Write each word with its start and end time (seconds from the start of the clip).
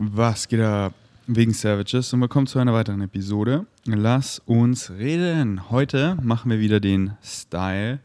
Was 0.00 0.46
geht 0.46 0.60
ab? 0.60 0.94
Wegen 1.26 1.52
Savages 1.52 2.12
und 2.12 2.20
willkommen 2.20 2.46
zu 2.46 2.60
einer 2.60 2.72
weiteren 2.72 3.00
Episode. 3.00 3.66
Lass 3.84 4.38
uns 4.46 4.92
reden. 4.92 5.70
Heute 5.70 6.16
machen 6.22 6.52
wir 6.52 6.60
wieder 6.60 6.78
den 6.78 7.16
Style 7.20 7.98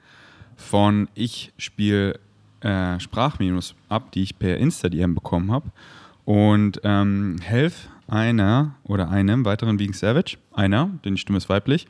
von 0.56 1.08
ich 1.14 1.54
spiele 1.60 2.20
äh, 2.62 3.00
Sprachminus 3.00 3.76
ab, 3.90 4.12
die 4.12 4.24
ich 4.24 4.40
per 4.40 4.58
Insta-DM 4.58 5.14
bekommen 5.14 5.52
habe 5.52 5.70
und 6.26 6.82
ähm, 6.84 7.38
helf 7.44 7.90
einer 8.08 8.74
oder 8.86 9.12
einem 9.12 9.46
weiteren 9.46 9.78
Vegan 9.78 9.94
Savage, 9.94 10.38
einer, 10.52 10.90
denn 11.06 11.14
die 11.14 11.22
Stimme 11.22 11.38
ist 11.38 11.48
weiblich. 11.48 11.88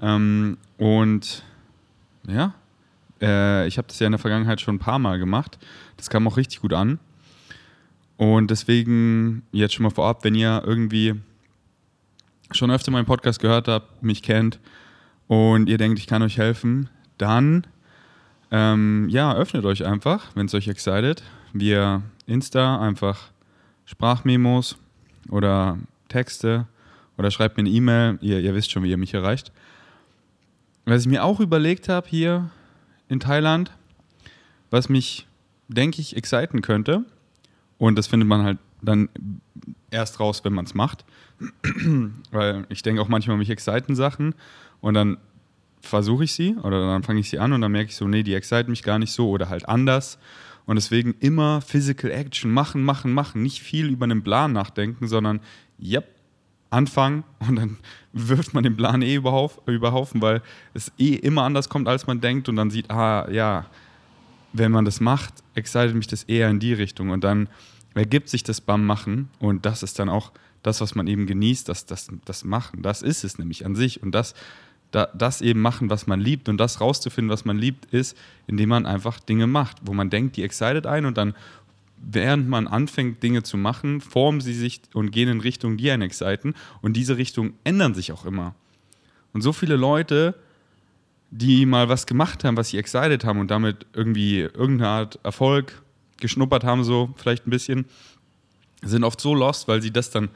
Ähm, 0.00 0.56
und 0.78 1.44
ja, 2.26 2.54
äh, 3.20 3.66
ich 3.66 3.76
habe 3.76 3.86
das 3.86 3.98
ja 3.98 4.06
in 4.06 4.12
der 4.12 4.18
Vergangenheit 4.18 4.62
schon 4.62 4.76
ein 4.76 4.78
paar 4.78 4.98
Mal 4.98 5.18
gemacht. 5.18 5.58
Das 5.98 6.08
kam 6.08 6.26
auch 6.26 6.38
richtig 6.38 6.62
gut 6.62 6.72
an. 6.72 6.98
Und 8.22 8.52
deswegen 8.52 9.42
jetzt 9.50 9.74
schon 9.74 9.82
mal 9.82 9.90
vorab, 9.90 10.22
wenn 10.22 10.36
ihr 10.36 10.62
irgendwie 10.64 11.16
schon 12.52 12.70
öfter 12.70 12.92
meinen 12.92 13.04
Podcast 13.04 13.40
gehört 13.40 13.66
habt, 13.66 14.00
mich 14.00 14.22
kennt 14.22 14.60
und 15.26 15.68
ihr 15.68 15.76
denkt, 15.76 15.98
ich 15.98 16.06
kann 16.06 16.22
euch 16.22 16.38
helfen, 16.38 16.88
dann 17.18 17.66
ähm, 18.52 19.08
ja, 19.08 19.34
öffnet 19.34 19.64
euch 19.64 19.84
einfach, 19.84 20.36
wenn 20.36 20.46
es 20.46 20.54
euch 20.54 20.68
excited, 20.68 21.24
via 21.52 22.02
Insta 22.26 22.80
einfach 22.80 23.32
Sprachmemos 23.86 24.76
oder 25.28 25.80
Texte 26.06 26.68
oder 27.18 27.32
schreibt 27.32 27.56
mir 27.56 27.62
eine 27.62 27.70
E-Mail. 27.70 28.18
Ihr, 28.20 28.38
ihr 28.38 28.54
wisst 28.54 28.70
schon, 28.70 28.84
wie 28.84 28.90
ihr 28.90 28.98
mich 28.98 29.14
erreicht. 29.14 29.50
Was 30.84 31.00
ich 31.00 31.08
mir 31.08 31.24
auch 31.24 31.40
überlegt 31.40 31.88
habe 31.88 32.08
hier 32.08 32.50
in 33.08 33.18
Thailand, 33.18 33.72
was 34.70 34.88
mich, 34.88 35.26
denke 35.66 36.00
ich, 36.00 36.16
exciten 36.16 36.62
könnte, 36.62 37.04
und 37.82 37.98
das 37.98 38.06
findet 38.06 38.28
man 38.28 38.44
halt 38.44 38.58
dann 38.80 39.08
erst 39.90 40.20
raus, 40.20 40.44
wenn 40.44 40.52
man 40.52 40.66
es 40.66 40.72
macht. 40.72 41.04
Weil 42.30 42.64
ich 42.68 42.82
denke 42.82 43.02
auch 43.02 43.08
manchmal, 43.08 43.36
mich 43.36 43.50
exciten 43.50 43.96
Sachen 43.96 44.36
und 44.80 44.94
dann 44.94 45.18
versuche 45.80 46.22
ich 46.22 46.32
sie 46.32 46.54
oder 46.62 46.86
dann 46.86 47.02
fange 47.02 47.18
ich 47.18 47.28
sie 47.28 47.40
an 47.40 47.52
und 47.52 47.60
dann 47.60 47.72
merke 47.72 47.90
ich 47.90 47.96
so, 47.96 48.06
nee, 48.06 48.22
die 48.22 48.34
exciten 48.34 48.70
mich 48.70 48.84
gar 48.84 49.00
nicht 49.00 49.10
so 49.10 49.30
oder 49.30 49.48
halt 49.48 49.68
anders. 49.68 50.20
Und 50.64 50.76
deswegen 50.76 51.16
immer 51.18 51.60
Physical 51.60 52.12
Action 52.12 52.52
machen, 52.52 52.84
machen, 52.84 53.12
machen. 53.12 53.42
Nicht 53.42 53.60
viel 53.62 53.88
über 53.88 54.04
einen 54.04 54.22
Plan 54.22 54.52
nachdenken, 54.52 55.08
sondern, 55.08 55.40
yep, 55.82 56.06
anfangen 56.70 57.24
und 57.48 57.56
dann 57.56 57.78
wirft 58.12 58.54
man 58.54 58.62
den 58.62 58.76
Plan 58.76 59.02
eh 59.02 59.16
über 59.16 59.32
Haufen, 59.32 60.22
weil 60.22 60.40
es 60.72 60.92
eh 60.98 61.14
immer 61.14 61.42
anders 61.42 61.68
kommt, 61.68 61.88
als 61.88 62.06
man 62.06 62.20
denkt 62.20 62.48
und 62.48 62.54
dann 62.54 62.70
sieht, 62.70 62.92
ah, 62.92 63.28
ja, 63.28 63.66
wenn 64.52 64.70
man 64.70 64.84
das 64.84 65.00
macht, 65.00 65.34
excited 65.54 65.96
mich 65.96 66.06
das 66.06 66.22
eher 66.22 66.48
in 66.48 66.60
die 66.60 66.74
Richtung 66.74 67.10
und 67.10 67.24
dann 67.24 67.48
ergibt 67.94 68.28
sich 68.28 68.42
das 68.42 68.60
beim 68.60 68.84
Machen 68.86 69.28
und 69.38 69.66
das 69.66 69.82
ist 69.82 69.98
dann 69.98 70.08
auch 70.08 70.32
das, 70.62 70.80
was 70.80 70.94
man 70.94 71.06
eben 71.06 71.26
genießt, 71.26 71.68
das, 71.68 71.86
das, 71.86 72.08
das 72.24 72.44
Machen. 72.44 72.82
Das 72.82 73.02
ist 73.02 73.24
es 73.24 73.38
nämlich 73.38 73.66
an 73.66 73.74
sich 73.74 74.02
und 74.02 74.12
das 74.12 74.34
da, 74.92 75.08
das 75.14 75.40
eben 75.40 75.60
machen, 75.60 75.90
was 75.90 76.06
man 76.06 76.20
liebt 76.20 76.48
und 76.48 76.58
das 76.58 76.80
rauszufinden, 76.80 77.32
was 77.32 77.44
man 77.44 77.58
liebt, 77.58 77.86
ist, 77.86 78.16
indem 78.46 78.68
man 78.68 78.86
einfach 78.86 79.18
Dinge 79.18 79.46
macht, 79.46 79.78
wo 79.84 79.92
man 79.92 80.10
denkt, 80.10 80.36
die 80.36 80.42
excited 80.42 80.86
ein 80.86 81.06
und 81.06 81.16
dann, 81.16 81.34
während 81.96 82.48
man 82.48 82.68
anfängt, 82.68 83.22
Dinge 83.22 83.42
zu 83.42 83.56
machen, 83.56 84.00
formen 84.00 84.40
sie 84.40 84.54
sich 84.54 84.82
und 84.92 85.10
gehen 85.10 85.28
in 85.28 85.40
Richtungen, 85.40 85.78
die 85.78 85.90
einen 85.90 86.02
exciten 86.02 86.54
und 86.82 86.96
diese 86.96 87.16
Richtungen 87.16 87.54
ändern 87.64 87.94
sich 87.94 88.12
auch 88.12 88.24
immer. 88.24 88.54
Und 89.32 89.40
so 89.40 89.52
viele 89.52 89.76
Leute, 89.76 90.34
die 91.30 91.64
mal 91.64 91.88
was 91.88 92.06
gemacht 92.06 92.44
haben, 92.44 92.58
was 92.58 92.68
sie 92.68 92.78
excited 92.78 93.24
haben 93.24 93.40
und 93.40 93.50
damit 93.50 93.86
irgendwie 93.94 94.40
irgendeine 94.40 94.88
Art 94.88 95.18
Erfolg 95.22 95.81
geschnuppert 96.22 96.64
haben, 96.64 96.84
so 96.84 97.10
vielleicht 97.16 97.46
ein 97.46 97.50
bisschen, 97.50 97.84
sind 98.82 99.04
oft 99.04 99.20
so 99.20 99.34
lost, 99.34 99.68
weil 99.68 99.82
sie 99.82 99.90
das 99.90 100.10
dann 100.10 100.30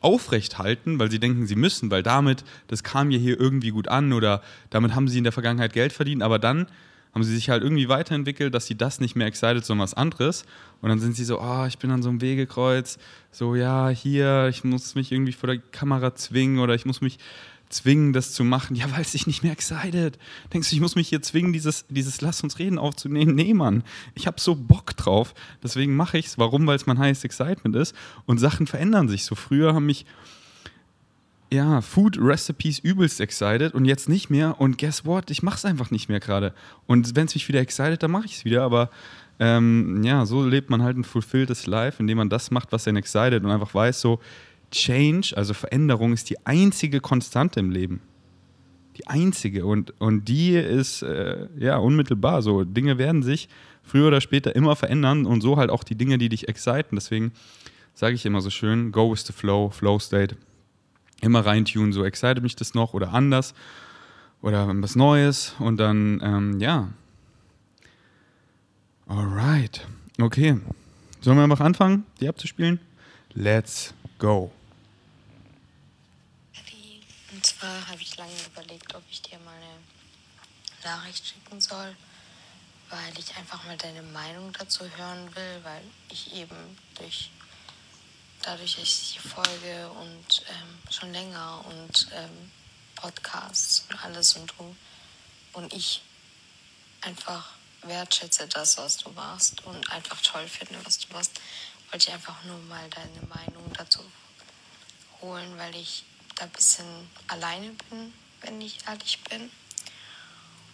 aufrecht 0.00 0.58
halten, 0.58 0.98
weil 0.98 1.10
sie 1.10 1.20
denken, 1.20 1.46
sie 1.46 1.54
müssen, 1.56 1.90
weil 1.90 2.02
damit, 2.02 2.44
das 2.66 2.82
kam 2.82 3.10
ja 3.10 3.18
hier 3.18 3.38
irgendwie 3.38 3.70
gut 3.70 3.88
an 3.88 4.12
oder 4.12 4.42
damit 4.70 4.94
haben 4.94 5.08
sie 5.08 5.18
in 5.18 5.24
der 5.24 5.32
Vergangenheit 5.32 5.72
Geld 5.72 5.92
verdient, 5.92 6.22
aber 6.22 6.38
dann 6.38 6.66
haben 7.14 7.24
sie 7.24 7.34
sich 7.34 7.50
halt 7.50 7.62
irgendwie 7.62 7.88
weiterentwickelt, 7.88 8.54
dass 8.54 8.66
sie 8.66 8.74
das 8.74 8.98
nicht 8.98 9.16
mehr 9.16 9.26
excited, 9.26 9.64
sondern 9.64 9.84
was 9.84 9.94
anderes. 9.94 10.44
Und 10.80 10.88
dann 10.88 10.98
sind 10.98 11.14
sie 11.14 11.24
so, 11.24 11.40
oh, 11.40 11.66
ich 11.66 11.78
bin 11.78 11.90
an 11.90 12.02
so 12.02 12.08
einem 12.08 12.22
Wegekreuz, 12.22 12.98
so, 13.30 13.54
ja, 13.54 13.90
hier, 13.90 14.48
ich 14.48 14.64
muss 14.64 14.94
mich 14.94 15.12
irgendwie 15.12 15.32
vor 15.32 15.48
der 15.48 15.58
Kamera 15.58 16.14
zwingen 16.14 16.58
oder 16.58 16.74
ich 16.74 16.86
muss 16.86 17.02
mich 17.02 17.18
zwingen, 17.72 18.12
das 18.12 18.32
zu 18.32 18.44
machen. 18.44 18.76
Ja, 18.76 18.90
weil 18.92 19.02
es 19.02 19.12
dich 19.12 19.26
nicht 19.26 19.42
mehr 19.42 19.52
excited. 19.52 20.18
Denkst 20.52 20.70
du, 20.70 20.76
ich 20.76 20.80
muss 20.80 20.94
mich 20.94 21.08
hier 21.08 21.22
zwingen, 21.22 21.52
dieses, 21.52 21.86
dieses 21.88 22.20
Lass 22.20 22.42
uns 22.42 22.58
reden 22.58 22.78
aufzunehmen? 22.78 23.34
Nee, 23.34 23.54
Mann. 23.54 23.82
Ich 24.14 24.26
habe 24.26 24.40
so 24.40 24.54
Bock 24.54 24.96
drauf. 24.96 25.34
Deswegen 25.62 25.96
mache 25.96 26.18
ich 26.18 26.26
es. 26.26 26.38
Warum? 26.38 26.66
Weil 26.66 26.76
es 26.76 26.86
mein 26.86 26.98
highest 26.98 27.24
excitement 27.24 27.76
ist. 27.76 27.94
Und 28.26 28.38
Sachen 28.38 28.66
verändern 28.66 29.08
sich. 29.08 29.24
So 29.24 29.34
früher 29.34 29.74
haben 29.74 29.86
mich 29.86 30.06
ja, 31.52 31.82
Food 31.82 32.16
Recipes 32.18 32.78
übelst 32.78 33.20
excited 33.20 33.74
und 33.74 33.84
jetzt 33.84 34.08
nicht 34.08 34.30
mehr. 34.30 34.58
Und 34.60 34.78
guess 34.78 35.04
what? 35.04 35.30
Ich 35.30 35.42
mache 35.42 35.56
es 35.56 35.64
einfach 35.64 35.90
nicht 35.90 36.08
mehr 36.08 36.20
gerade. 36.20 36.54
Und 36.86 37.14
wenn 37.14 37.26
es 37.26 37.34
mich 37.34 37.46
wieder 37.46 37.60
excited, 37.60 38.02
dann 38.02 38.10
mache 38.10 38.24
ich 38.24 38.36
es 38.38 38.44
wieder. 38.46 38.62
Aber 38.62 38.90
ähm, 39.38 40.02
ja, 40.02 40.24
so 40.24 40.44
lebt 40.46 40.70
man 40.70 40.82
halt 40.82 40.96
ein 40.96 41.04
fulfilltes 41.04 41.66
Life, 41.66 42.00
indem 42.00 42.18
man 42.18 42.30
das 42.30 42.50
macht, 42.50 42.72
was 42.72 42.88
einen 42.88 42.96
excited 42.96 43.44
und 43.44 43.50
einfach 43.50 43.74
weiß, 43.74 44.00
so, 44.00 44.20
Change, 44.72 45.36
also 45.36 45.54
Veränderung, 45.54 46.12
ist 46.12 46.28
die 46.30 46.44
einzige 46.46 47.00
Konstante 47.00 47.60
im 47.60 47.70
Leben. 47.70 48.00
Die 48.96 49.06
einzige. 49.06 49.64
Und, 49.64 49.94
und 50.00 50.26
die 50.28 50.54
ist 50.54 51.02
äh, 51.02 51.46
ja 51.58 51.76
unmittelbar 51.76 52.42
so. 52.42 52.64
Dinge 52.64 52.98
werden 52.98 53.22
sich 53.22 53.48
früher 53.82 54.08
oder 54.08 54.20
später 54.20 54.54
immer 54.56 54.74
verändern 54.76 55.24
und 55.24 55.40
so 55.40 55.56
halt 55.56 55.70
auch 55.70 55.84
die 55.84 55.94
Dinge, 55.94 56.18
die 56.18 56.28
dich 56.28 56.48
exciten. 56.48 56.96
Deswegen 56.96 57.32
sage 57.94 58.14
ich 58.14 58.26
immer 58.26 58.40
so 58.40 58.50
schön: 58.50 58.92
Go 58.92 59.12
with 59.12 59.24
the 59.26 59.32
flow, 59.32 59.70
Flow 59.70 59.98
State. 59.98 60.36
Immer 61.20 61.46
reintun, 61.46 61.92
so 61.92 62.04
excited 62.04 62.42
mich 62.42 62.56
das 62.56 62.74
noch 62.74 62.94
oder 62.94 63.14
anders 63.14 63.54
oder 64.42 64.68
was 64.82 64.96
Neues 64.96 65.54
und 65.60 65.78
dann, 65.78 66.20
ähm, 66.22 66.60
ja. 66.60 66.88
Alright. 69.06 69.86
Okay. 70.20 70.58
Sollen 71.20 71.36
wir 71.36 71.44
einfach 71.44 71.60
anfangen, 71.60 72.04
die 72.20 72.28
abzuspielen? 72.28 72.80
Let's 73.34 73.94
go. 74.18 74.50
Und 77.32 77.51
zwar 77.62 77.86
habe 77.86 78.02
ich 78.02 78.16
lange 78.16 78.32
überlegt, 78.46 78.92
ob 78.96 79.04
ich 79.08 79.22
dir 79.22 79.38
mal 79.38 79.54
eine 79.54 79.78
Nachricht 80.82 81.24
schicken 81.24 81.60
soll, 81.60 81.96
weil 82.90 83.18
ich 83.18 83.36
einfach 83.36 83.62
mal 83.64 83.76
deine 83.76 84.02
Meinung 84.02 84.52
dazu 84.52 84.84
hören 84.96 85.32
will, 85.36 85.60
weil 85.62 85.82
ich 86.08 86.34
eben 86.34 86.56
durch 86.96 87.30
dadurch, 88.40 88.74
dass 88.74 88.82
ich 88.82 89.12
die 89.12 89.28
folge 89.28 89.90
und 89.90 90.42
ähm, 90.48 90.92
schon 90.92 91.12
länger 91.12 91.64
und 91.66 92.08
ähm, 92.14 92.50
Podcasts 92.96 93.84
und 93.88 94.04
alles 94.04 94.34
und 94.34 94.52
du 94.58 94.76
und 95.52 95.72
ich 95.72 96.02
einfach 97.02 97.52
wertschätze 97.82 98.48
das, 98.48 98.76
was 98.76 98.96
du 98.96 99.10
machst 99.10 99.64
und 99.66 99.88
einfach 99.92 100.20
toll 100.20 100.48
finde, 100.48 100.84
was 100.84 100.98
du 100.98 101.12
machst, 101.12 101.40
wollte 101.92 102.08
ich 102.08 102.12
einfach 102.12 102.42
nur 102.42 102.58
mal 102.58 102.90
deine 102.90 103.22
Meinung 103.28 103.72
dazu 103.74 104.00
holen, 105.20 105.56
weil 105.58 105.76
ich 105.76 106.04
da 106.36 106.44
ein 106.44 106.50
bisschen 106.50 106.86
alleine 107.28 107.72
bin, 107.90 108.12
wenn 108.40 108.60
ich 108.60 108.78
ehrlich 108.86 109.22
bin. 109.24 109.50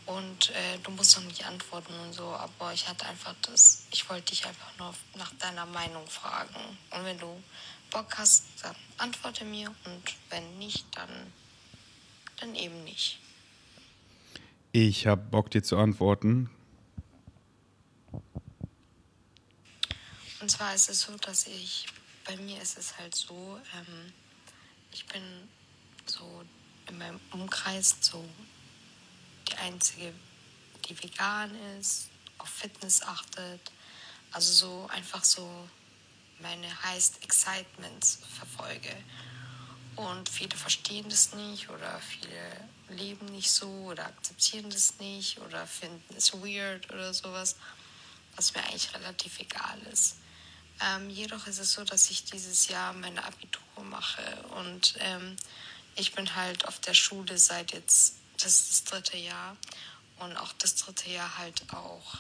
Und 0.07 0.51
äh, 0.51 0.79
du 0.83 0.91
musst 0.93 1.17
noch 1.19 1.25
nicht 1.25 1.45
antworten 1.45 1.93
und 2.01 2.15
so, 2.15 2.25
aber 2.25 2.73
ich 2.73 2.89
hatte 2.89 3.05
einfach 3.07 3.35
das, 3.43 3.85
ich 3.91 4.09
wollte 4.09 4.31
dich 4.31 4.47
einfach 4.47 4.77
nur 4.79 4.95
nach 5.17 5.33
deiner 5.35 5.67
Meinung 5.67 6.07
fragen. 6.07 6.79
Und 6.91 7.05
wenn 7.05 7.19
du 7.19 7.43
Bock 7.91 8.17
hast, 8.17 8.45
dann 8.63 8.75
antworte 8.97 9.45
mir 9.45 9.69
und 9.85 10.03
wenn 10.31 10.59
nicht, 10.59 10.87
dann, 10.97 11.11
dann 12.41 12.55
eben 12.55 12.85
nicht. 12.85 13.19
Ich 14.73 15.07
habe 15.07 15.21
Bock, 15.21 15.51
dir 15.51 15.63
zu 15.63 15.77
antworten. 15.77 16.51
Und 20.41 20.51
zwar 20.51 20.75
ist 20.75 20.89
es 20.89 21.03
so, 21.03 21.17
dass 21.17 21.47
ich, 21.47 21.87
bei 22.25 22.37
mir 22.37 22.63
ist 22.63 22.79
es 22.79 22.97
halt 22.99 23.15
so, 23.15 23.59
ähm, 23.75 24.13
ich 24.99 25.07
bin 25.07 25.49
so 26.07 26.45
in 26.89 26.99
meinem 26.99 27.21
Umkreis 27.31 27.97
so 28.01 28.29
die 29.49 29.55
einzige, 29.59 30.13
die 30.89 31.01
vegan 31.01 31.55
ist, 31.79 32.09
auf 32.39 32.49
Fitness 32.49 33.03
achtet, 33.03 33.61
also 34.33 34.53
so 34.53 34.89
einfach 34.89 35.23
so 35.23 35.69
meine 36.41 36.83
Highest 36.83 37.23
Excitements 37.23 38.19
verfolge. 38.37 38.95
Und 39.95 40.29
viele 40.29 40.57
verstehen 40.57 41.09
das 41.09 41.33
nicht 41.35 41.69
oder 41.69 42.01
viele 42.01 42.69
leben 42.89 43.27
nicht 43.27 43.51
so 43.51 43.69
oder 43.85 44.07
akzeptieren 44.07 44.69
das 44.71 44.99
nicht 44.99 45.39
oder 45.39 45.67
finden 45.67 46.15
es 46.17 46.33
weird 46.33 46.91
oder 46.91 47.15
sowas, 47.15 47.55
was 48.35 48.53
mir 48.55 48.65
eigentlich 48.65 48.93
relativ 48.95 49.39
egal 49.39 49.79
ist. 49.93 50.17
Ähm, 50.81 51.11
jedoch 51.11 51.47
ist 51.47 51.59
es 51.59 51.73
so, 51.73 51.85
dass 51.85 52.11
ich 52.11 52.25
dieses 52.25 52.69
Jahr 52.69 52.93
meine 52.93 53.25
Abitur 53.25 53.85
mache 53.85 54.23
und 54.57 54.95
ähm, 55.01 55.37
ich 55.97 56.13
bin 56.15 56.37
halt 56.37 56.69
auf 56.69 56.79
der 56.79 56.95
Schule 56.95 57.37
seit 57.39 57.73
jetzt, 57.73 58.15
das 58.37 58.61
ist 58.61 58.71
das 58.71 58.85
dritte 58.85 59.17
Jahr 59.17 59.57
und 60.21 60.37
auch 60.37 60.53
das 60.55 60.77
dritte 60.77 61.11
Jahr 61.11 61.39
halt 61.39 61.63
auch 61.73 62.19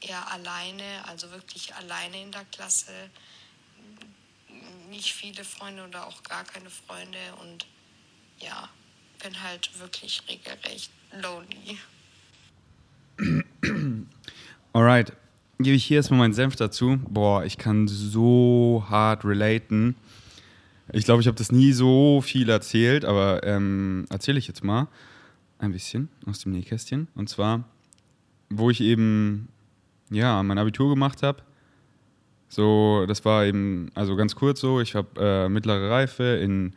eher 0.00 0.30
alleine, 0.30 1.02
also 1.08 1.30
wirklich 1.30 1.74
alleine 1.74 2.20
in 2.20 2.32
der 2.32 2.44
Klasse. 2.46 3.10
nicht 4.90 5.14
viele 5.14 5.44
Freunde 5.44 5.84
oder 5.84 6.06
auch 6.06 6.22
gar 6.22 6.44
keine 6.44 6.70
Freunde 6.70 7.18
und 7.40 7.66
ja, 8.38 8.68
bin 9.22 9.42
halt 9.42 9.78
wirklich 9.78 10.22
regelrecht 10.28 10.90
lonely. 11.12 11.78
Alright, 14.72 15.12
gebe 15.64 15.76
ich 15.76 15.84
hier 15.84 15.96
erstmal 15.96 16.18
meinen 16.20 16.34
Senf 16.34 16.56
dazu. 16.56 16.98
Boah, 17.08 17.44
ich 17.44 17.58
kann 17.58 17.88
so 17.88 18.84
hart 18.88 19.24
relaten. 19.24 19.96
Ich 20.92 21.04
glaube, 21.04 21.22
ich 21.22 21.26
habe 21.26 21.36
das 21.36 21.50
nie 21.50 21.72
so 21.72 22.20
viel 22.20 22.48
erzählt, 22.48 23.04
aber 23.04 23.42
ähm, 23.44 24.06
erzähle 24.10 24.38
ich 24.38 24.46
jetzt 24.46 24.62
mal 24.62 24.86
ein 25.58 25.72
bisschen 25.72 26.08
aus 26.26 26.40
dem 26.40 26.52
Nähkästchen. 26.52 27.08
Und 27.14 27.28
zwar, 27.28 27.64
wo 28.50 28.70
ich 28.70 28.80
eben 28.80 29.48
ja 30.10 30.42
mein 30.42 30.58
Abitur 30.58 30.90
gemacht 30.90 31.22
habe. 31.22 31.42
So, 32.48 33.04
das 33.08 33.24
war 33.24 33.44
eben, 33.46 33.90
also 33.94 34.14
ganz 34.14 34.36
kurz 34.36 34.60
so, 34.60 34.80
ich 34.80 34.94
habe 34.94 35.08
äh, 35.18 35.48
mittlere 35.48 35.90
Reife 35.90 36.22
in, 36.22 36.74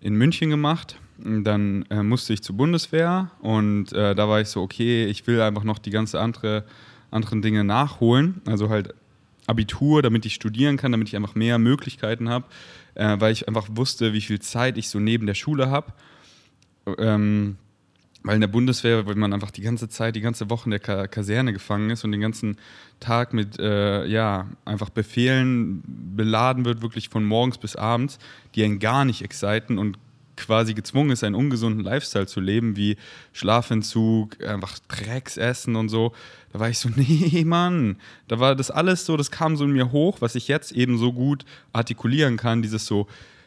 in 0.00 0.14
München 0.14 0.50
gemacht. 0.50 0.96
Dann 1.18 1.84
äh, 1.90 2.04
musste 2.04 2.32
ich 2.32 2.42
zur 2.42 2.56
Bundeswehr 2.56 3.32
und 3.40 3.92
äh, 3.92 4.14
da 4.14 4.28
war 4.28 4.40
ich 4.40 4.48
so, 4.48 4.62
okay, 4.62 5.06
ich 5.06 5.26
will 5.26 5.40
einfach 5.40 5.64
noch 5.64 5.80
die 5.80 5.90
ganze 5.90 6.20
andere, 6.20 6.64
anderen 7.10 7.42
Dinge 7.42 7.64
nachholen. 7.64 8.40
Also 8.46 8.68
halt 8.68 8.94
Abitur, 9.46 10.02
damit 10.02 10.26
ich 10.26 10.34
studieren 10.34 10.76
kann, 10.76 10.92
damit 10.92 11.08
ich 11.08 11.16
einfach 11.16 11.34
mehr 11.34 11.58
Möglichkeiten 11.58 12.28
habe, 12.28 12.46
äh, 12.94 13.16
weil 13.18 13.32
ich 13.32 13.48
einfach 13.48 13.68
wusste, 13.70 14.12
wie 14.12 14.20
viel 14.20 14.40
Zeit 14.40 14.76
ich 14.76 14.88
so 14.88 14.98
neben 14.98 15.26
der 15.26 15.34
Schule 15.34 15.70
habe. 15.70 15.92
Ähm, 16.98 17.56
weil 18.22 18.34
in 18.34 18.40
der 18.40 18.48
Bundeswehr, 18.48 19.06
wenn 19.06 19.18
man 19.18 19.32
einfach 19.32 19.50
die 19.50 19.62
ganze 19.62 19.88
Zeit, 19.88 20.16
die 20.16 20.20
ganze 20.20 20.50
Woche 20.50 20.66
in 20.66 20.72
der 20.72 20.80
Kaserne 21.08 21.52
gefangen 21.52 21.90
ist 21.90 22.04
und 22.04 22.12
den 22.12 22.20
ganzen 22.20 22.58
Tag 23.00 23.32
mit, 23.32 23.58
äh, 23.58 24.04
ja, 24.06 24.48
einfach 24.64 24.90
Befehlen 24.90 25.82
beladen 25.86 26.64
wird, 26.64 26.82
wirklich 26.82 27.08
von 27.08 27.24
morgens 27.24 27.58
bis 27.58 27.76
abends, 27.76 28.18
die 28.54 28.64
einen 28.64 28.80
gar 28.80 29.04
nicht 29.04 29.22
exciten 29.22 29.78
und 29.78 29.98
quasi 30.38 30.74
gezwungen 30.74 31.10
ist, 31.10 31.24
einen 31.24 31.34
ungesunden 31.34 31.84
Lifestyle 31.84 32.26
zu 32.26 32.40
leben, 32.40 32.76
wie 32.76 32.96
Schlafentzug, 33.32 34.42
einfach 34.44 34.78
Drecksessen 34.88 35.76
und 35.76 35.88
so. 35.88 36.12
Da 36.52 36.60
war 36.60 36.70
ich 36.70 36.78
so, 36.78 36.88
nee, 36.96 37.44
Mann. 37.44 37.96
Da 38.28 38.40
war 38.40 38.54
das 38.54 38.70
alles 38.70 39.04
so, 39.04 39.16
das 39.16 39.30
kam 39.30 39.56
so 39.56 39.64
in 39.64 39.72
mir 39.72 39.92
hoch, 39.92 40.20
was 40.20 40.34
ich 40.34 40.48
jetzt 40.48 40.72
eben 40.72 40.98
so 40.98 41.12
gut 41.12 41.44
artikulieren 41.72 42.36
kann, 42.36 42.62
dieses 42.62 42.86
so, 42.86 43.06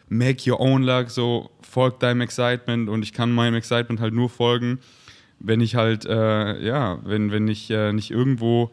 make 0.09 0.49
your 0.49 0.59
own 0.59 0.83
luck, 0.83 1.09
so 1.09 1.49
folg 1.61 1.99
deinem 1.99 2.21
Excitement 2.21 2.89
und 2.89 3.01
ich 3.03 3.13
kann 3.13 3.31
meinem 3.31 3.55
Excitement 3.55 4.01
halt 4.01 4.13
nur 4.13 4.29
folgen, 4.29 4.79
wenn 5.39 5.61
ich 5.61 5.75
halt, 5.75 6.05
äh, 6.05 6.61
ja, 6.61 6.99
wenn, 7.03 7.31
wenn 7.31 7.47
ich 7.47 7.69
äh, 7.71 7.93
nicht 7.93 8.11
irgendwo 8.11 8.71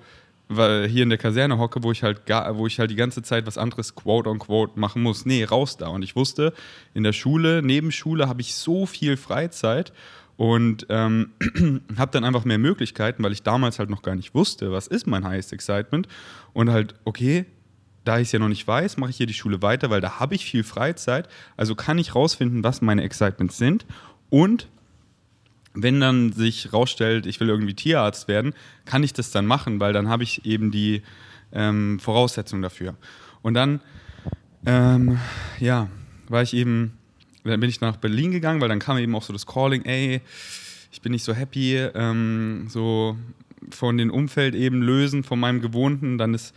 weil 0.49 0.89
hier 0.89 1.03
in 1.03 1.09
der 1.11 1.19
Kaserne 1.19 1.59
hocke, 1.59 1.83
wo 1.83 1.93
ich 1.93 2.03
halt 2.03 2.27
gar, 2.27 2.57
wo 2.57 2.67
ich 2.67 2.79
halt 2.79 2.91
die 2.91 2.97
ganze 2.97 3.23
Zeit 3.23 3.47
was 3.47 3.59
anderes 3.59 3.95
quote 3.95 4.29
on 4.29 4.39
quote 4.39 4.79
machen 4.79 5.03
muss. 5.03 5.27
Nee, 5.27 5.45
raus 5.45 5.77
da. 5.77 5.89
Und 5.89 6.03
ich 6.03 6.17
wusste, 6.17 6.53
in 6.95 7.05
der 7.05 7.13
Schule, 7.13 7.63
neben 7.63 7.93
Schule 7.93 8.29
habe 8.29 8.41
ich 8.41 8.55
so 8.55 8.87
viel 8.87 9.17
Freizeit 9.17 9.93
und 10.37 10.87
ähm, 10.89 11.33
habe 11.99 12.13
dann 12.13 12.25
einfach 12.25 12.45
mehr 12.45 12.59
Möglichkeiten, 12.59 13.23
weil 13.25 13.33
ich 13.33 13.43
damals 13.43 13.79
halt 13.79 13.91
noch 13.91 14.03
gar 14.03 14.15
nicht 14.15 14.35
wusste, 14.35 14.73
was 14.73 14.87
ist 14.87 15.07
mein 15.07 15.25
Highest 15.25 15.53
Excitement. 15.53 16.09
Und 16.53 16.71
halt, 16.71 16.95
okay, 17.05 17.45
da 18.05 18.19
ich 18.19 18.29
es 18.29 18.33
ja 18.33 18.39
noch 18.39 18.49
nicht 18.49 18.67
weiß, 18.67 18.97
mache 18.97 19.11
ich 19.11 19.17
hier 19.17 19.27
die 19.27 19.35
Schule 19.35 19.61
weiter, 19.61 19.91
weil 19.91 20.01
da 20.01 20.19
habe 20.19 20.35
ich 20.35 20.45
viel 20.45 20.65
Freizeit. 20.65 21.29
Also 21.57 21.75
kann 21.75 21.99
ich 21.99 22.15
rausfinden, 22.15 22.65
was 22.65 22.81
meine 22.81 23.03
Excitements 23.03 23.59
sind. 23.59 23.85
Und 24.31 24.69
wenn 25.83 26.01
dann 26.01 26.33
sich 26.33 26.73
rausstellt, 26.73 27.27
ich 27.27 27.39
will 27.41 27.49
irgendwie 27.49 27.75
Tierarzt 27.75 28.27
werden, 28.27 28.53
kann 28.85 29.03
ich 29.03 29.13
das 29.13 29.31
dann 29.31 29.47
machen, 29.47 29.79
weil 29.81 29.93
dann 29.93 30.09
habe 30.09 30.25
ich 30.25 30.45
eben 30.45 30.71
die 30.71 31.03
ähm, 31.53 32.01
Voraussetzungen 32.01 32.63
dafür. 32.63 32.97
Und 33.43 33.55
dann, 33.55 33.81
ähm, 34.67 35.19
ja, 35.61 35.89
war 36.29 36.43
ich 36.43 36.55
eben, 36.55 36.99
dann 37.45 37.61
bin 37.61 37.71
ich 37.71 37.81
nach 37.81 37.97
Berlin 37.97 38.33
gegangen, 38.33 38.61
weil 38.61 38.69
dann 38.69 38.81
kam 38.81 38.99
eben 38.99 39.15
auch 39.15 39.23
so 39.23 39.33
das 39.33 39.47
Calling, 39.47 39.85
ey, 39.85 40.21
ich 40.91 41.01
bin 41.01 41.13
nicht 41.13 41.25
so 41.25 41.33
happy, 41.33 41.77
ähm, 41.77 42.67
so 42.69 43.17
von 43.71 43.97
dem 43.97 44.11
Umfeld 44.11 44.55
eben 44.55 44.83
lösen, 44.83 45.23
von 45.23 45.39
meinem 45.39 45.61
Gewohnten, 45.61 46.19
dann 46.19 46.35
ist 46.35 46.55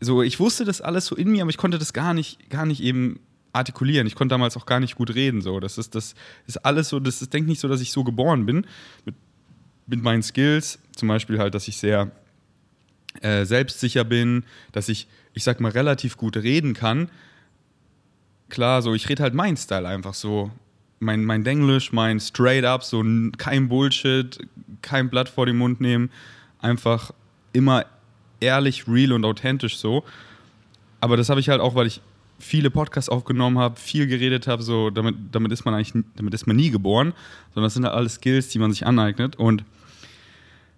so, 0.00 0.20
ich 0.22 0.40
wusste 0.40 0.64
das 0.64 0.80
alles 0.80 1.06
so 1.06 1.14
in 1.14 1.30
mir, 1.30 1.42
aber 1.42 1.50
ich 1.50 1.56
konnte 1.56 1.78
das 1.78 1.92
gar 1.92 2.12
nicht, 2.12 2.50
gar 2.50 2.66
nicht 2.66 2.82
eben 2.82 3.20
artikulieren. 3.52 4.06
Ich 4.06 4.14
konnte 4.14 4.32
damals 4.32 4.56
auch 4.56 4.66
gar 4.66 4.80
nicht 4.80 4.96
gut 4.96 5.14
reden. 5.14 5.42
So. 5.42 5.60
Das 5.60 5.78
ist, 5.78 5.94
das 5.94 6.14
ist 6.46 6.58
alles 6.58 6.88
so, 6.88 7.00
das 7.00 7.22
ist, 7.22 7.32
denke 7.32 7.50
nicht 7.50 7.60
so, 7.60 7.68
dass 7.68 7.80
ich 7.80 7.92
so 7.92 8.04
geboren 8.04 8.46
bin. 8.46 8.66
Mit, 9.04 9.14
mit 9.86 10.02
meinen 10.02 10.22
Skills, 10.22 10.78
zum 10.96 11.08
Beispiel 11.08 11.38
halt, 11.38 11.54
dass 11.54 11.68
ich 11.68 11.76
sehr 11.76 12.10
äh, 13.20 13.44
selbstsicher 13.44 14.04
bin, 14.04 14.44
dass 14.72 14.88
ich, 14.88 15.06
ich 15.34 15.44
sag 15.44 15.60
mal, 15.60 15.72
relativ 15.72 16.16
gut 16.16 16.36
reden 16.36 16.74
kann. 16.74 17.10
Klar, 18.48 18.82
so, 18.82 18.94
ich 18.94 19.08
rede 19.08 19.22
halt 19.22 19.34
meinen 19.34 19.56
Style 19.56 19.86
einfach 19.86 20.14
so. 20.14 20.50
Mein, 20.98 21.24
mein 21.24 21.42
Denglisch, 21.42 21.92
mein 21.92 22.20
Straight 22.20 22.64
Up, 22.64 22.84
so 22.84 23.04
kein 23.36 23.68
Bullshit, 23.68 24.38
kein 24.82 25.10
Blatt 25.10 25.28
vor 25.28 25.46
den 25.46 25.56
Mund 25.56 25.80
nehmen. 25.80 26.10
Einfach 26.60 27.10
immer 27.52 27.86
ehrlich, 28.40 28.86
real 28.86 29.12
und 29.12 29.24
authentisch 29.24 29.78
so. 29.78 30.04
Aber 31.00 31.16
das 31.16 31.28
habe 31.28 31.40
ich 31.40 31.48
halt 31.48 31.60
auch, 31.60 31.74
weil 31.74 31.88
ich 31.88 32.00
viele 32.42 32.70
Podcasts 32.70 33.08
aufgenommen 33.08 33.58
habe, 33.58 33.78
viel 33.78 34.06
geredet 34.06 34.46
habe, 34.46 34.62
so 34.62 34.90
damit, 34.90 35.14
damit 35.32 35.52
ist 35.52 35.64
man 35.64 35.74
eigentlich, 35.74 36.04
damit 36.16 36.34
ist 36.34 36.46
man 36.46 36.56
nie 36.56 36.70
geboren, 36.70 37.14
sondern 37.54 37.66
das 37.66 37.74
sind 37.74 37.84
halt 37.84 37.94
alles 37.94 38.14
Skills, 38.14 38.48
die 38.48 38.58
man 38.58 38.72
sich 38.72 38.86
aneignet. 38.86 39.36
Und 39.36 39.64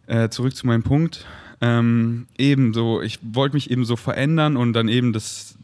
äh, 0.07 0.29
zurück 0.29 0.55
zu 0.55 0.67
meinem 0.67 0.83
Punkt. 0.83 1.27
Ähm, 1.61 2.27
eben 2.37 2.75
so, 2.75 3.01
ich 3.01 3.19
wollte 3.23 3.55
mich 3.55 3.71
eben 3.71 3.85
so 3.85 3.97
verändern 3.97 4.57
und 4.57 4.75
dann 4.75 4.89
eben 4.89 5.13
das, 5.13 5.57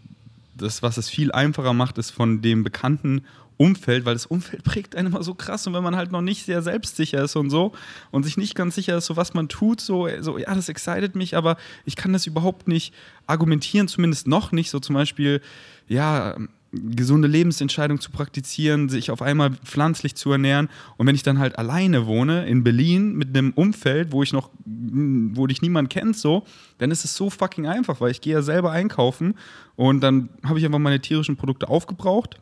das, 0.56 0.82
was 0.82 0.96
es 0.96 1.10
viel 1.10 1.32
einfacher 1.32 1.74
macht, 1.74 1.98
ist 1.98 2.10
von 2.10 2.40
dem 2.40 2.64
bekannten 2.64 3.22
Umfeld, 3.60 4.06
weil 4.06 4.14
das 4.14 4.24
Umfeld 4.24 4.64
prägt 4.64 4.96
einen 4.96 5.08
immer 5.08 5.22
so 5.22 5.34
krass. 5.34 5.66
Und 5.66 5.74
wenn 5.74 5.82
man 5.82 5.94
halt 5.94 6.12
noch 6.12 6.22
nicht 6.22 6.46
sehr 6.46 6.62
selbstsicher 6.62 7.22
ist 7.22 7.36
und 7.36 7.50
so 7.50 7.72
und 8.10 8.22
sich 8.22 8.38
nicht 8.38 8.54
ganz 8.54 8.74
sicher 8.74 8.96
ist, 8.96 9.04
so 9.04 9.16
was 9.16 9.34
man 9.34 9.48
tut, 9.48 9.82
so, 9.82 10.08
so 10.20 10.38
ja, 10.38 10.54
das 10.54 10.70
excited 10.70 11.14
mich, 11.14 11.36
aber 11.36 11.58
ich 11.84 11.94
kann 11.94 12.14
das 12.14 12.26
überhaupt 12.26 12.68
nicht 12.68 12.94
argumentieren, 13.26 13.86
zumindest 13.86 14.26
noch 14.26 14.50
nicht, 14.50 14.70
so 14.70 14.80
zum 14.80 14.94
Beispiel, 14.94 15.42
ja, 15.88 16.36
gesunde 16.72 17.28
Lebensentscheidung 17.28 18.00
zu 18.00 18.10
praktizieren, 18.12 18.88
sich 18.88 19.10
auf 19.10 19.20
einmal 19.20 19.50
pflanzlich 19.50 20.14
zu 20.14 20.32
ernähren. 20.32 20.70
Und 20.96 21.06
wenn 21.06 21.14
ich 21.14 21.24
dann 21.24 21.38
halt 21.38 21.58
alleine 21.58 22.06
wohne 22.06 22.46
in 22.46 22.64
Berlin 22.64 23.14
mit 23.14 23.36
einem 23.36 23.52
Umfeld, 23.52 24.12
wo 24.12 24.22
ich 24.22 24.32
noch, 24.32 24.50
wo 24.64 25.46
dich 25.48 25.60
niemand 25.60 25.90
kennt, 25.90 26.16
so, 26.16 26.44
dann 26.78 26.90
ist 26.90 27.04
es 27.04 27.14
so 27.14 27.28
fucking 27.28 27.66
einfach, 27.66 28.00
weil 28.00 28.12
ich 28.12 28.20
gehe 28.20 28.34
ja 28.34 28.42
selber 28.42 28.70
einkaufen 28.70 29.34
und 29.76 30.00
dann 30.00 30.30
habe 30.44 30.58
ich 30.60 30.64
einfach 30.64 30.78
meine 30.78 31.00
tierischen 31.00 31.36
Produkte 31.36 31.68
aufgebraucht, 31.68 32.40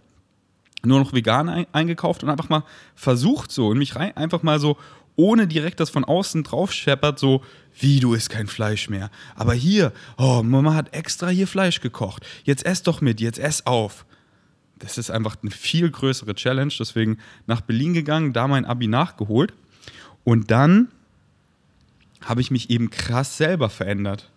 nur 0.84 1.00
noch 1.00 1.12
vegan 1.12 1.48
ein, 1.48 1.66
eingekauft 1.72 2.22
und 2.22 2.30
einfach 2.30 2.48
mal 2.48 2.64
versucht 2.94 3.50
so 3.50 3.68
und 3.68 3.78
mich 3.78 3.96
rein, 3.96 4.16
einfach 4.16 4.42
mal 4.42 4.60
so 4.60 4.76
ohne 5.18 5.48
direkt 5.48 5.80
das 5.80 5.90
von 5.90 6.04
außen 6.04 6.44
drauf 6.44 6.72
scheppert, 6.72 7.18
so, 7.18 7.42
wie, 7.80 7.98
du 7.98 8.14
isst 8.14 8.30
kein 8.30 8.46
Fleisch 8.46 8.88
mehr. 8.88 9.10
Aber 9.34 9.52
hier, 9.52 9.92
oh, 10.16 10.42
Mama 10.44 10.74
hat 10.74 10.94
extra 10.94 11.28
hier 11.28 11.48
Fleisch 11.48 11.80
gekocht. 11.80 12.24
Jetzt 12.44 12.64
ess 12.64 12.84
doch 12.84 13.00
mit, 13.00 13.20
jetzt 13.20 13.40
ess 13.40 13.66
auf. 13.66 14.06
Das 14.78 14.96
ist 14.96 15.10
einfach 15.10 15.36
eine 15.42 15.50
viel 15.50 15.90
größere 15.90 16.36
Challenge. 16.36 16.72
Deswegen 16.78 17.18
nach 17.48 17.62
Berlin 17.62 17.94
gegangen, 17.94 18.32
da 18.32 18.46
mein 18.46 18.64
Abi 18.64 18.86
nachgeholt. 18.86 19.52
Und 20.22 20.52
dann 20.52 20.86
habe 22.20 22.40
ich 22.40 22.52
mich 22.52 22.70
eben 22.70 22.90
krass 22.90 23.36
selber 23.36 23.70
verändert 23.70 24.30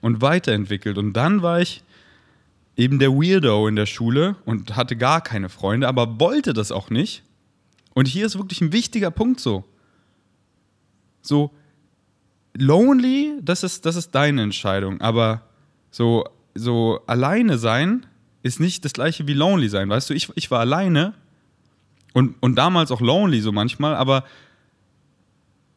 und 0.00 0.22
weiterentwickelt. 0.22 0.96
Und 0.96 1.12
dann 1.12 1.42
war 1.42 1.60
ich 1.60 1.82
eben 2.76 2.98
der 2.98 3.12
Weirdo 3.12 3.66
in 3.68 3.76
der 3.76 3.86
Schule 3.86 4.36
und 4.44 4.76
hatte 4.76 4.96
gar 4.96 5.20
keine 5.20 5.48
Freunde, 5.48 5.88
aber 5.88 6.20
wollte 6.20 6.52
das 6.52 6.72
auch 6.72 6.90
nicht. 6.90 7.22
Und 7.94 8.06
hier 8.06 8.26
ist 8.26 8.38
wirklich 8.38 8.60
ein 8.60 8.72
wichtiger 8.72 9.10
Punkt 9.10 9.40
so. 9.40 9.64
So, 11.22 11.50
lonely, 12.54 13.34
das 13.42 13.62
ist, 13.62 13.84
das 13.86 13.96
ist 13.96 14.14
deine 14.14 14.42
Entscheidung, 14.42 15.00
aber 15.00 15.42
so, 15.90 16.24
so 16.54 17.00
alleine 17.06 17.58
sein 17.58 18.06
ist 18.42 18.60
nicht 18.60 18.84
das 18.84 18.92
gleiche 18.92 19.26
wie 19.26 19.34
lonely 19.34 19.68
sein, 19.68 19.88
weißt 19.88 20.10
du? 20.10 20.14
Ich, 20.14 20.30
ich 20.34 20.50
war 20.50 20.60
alleine 20.60 21.14
und, 22.14 22.36
und 22.40 22.56
damals 22.56 22.90
auch 22.90 23.00
lonely 23.00 23.40
so 23.40 23.52
manchmal, 23.52 23.94
aber 23.94 24.24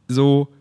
so, 0.07 0.53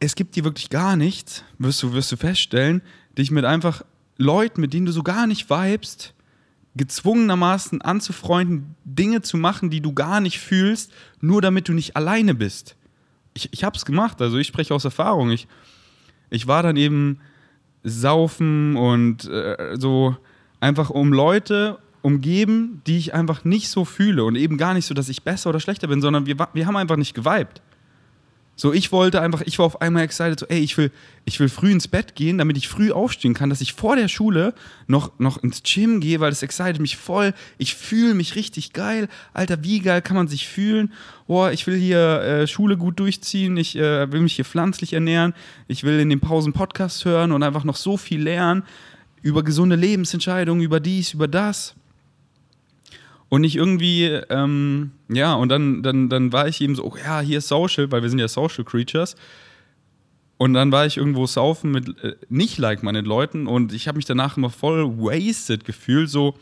es 0.00 0.14
gibt 0.14 0.36
dir 0.36 0.44
wirklich 0.44 0.70
gar 0.70 0.96
nichts, 0.96 1.44
wirst 1.58 1.82
du, 1.82 1.92
wirst 1.92 2.10
du 2.12 2.16
feststellen, 2.16 2.82
dich 3.16 3.30
mit 3.30 3.44
einfach 3.44 3.82
Leuten, 4.18 4.60
mit 4.60 4.74
denen 4.74 4.86
du 4.86 4.92
so 4.92 5.02
gar 5.02 5.26
nicht 5.26 5.48
vibest, 5.48 6.12
gezwungenermaßen 6.76 7.80
anzufreunden, 7.80 8.74
Dinge 8.84 9.22
zu 9.22 9.36
machen, 9.36 9.70
die 9.70 9.80
du 9.80 9.94
gar 9.94 10.20
nicht 10.20 10.38
fühlst, 10.38 10.92
nur 11.20 11.40
damit 11.40 11.68
du 11.68 11.72
nicht 11.72 11.96
alleine 11.96 12.34
bist 12.34 12.76
ich, 13.38 13.52
ich 13.52 13.64
habe 13.64 13.76
es 13.76 13.84
gemacht, 13.84 14.20
also 14.20 14.36
ich 14.36 14.46
spreche 14.46 14.74
aus 14.74 14.84
Erfahrung. 14.84 15.30
Ich, 15.30 15.46
ich 16.30 16.46
war 16.46 16.62
dann 16.62 16.76
eben 16.76 17.20
saufen 17.84 18.76
und 18.76 19.24
äh, 19.26 19.76
so 19.78 20.16
einfach 20.60 20.90
um 20.90 21.12
Leute 21.12 21.78
umgeben, 22.02 22.82
die 22.86 22.98
ich 22.98 23.14
einfach 23.14 23.44
nicht 23.44 23.68
so 23.68 23.84
fühle 23.84 24.24
und 24.24 24.36
eben 24.36 24.56
gar 24.56 24.74
nicht 24.74 24.86
so, 24.86 24.94
dass 24.94 25.08
ich 25.08 25.22
besser 25.22 25.50
oder 25.50 25.60
schlechter 25.60 25.88
bin, 25.88 26.00
sondern 26.00 26.26
wir, 26.26 26.36
wir 26.52 26.66
haben 26.66 26.76
einfach 26.76 26.96
nicht 26.96 27.14
geweibt. 27.14 27.62
So, 28.60 28.72
ich 28.72 28.90
wollte 28.90 29.22
einfach, 29.22 29.42
ich 29.42 29.60
war 29.60 29.66
auf 29.66 29.80
einmal 29.80 30.02
excited, 30.02 30.40
so, 30.40 30.46
ey, 30.46 30.58
ich 30.58 30.76
will, 30.76 30.90
ich 31.24 31.38
will 31.38 31.48
früh 31.48 31.70
ins 31.70 31.86
Bett 31.86 32.16
gehen, 32.16 32.38
damit 32.38 32.56
ich 32.56 32.66
früh 32.66 32.90
aufstehen 32.90 33.32
kann, 33.32 33.50
dass 33.50 33.60
ich 33.60 33.72
vor 33.72 33.94
der 33.94 34.08
Schule 34.08 34.52
noch, 34.88 35.16
noch 35.20 35.40
ins 35.44 35.62
Gym 35.62 36.00
gehe, 36.00 36.18
weil 36.18 36.30
das 36.30 36.42
excited 36.42 36.80
mich 36.80 36.96
voll. 36.96 37.34
Ich 37.58 37.76
fühle 37.76 38.14
mich 38.14 38.34
richtig 38.34 38.72
geil. 38.72 39.06
Alter, 39.32 39.62
wie 39.62 39.78
geil 39.78 40.02
kann 40.02 40.16
man 40.16 40.26
sich 40.26 40.48
fühlen? 40.48 40.92
Boah, 41.28 41.52
ich 41.52 41.68
will 41.68 41.76
hier 41.76 42.20
äh, 42.20 42.46
Schule 42.48 42.76
gut 42.76 42.98
durchziehen, 42.98 43.56
ich 43.56 43.76
äh, 43.76 44.10
will 44.10 44.22
mich 44.22 44.34
hier 44.34 44.44
pflanzlich 44.44 44.92
ernähren, 44.92 45.34
ich 45.68 45.84
will 45.84 46.00
in 46.00 46.10
den 46.10 46.18
Pausen 46.18 46.52
Podcasts 46.52 47.04
hören 47.04 47.30
und 47.30 47.44
einfach 47.44 47.62
noch 47.62 47.76
so 47.76 47.96
viel 47.96 48.20
lernen 48.20 48.64
über 49.22 49.44
gesunde 49.44 49.76
Lebensentscheidungen, 49.76 50.64
über 50.64 50.80
dies, 50.80 51.14
über 51.14 51.28
das. 51.28 51.76
Und 53.28 53.42
nicht 53.42 53.56
irgendwie, 53.56 54.04
ähm, 54.04 54.92
ja, 55.08 55.34
und 55.34 55.50
dann, 55.50 55.82
dann, 55.82 56.08
dann 56.08 56.32
war 56.32 56.48
ich 56.48 56.60
eben 56.60 56.74
so, 56.74 56.84
oh, 56.84 56.96
ja, 56.96 57.20
hier 57.20 57.38
ist 57.38 57.48
Social, 57.48 57.92
weil 57.92 58.02
wir 58.02 58.08
sind 58.08 58.18
ja 58.18 58.28
Social 58.28 58.64
Creatures. 58.64 59.16
Und 60.38 60.54
dann 60.54 60.72
war 60.72 60.86
ich 60.86 60.96
irgendwo 60.96 61.26
saufen 61.26 61.70
mit 61.70 62.02
äh, 62.02 62.16
nicht 62.28 62.58
like-minded 62.58 63.06
Leuten 63.06 63.46
und 63.46 63.72
ich 63.72 63.88
habe 63.88 63.96
mich 63.96 64.04
danach 64.04 64.36
immer 64.36 64.50
voll 64.50 64.96
wasted 64.96 65.64
gefühlt, 65.64 66.08
so, 66.08 66.36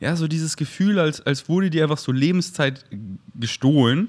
ja, 0.00 0.14
so 0.14 0.28
dieses 0.28 0.56
Gefühl, 0.56 0.98
als, 0.98 1.20
als 1.20 1.48
wurde 1.48 1.68
dir 1.68 1.82
einfach 1.82 1.98
so 1.98 2.12
Lebenszeit 2.12 2.84
gestohlen. 3.34 4.08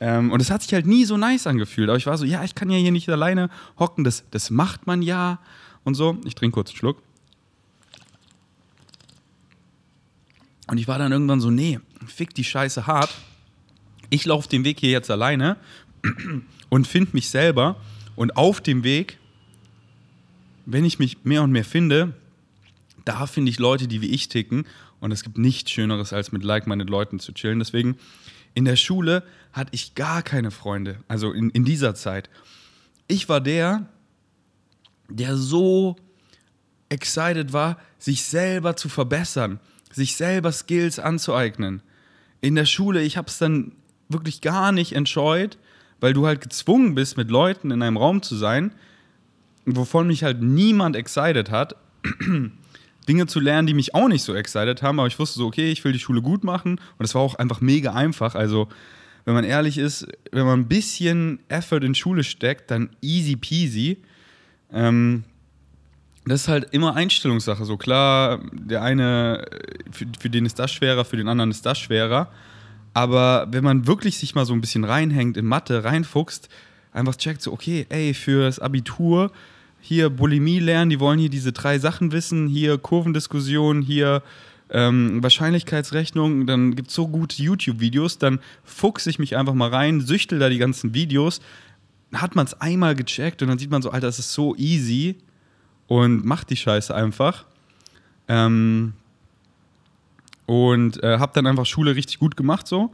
Ähm, 0.00 0.32
und 0.32 0.40
es 0.40 0.50
hat 0.50 0.62
sich 0.62 0.72
halt 0.72 0.86
nie 0.86 1.04
so 1.04 1.16
nice 1.16 1.46
angefühlt. 1.46 1.88
Aber 1.88 1.98
ich 1.98 2.06
war 2.06 2.16
so, 2.16 2.24
ja, 2.24 2.42
ich 2.42 2.54
kann 2.54 2.70
ja 2.70 2.78
hier 2.78 2.90
nicht 2.90 3.08
alleine 3.08 3.50
hocken, 3.78 4.02
das, 4.02 4.24
das 4.30 4.50
macht 4.50 4.86
man 4.86 5.02
ja 5.02 5.38
und 5.84 5.94
so. 5.94 6.16
Ich 6.24 6.34
trinke 6.34 6.54
kurz 6.54 6.70
einen 6.70 6.78
Schluck. 6.78 7.02
Und 10.68 10.78
ich 10.78 10.88
war 10.88 10.98
dann 10.98 11.12
irgendwann 11.12 11.40
so, 11.40 11.50
nee, 11.50 11.80
fick 12.06 12.34
die 12.34 12.44
Scheiße 12.44 12.86
hart. 12.86 13.10
Ich 14.10 14.24
laufe 14.24 14.48
den 14.48 14.64
Weg 14.64 14.80
hier 14.80 14.90
jetzt 14.90 15.10
alleine 15.10 15.56
und 16.68 16.86
finde 16.86 17.10
mich 17.14 17.30
selber. 17.30 17.76
Und 18.14 18.36
auf 18.36 18.60
dem 18.60 18.84
Weg, 18.84 19.18
wenn 20.66 20.84
ich 20.84 20.98
mich 20.98 21.24
mehr 21.24 21.42
und 21.42 21.50
mehr 21.50 21.64
finde, 21.64 22.14
da 23.04 23.26
finde 23.26 23.50
ich 23.50 23.58
Leute, 23.58 23.88
die 23.88 24.00
wie 24.00 24.10
ich 24.10 24.28
ticken. 24.28 24.66
Und 25.00 25.10
es 25.10 25.24
gibt 25.24 25.38
nichts 25.38 25.70
Schöneres, 25.70 26.12
als 26.12 26.30
mit 26.30 26.44
like-minded 26.44 26.88
Leuten 26.88 27.18
zu 27.18 27.32
chillen. 27.32 27.58
Deswegen, 27.58 27.96
in 28.54 28.64
der 28.64 28.76
Schule 28.76 29.24
hatte 29.52 29.70
ich 29.72 29.94
gar 29.94 30.22
keine 30.22 30.50
Freunde. 30.50 30.98
Also 31.08 31.32
in, 31.32 31.50
in 31.50 31.64
dieser 31.64 31.94
Zeit. 31.94 32.30
Ich 33.08 33.28
war 33.28 33.40
der, 33.40 33.88
der 35.08 35.36
so 35.36 35.96
excited 36.88 37.52
war, 37.52 37.80
sich 37.98 38.22
selber 38.22 38.76
zu 38.76 38.88
verbessern 38.88 39.58
sich 39.92 40.16
selber 40.16 40.52
Skills 40.52 40.98
anzueignen. 40.98 41.82
In 42.40 42.54
der 42.54 42.66
Schule, 42.66 43.02
ich 43.02 43.16
habe 43.16 43.28
es 43.28 43.38
dann 43.38 43.72
wirklich 44.08 44.40
gar 44.40 44.72
nicht 44.72 44.92
entscheut, 44.92 45.58
weil 46.00 46.12
du 46.12 46.26
halt 46.26 46.40
gezwungen 46.40 46.94
bist, 46.94 47.16
mit 47.16 47.30
Leuten 47.30 47.70
in 47.70 47.82
einem 47.82 47.96
Raum 47.96 48.22
zu 48.22 48.36
sein, 48.36 48.72
wovon 49.64 50.08
mich 50.08 50.24
halt 50.24 50.42
niemand 50.42 50.96
excited 50.96 51.50
hat. 51.50 51.76
Dinge 53.08 53.26
zu 53.26 53.40
lernen, 53.40 53.66
die 53.66 53.74
mich 53.74 53.94
auch 53.94 54.08
nicht 54.08 54.22
so 54.22 54.34
excited 54.34 54.82
haben, 54.82 54.98
aber 54.98 55.08
ich 55.08 55.18
wusste 55.18 55.38
so, 55.38 55.46
okay, 55.46 55.70
ich 55.70 55.84
will 55.84 55.92
die 55.92 55.98
Schule 55.98 56.22
gut 56.22 56.44
machen 56.44 56.80
und 56.98 57.04
es 57.04 57.14
war 57.14 57.22
auch 57.22 57.34
einfach 57.34 57.60
mega 57.60 57.92
einfach. 57.92 58.34
Also, 58.34 58.68
wenn 59.24 59.34
man 59.34 59.44
ehrlich 59.44 59.78
ist, 59.78 60.06
wenn 60.30 60.46
man 60.46 60.60
ein 60.60 60.68
bisschen 60.68 61.40
Effort 61.48 61.82
in 61.82 61.94
Schule 61.94 62.24
steckt, 62.24 62.70
dann 62.70 62.90
easy 63.00 63.36
peasy. 63.36 63.98
Ähm, 64.72 65.24
das 66.24 66.42
ist 66.42 66.48
halt 66.48 66.68
immer 66.72 66.94
Einstellungssache. 66.94 67.64
So 67.64 67.76
klar, 67.76 68.40
der 68.52 68.82
eine, 68.82 69.44
für, 69.90 70.06
für 70.18 70.30
den 70.30 70.46
ist 70.46 70.58
das 70.58 70.72
schwerer, 70.72 71.04
für 71.04 71.16
den 71.16 71.28
anderen 71.28 71.50
ist 71.50 71.66
das 71.66 71.78
schwerer. 71.78 72.28
Aber 72.94 73.48
wenn 73.50 73.64
man 73.64 73.86
wirklich 73.86 74.18
sich 74.18 74.34
mal 74.34 74.46
so 74.46 74.52
ein 74.52 74.60
bisschen 74.60 74.84
reinhängt 74.84 75.36
in 75.36 75.46
Mathe, 75.46 75.84
reinfuchst, 75.84 76.48
einfach 76.92 77.16
checkt 77.16 77.42
so, 77.42 77.52
okay, 77.52 77.86
ey, 77.88 78.14
fürs 78.14 78.58
Abitur 78.58 79.32
hier 79.80 80.10
Bulimie 80.10 80.60
lernen, 80.60 80.90
die 80.90 81.00
wollen 81.00 81.18
hier 81.18 81.30
diese 81.30 81.52
drei 81.52 81.78
Sachen 81.78 82.12
wissen, 82.12 82.46
hier 82.46 82.78
Kurvendiskussion, 82.78 83.82
hier 83.82 84.22
ähm, 84.70 85.22
Wahrscheinlichkeitsrechnung, 85.22 86.46
dann 86.46 86.76
gibt 86.76 86.88
es 86.88 86.94
so 86.94 87.08
gute 87.08 87.42
YouTube-Videos, 87.42 88.18
dann 88.18 88.38
fuchse 88.62 89.10
ich 89.10 89.18
mich 89.18 89.36
einfach 89.36 89.54
mal 89.54 89.70
rein, 89.70 90.00
süchtel 90.00 90.38
da 90.38 90.48
die 90.48 90.58
ganzen 90.58 90.94
Videos, 90.94 91.40
hat 92.12 92.36
man 92.36 92.46
es 92.46 92.54
einmal 92.60 92.94
gecheckt 92.94 93.42
und 93.42 93.48
dann 93.48 93.58
sieht 93.58 93.70
man 93.70 93.82
so, 93.82 93.90
Alter, 93.90 94.06
das 94.06 94.20
ist 94.20 94.32
so 94.32 94.54
easy 94.56 95.16
und 95.88 96.24
mach 96.24 96.44
die 96.44 96.56
Scheiße 96.56 96.94
einfach. 96.94 97.44
Ähm, 98.28 98.94
und 100.46 101.02
äh, 101.02 101.18
hab 101.18 101.34
dann 101.34 101.46
einfach 101.46 101.66
Schule 101.66 101.94
richtig 101.94 102.18
gut 102.18 102.36
gemacht 102.36 102.66
so. 102.66 102.92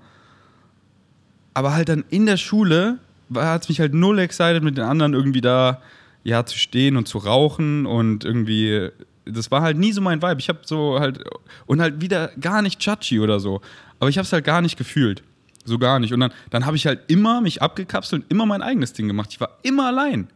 Aber 1.54 1.72
halt 1.72 1.88
dann 1.88 2.04
in 2.10 2.26
der 2.26 2.36
Schule 2.36 2.98
hat 3.34 3.62
es 3.62 3.68
mich 3.68 3.80
halt 3.80 3.94
null 3.94 4.18
excited 4.18 4.62
mit 4.62 4.76
den 4.78 4.84
anderen 4.84 5.14
irgendwie 5.14 5.40
da 5.40 5.82
ja 6.24 6.44
zu 6.46 6.58
stehen 6.58 6.96
und 6.96 7.08
zu 7.08 7.18
rauchen 7.18 7.86
und 7.86 8.24
irgendwie 8.24 8.90
das 9.24 9.50
war 9.50 9.60
halt 9.60 9.76
nie 9.76 9.92
so 9.92 10.00
mein 10.00 10.22
Vibe. 10.22 10.40
Ich 10.40 10.48
habe 10.48 10.60
so 10.64 10.98
halt 11.00 11.24
und 11.66 11.80
halt 11.80 12.00
wieder 12.00 12.28
gar 12.40 12.62
nicht 12.62 12.82
judgy 12.84 13.20
oder 13.20 13.40
so, 13.40 13.60
aber 13.98 14.08
ich 14.08 14.18
habe 14.18 14.24
es 14.24 14.32
halt 14.32 14.44
gar 14.44 14.62
nicht 14.62 14.76
gefühlt. 14.76 15.22
So 15.64 15.78
gar 15.78 15.98
nicht 15.98 16.12
und 16.12 16.20
dann 16.20 16.32
dann 16.50 16.64
habe 16.64 16.76
ich 16.76 16.86
halt 16.86 17.00
immer 17.08 17.40
mich 17.40 17.60
abgekapselt 17.60 18.22
und 18.22 18.30
immer 18.30 18.46
mein 18.46 18.62
eigenes 18.62 18.92
Ding 18.92 19.08
gemacht. 19.08 19.30
Ich 19.32 19.40
war 19.40 19.58
immer 19.62 19.86
allein. 19.86 20.28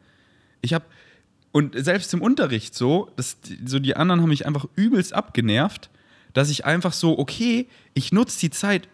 Ich 0.60 0.74
habe 0.74 0.84
und 1.52 1.74
selbst 1.76 2.12
im 2.14 2.22
Unterricht 2.22 2.74
so, 2.74 3.10
das, 3.16 3.36
so 3.64 3.78
die 3.78 3.94
anderen 3.94 4.22
haben 4.22 4.30
mich 4.30 4.46
einfach 4.46 4.66
übelst 4.74 5.12
abgenervt, 5.12 5.90
dass 6.32 6.50
ich 6.50 6.64
einfach 6.64 6.94
so, 6.94 7.18
okay, 7.18 7.68
ich 7.94 8.10
nutze 8.10 8.40
die 8.40 8.50
Zeit 8.50 8.88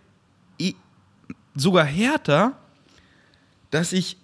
sogar 1.55 1.85
härter, 1.85 2.57
dass 3.71 3.93
ich 3.93 4.17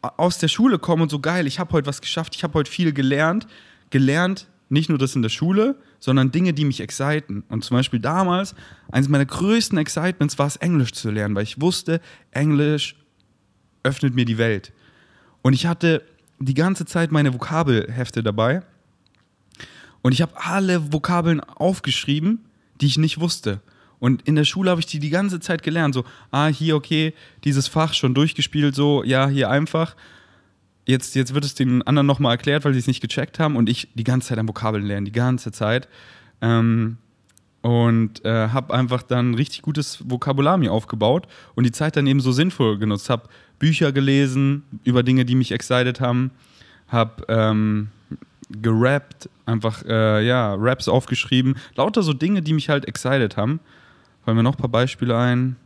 aus 0.00 0.38
der 0.38 0.48
Schule 0.48 0.78
komme 0.78 1.02
und 1.02 1.10
so 1.10 1.20
geil, 1.20 1.46
ich 1.46 1.58
habe 1.58 1.72
heute 1.72 1.86
was 1.86 2.00
geschafft, 2.00 2.34
ich 2.34 2.44
habe 2.44 2.54
heute 2.54 2.70
viel 2.70 2.92
gelernt. 2.92 3.46
Gelernt, 3.90 4.48
nicht 4.68 4.90
nur 4.90 4.98
das 4.98 5.16
in 5.16 5.22
der 5.22 5.28
Schule, 5.30 5.76
sondern 5.98 6.30
Dinge, 6.30 6.52
die 6.52 6.64
mich 6.64 6.80
exciten. 6.80 7.42
Und 7.48 7.64
zum 7.64 7.76
Beispiel 7.76 8.00
damals, 8.00 8.54
eines 8.90 9.08
meiner 9.08 9.24
größten 9.24 9.78
Excitements 9.78 10.38
war 10.38 10.46
es, 10.46 10.56
Englisch 10.56 10.92
zu 10.92 11.10
lernen, 11.10 11.34
weil 11.34 11.44
ich 11.44 11.60
wusste, 11.60 12.00
Englisch 12.32 12.96
öffnet 13.82 14.14
mir 14.14 14.24
die 14.24 14.38
Welt. 14.38 14.72
Und 15.42 15.54
ich 15.54 15.66
hatte 15.66 16.02
die 16.38 16.54
ganze 16.54 16.86
Zeit 16.86 17.12
meine 17.12 17.34
Vokabelhefte 17.34 18.22
dabei 18.22 18.62
und 20.02 20.12
ich 20.12 20.22
habe 20.22 20.32
alle 20.36 20.92
Vokabeln 20.92 21.40
aufgeschrieben, 21.40 22.44
die 22.80 22.86
ich 22.86 22.98
nicht 22.98 23.20
wusste. 23.20 23.60
Und 23.98 24.22
in 24.28 24.36
der 24.36 24.44
Schule 24.44 24.70
habe 24.70 24.80
ich 24.80 24.86
die 24.86 25.00
die 25.00 25.10
ganze 25.10 25.40
Zeit 25.40 25.62
gelernt. 25.62 25.94
So, 25.94 26.04
ah, 26.30 26.46
hier, 26.46 26.76
okay, 26.76 27.14
dieses 27.44 27.66
Fach 27.66 27.94
schon 27.94 28.14
durchgespielt, 28.14 28.74
so, 28.74 29.02
ja, 29.02 29.28
hier 29.28 29.50
einfach. 29.50 29.96
Jetzt, 30.86 31.14
jetzt 31.16 31.34
wird 31.34 31.44
es 31.44 31.54
den 31.54 31.82
anderen 31.82 32.06
nochmal 32.06 32.32
erklärt, 32.32 32.64
weil 32.64 32.72
sie 32.72 32.78
es 32.78 32.86
nicht 32.86 33.00
gecheckt 33.00 33.38
haben 33.38 33.56
und 33.56 33.68
ich 33.68 33.88
die 33.94 34.04
ganze 34.04 34.28
Zeit 34.28 34.38
am 34.38 34.48
Vokabeln 34.48 34.86
lernen, 34.86 35.04
die 35.04 35.12
ganze 35.12 35.52
Zeit. 35.52 35.88
Ähm, 36.40 36.98
und 37.60 38.24
äh, 38.24 38.48
habe 38.48 38.72
einfach 38.72 39.02
dann 39.02 39.34
richtig 39.34 39.62
gutes 39.62 40.08
Vokabular 40.08 40.56
mir 40.56 40.72
aufgebaut 40.72 41.26
und 41.56 41.64
die 41.64 41.72
Zeit 41.72 41.96
dann 41.96 42.06
eben 42.06 42.20
so 42.20 42.30
sinnvoll 42.30 42.78
genutzt. 42.78 43.10
Habe 43.10 43.28
Bücher 43.58 43.92
gelesen 43.92 44.62
über 44.84 45.02
Dinge, 45.02 45.24
die 45.24 45.34
mich 45.34 45.52
excited 45.52 46.00
haben, 46.00 46.30
habe 46.88 47.24
ähm, 47.28 47.88
gerappt, 48.50 49.28
einfach 49.46 49.84
äh, 49.84 50.26
ja 50.26 50.54
Raps 50.54 50.88
aufgeschrieben, 50.88 51.56
lauter 51.74 52.02
so 52.02 52.12
Dinge, 52.12 52.42
die 52.42 52.52
mich 52.52 52.68
halt 52.68 52.86
excited 52.86 53.36
haben. 53.36 53.60
Fallen 54.24 54.36
mir 54.36 54.42
noch 54.42 54.54
ein 54.54 54.60
paar 54.60 54.70
Beispiele 54.70 55.16
ein. 55.16 55.56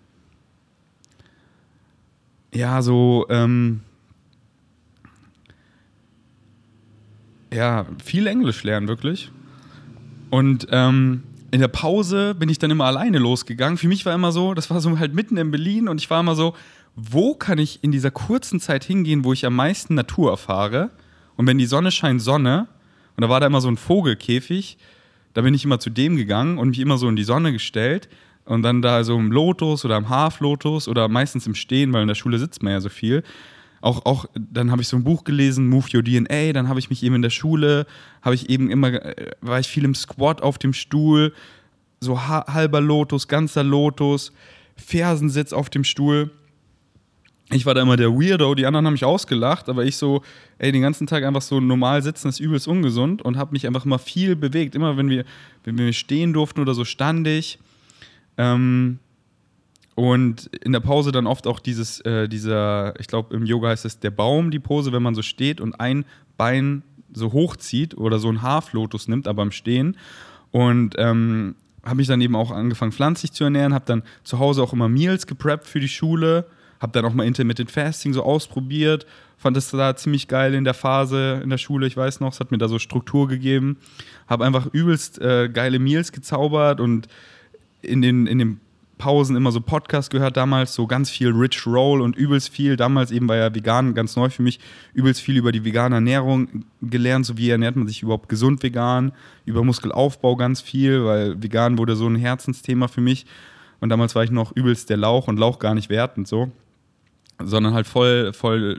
Ja, 2.54 2.82
so 2.82 3.26
ähm, 3.30 3.80
ja 7.52 7.87
viel 8.02 8.26
Englisch 8.26 8.62
lernen 8.62 8.88
wirklich 8.88 9.30
und 10.32 10.66
ähm, 10.70 11.25
in 11.50 11.61
der 11.61 11.68
Pause 11.68 12.34
bin 12.34 12.49
ich 12.49 12.58
dann 12.58 12.70
immer 12.70 12.87
alleine 12.87 13.18
losgegangen. 13.18 13.76
Für 13.76 13.87
mich 13.87 14.06
war 14.06 14.14
immer 14.14 14.32
so, 14.32 14.54
das 14.54 14.70
war 14.70 14.80
so 14.80 14.99
halt 14.99 15.12
mitten 15.12 15.37
in 15.37 15.50
Berlin 15.50 15.88
und 15.88 16.00
ich 16.00 16.08
war 16.08 16.20
immer 16.20 16.34
so, 16.34 16.54
wo 16.94 17.34
kann 17.34 17.58
ich 17.58 17.82
in 17.82 17.92
dieser 17.92 18.11
kurzen 18.11 18.61
Zeit 18.61 18.84
hingehen, 18.84 19.25
wo 19.25 19.32
ich 19.32 19.46
am 19.46 19.56
meisten 19.56 19.94
Natur 19.94 20.30
erfahre? 20.30 20.90
Und 21.37 21.46
wenn 21.46 21.58
die 21.58 21.66
Sonne 21.66 21.90
scheint, 21.90 22.20
Sonne. 22.20 22.68
Und 23.16 23.22
da 23.22 23.28
war 23.28 23.40
da 23.40 23.46
immer 23.46 23.61
so 23.61 23.68
ein 23.68 23.76
Vogelkäfig. 23.76 24.78
Da 25.34 25.42
bin 25.42 25.54
ich 25.54 25.64
immer 25.64 25.80
zu 25.80 25.90
dem 25.90 26.16
gegangen 26.16 26.58
und 26.58 26.70
mich 26.70 26.80
immer 26.80 26.99
so 26.99 27.08
in 27.08 27.16
die 27.16 27.25
Sonne 27.25 27.52
gestellt. 27.52 28.08
Und 28.44 28.62
dann 28.62 28.82
da 28.82 29.04
so 29.04 29.16
im 29.18 29.30
Lotus 29.30 29.84
oder 29.84 29.96
im 29.96 30.08
Half-Lotus 30.08 30.88
oder 30.88 31.08
meistens 31.08 31.46
im 31.46 31.54
Stehen, 31.54 31.92
weil 31.92 32.02
in 32.02 32.08
der 32.08 32.14
Schule 32.14 32.38
sitzt 32.38 32.62
man 32.62 32.72
ja 32.72 32.80
so 32.80 32.88
viel 32.88 33.22
auch, 33.82 34.06
auch 34.06 34.26
dann 34.34 34.70
habe 34.70 34.80
ich 34.80 34.88
so 34.88 34.96
ein 34.96 35.04
Buch 35.04 35.25
gelesen, 35.25 35.68
Move 35.68 35.88
Your 35.92 36.04
DNA, 36.04 36.52
dann 36.52 36.68
habe 36.68 36.78
ich 36.78 36.88
mich 36.88 37.02
eben 37.02 37.16
in 37.16 37.22
der 37.22 37.30
Schule, 37.30 37.87
habe 38.22 38.34
ich 38.34 38.49
eben 38.49 38.70
immer, 38.70 38.92
äh, 38.92 39.32
war 39.40 39.61
ich 39.61 39.66
viel 39.66 39.84
im 39.84 39.94
Squat 39.94 40.40
auf 40.40 40.56
dem 40.56 40.72
Stuhl, 40.72 41.34
so 42.00 42.26
halber 42.26 42.80
Lotus, 42.80 43.28
ganzer 43.28 43.64
Lotus, 43.64 44.32
Fersensitz 44.76 45.52
auf 45.52 45.68
dem 45.68 45.84
Stuhl. 45.84 46.30
Ich 47.52 47.66
war 47.66 47.75
da 47.75 47.82
immer 47.82 47.99
der 47.99 48.11
Weirdo, 48.11 48.54
die 48.54 48.64
anderen 48.64 48.87
haben 48.87 48.94
mich 48.94 49.04
ausgelacht, 49.04 49.68
aber 49.68 49.85
ich 49.85 49.99
so, 49.99 50.23
ey, 50.59 50.73
den 50.73 50.80
ganzen 50.80 51.06
Tag 51.06 51.23
einfach 51.23 51.42
so 51.42 51.61
normal 51.61 52.02
sitzen 52.02 52.28
ist 52.28 52.40
übelst 52.40 52.66
ungesund 52.66 53.21
und 53.21 53.37
habe 53.37 53.52
mich 53.52 53.66
einfach 53.66 53.85
immer 53.85 53.99
viel 53.99 54.37
bewegt. 54.37 54.75
Immer 54.75 54.97
wenn 54.97 55.11
wir, 55.11 55.25
wenn 55.64 55.76
wir 55.76 55.92
stehen 55.92 56.32
durften 56.32 56.61
oder 56.61 56.73
so, 56.73 56.87
stand 56.87 57.26
ich. 57.28 57.59
Ähm, 58.38 58.99
und 59.94 60.47
in 60.64 60.73
der 60.73 60.80
Pause 60.80 61.12
dann 61.12 61.26
oft 61.26 61.47
auch 61.47 61.61
dieses, 61.61 62.00
äh, 62.00 62.26
dieser, 62.26 62.99
ich 62.99 63.06
glaube 63.06 63.37
im 63.37 63.44
Yoga 63.44 63.68
heißt 63.68 63.85
es 63.85 63.99
der 63.99 64.11
Baum, 64.11 64.50
die 64.50 64.59
Pose, 64.59 64.92
wenn 64.92 65.02
man 65.02 65.14
so 65.14 65.21
steht 65.21 65.61
und 65.61 65.78
ein 65.78 66.06
Bein 66.38 66.82
so 67.12 67.32
hochzieht 67.32 67.97
oder 67.99 68.18
so 68.18 68.30
ein 68.30 68.40
Half-Lotus 68.40 69.09
nimmt, 69.09 69.28
aber 69.28 69.42
im 69.42 69.52
Stehen. 69.52 69.99
Und 70.50 70.94
ähm, 70.97 71.56
habe 71.85 72.00
ich 72.00 72.09
dann 72.09 72.23
eben 72.23 72.37
auch 72.37 72.50
angefangen, 72.50 72.92
pflanzlich 72.92 73.32
zu 73.32 73.44
ernähren, 73.44 73.75
habe 73.75 73.85
dann 73.85 74.02
zu 74.25 74.38
Hause 74.38 74.62
auch 74.62 74.73
immer 74.73 74.88
Meals 74.88 75.26
gepreppt 75.26 75.66
für 75.66 75.80
die 75.80 75.88
Schule, 75.88 76.47
habe 76.83 76.93
dann 76.93 77.05
auch 77.05 77.15
mal 77.15 77.25
Intermittent 77.25 77.71
Fasting 77.71 78.12
so 78.12 78.23
ausprobiert, 78.23 79.07
fand 79.39 79.57
das 79.57 79.71
da 79.71 79.97
ziemlich 79.97 80.29
geil 80.29 80.53
in 80.55 80.65
der 80.65 80.75
Phase 80.75 81.41
in 81.43 81.51
der 81.51 81.59
Schule, 81.59 81.87
ich 81.87 81.97
weiß 81.97 82.21
noch, 82.21 82.33
es 82.33 82.41
hat 82.41 82.51
mir 82.51 82.59
da 82.59 82.69
so 82.69 82.79
Struktur 82.79 83.29
gegeben, 83.29 83.79
habe 84.27 84.45
einfach 84.45 84.67
übelst 84.67 85.21
äh, 85.21 85.49
geile 85.49 85.79
Meals 85.79 86.12
gezaubert 86.12 86.81
und 86.81 87.09
in 87.81 88.03
den, 88.03 88.27
in 88.27 88.39
den 88.39 88.61
Pausen 88.99 89.35
immer 89.35 89.51
so 89.51 89.61
Podcasts 89.61 90.11
gehört 90.11 90.37
damals, 90.37 90.75
so 90.75 90.87
ganz 90.87 91.11
viel 91.11 91.33
Rich 91.33 91.67
Roll 91.67 92.01
und 92.01 92.15
übelst 92.15 92.51
viel. 92.51 92.77
Damals 92.77 93.11
eben 93.11 93.29
war 93.29 93.35
ja 93.35 93.53
vegan 93.53 93.95
ganz 93.95 94.15
neu 94.15 94.31
für 94.31 94.43
mich, 94.43 94.61
übelst 94.95 95.21
viel 95.21 95.37
über 95.37 95.51
die 95.51 95.65
vegane 95.65 95.97
Ernährung 95.97 96.67
gelernt, 96.81 97.27
so 97.27 97.37
wie 97.37 97.51
ernährt 97.51 97.75
man 97.75 97.89
sich 97.89 98.03
überhaupt 98.03 98.29
gesund 98.29 98.62
vegan, 98.62 99.11
über 99.45 99.65
Muskelaufbau 99.65 100.37
ganz 100.37 100.61
viel, 100.61 101.05
weil 101.05 101.43
vegan 101.43 101.79
wurde 101.79 101.97
so 101.97 102.07
ein 102.07 102.15
Herzensthema 102.15 102.87
für 102.87 103.01
mich. 103.01 103.27
Und 103.81 103.89
damals 103.89 104.15
war 104.15 104.23
ich 104.23 104.31
noch 104.31 104.55
übelst 104.55 104.89
der 104.89 104.99
Lauch 104.99 105.27
und 105.27 105.37
Lauch 105.37 105.59
gar 105.59 105.75
nicht 105.75 105.91
wertend 105.91 106.29
so, 106.29 106.53
sondern 107.39 107.75
halt 107.75 107.87
voll, 107.87 108.33
voll 108.33 108.79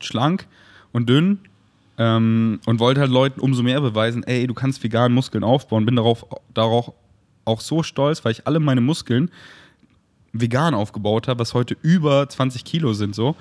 schlank 0.00 0.46
und 0.92 1.08
dünn 1.08 1.38
ähm, 1.98 2.60
und 2.66 2.80
wollte 2.80 3.00
halt 3.00 3.10
Leuten 3.10 3.40
umso 3.40 3.62
mehr 3.62 3.80
beweisen, 3.80 4.22
ey, 4.24 4.46
du 4.46 4.54
kannst 4.54 4.82
vegan 4.82 5.12
Muskeln 5.12 5.44
aufbauen, 5.44 5.86
bin 5.86 5.96
darauf, 5.96 6.26
darauf 6.52 6.92
auch 7.44 7.60
so 7.60 7.82
stolz, 7.82 8.24
weil 8.24 8.32
ich 8.32 8.46
alle 8.46 8.60
meine 8.60 8.80
Muskeln 8.80 9.30
vegan 10.32 10.74
aufgebaut 10.74 11.28
habe, 11.28 11.40
was 11.40 11.54
heute 11.54 11.76
über 11.82 12.28
20 12.28 12.64
Kilo 12.64 12.92
sind 12.92 13.14
so. 13.14 13.36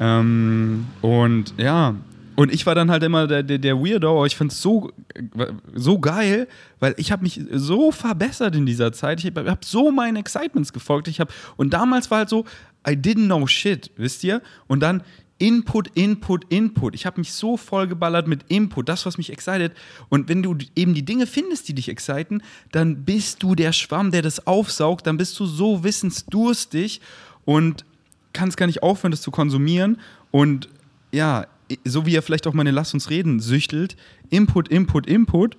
Ähm, 0.00 0.86
und 1.02 1.54
ja, 1.56 1.94
und 2.36 2.52
ich 2.52 2.66
war 2.66 2.74
dann 2.74 2.90
halt 2.90 3.02
immer 3.02 3.26
der, 3.26 3.42
der, 3.42 3.58
der 3.58 3.78
Weirdo, 3.78 4.16
aber 4.16 4.26
ich 4.26 4.36
finde 4.36 4.52
es 4.52 4.60
so, 4.60 4.90
so 5.74 5.98
geil, 5.98 6.48
weil 6.80 6.94
ich 6.96 7.12
habe 7.12 7.22
mich 7.22 7.40
so 7.52 7.92
verbessert 7.92 8.56
in 8.56 8.66
dieser 8.66 8.92
Zeit. 8.92 9.20
Ich 9.20 9.26
habe 9.26 9.50
hab 9.50 9.64
so 9.64 9.92
meinen 9.92 10.16
Excitements 10.16 10.72
gefolgt. 10.72 11.08
Ich 11.08 11.20
hab, 11.20 11.32
und 11.56 11.72
damals 11.72 12.10
war 12.10 12.18
halt 12.18 12.28
so, 12.28 12.44
I 12.86 12.92
didn't 12.92 13.26
know 13.26 13.46
shit, 13.46 13.90
wisst 13.96 14.24
ihr? 14.24 14.42
Und 14.66 14.80
dann 14.80 15.02
Input, 15.38 15.88
Input, 15.94 16.44
Input. 16.48 16.94
Ich 16.94 17.06
habe 17.06 17.20
mich 17.20 17.32
so 17.32 17.56
vollgeballert 17.56 18.28
mit 18.28 18.44
Input, 18.48 18.88
das, 18.88 19.04
was 19.04 19.18
mich 19.18 19.30
excited. 19.30 19.72
Und 20.08 20.28
wenn 20.28 20.42
du 20.42 20.56
eben 20.76 20.94
die 20.94 21.04
Dinge 21.04 21.26
findest, 21.26 21.68
die 21.68 21.74
dich 21.74 21.88
exciten, 21.88 22.42
dann 22.72 23.04
bist 23.04 23.42
du 23.42 23.54
der 23.54 23.72
Schwamm, 23.72 24.10
der 24.10 24.22
das 24.22 24.46
aufsaugt, 24.46 25.06
dann 25.06 25.16
bist 25.16 25.38
du 25.38 25.46
so 25.46 25.82
wissensdurstig 25.82 27.00
und 27.44 27.84
kannst 28.32 28.56
gar 28.56 28.66
nicht 28.66 28.82
aufhören, 28.82 29.10
das 29.10 29.22
zu 29.22 29.30
konsumieren. 29.30 29.98
Und 30.30 30.68
ja, 31.12 31.46
so 31.84 32.06
wie 32.06 32.16
er 32.16 32.22
vielleicht 32.22 32.46
auch 32.46 32.54
meine 32.54 32.70
Lass 32.70 32.94
uns 32.94 33.10
reden 33.10 33.40
süchtelt, 33.40 33.96
Input, 34.30 34.68
Input, 34.68 35.06
Input. 35.06 35.56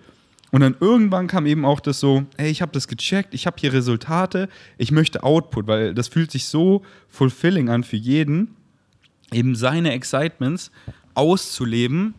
Und 0.51 0.62
dann 0.62 0.75
irgendwann 0.79 1.27
kam 1.27 1.45
eben 1.45 1.65
auch 1.65 1.79
das 1.79 2.00
so, 2.00 2.25
hey, 2.38 2.50
ich 2.50 2.62
habe 2.62 2.72
das 2.72 2.88
gecheckt, 2.88 3.34
ich 3.34 3.45
habe 3.45 3.57
hier 3.60 3.74
Resultate, 3.74 4.48
ich 4.77 4.91
möchte 4.91 5.24
Output, 5.24 5.67
weil 5.67 5.93
das 5.93 6.07
fühlt 6.07 6.31
sich 6.31 6.45
so 6.45 6.84
fulfilling 7.10 7.69
an 7.69 7.84
für 7.84 7.98
jeden 7.98 8.55
eben 9.34 9.55
seine 9.55 9.91
Excitements 9.91 10.72
auszuleben 11.13 12.13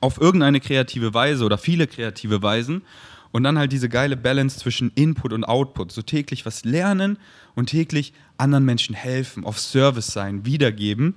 auf 0.00 0.20
irgendeine 0.20 0.60
kreative 0.60 1.14
Weise 1.14 1.44
oder 1.44 1.58
viele 1.58 1.86
kreative 1.86 2.42
Weisen 2.42 2.82
und 3.30 3.42
dann 3.44 3.58
halt 3.58 3.72
diese 3.72 3.88
geile 3.88 4.16
Balance 4.16 4.58
zwischen 4.58 4.90
Input 4.94 5.32
und 5.32 5.44
Output. 5.44 5.92
So 5.92 6.02
täglich 6.02 6.46
was 6.46 6.64
lernen 6.64 7.18
und 7.54 7.66
täglich 7.66 8.12
anderen 8.36 8.64
Menschen 8.64 8.94
helfen, 8.94 9.44
auf 9.44 9.58
Service 9.58 10.08
sein, 10.08 10.44
wiedergeben 10.44 11.14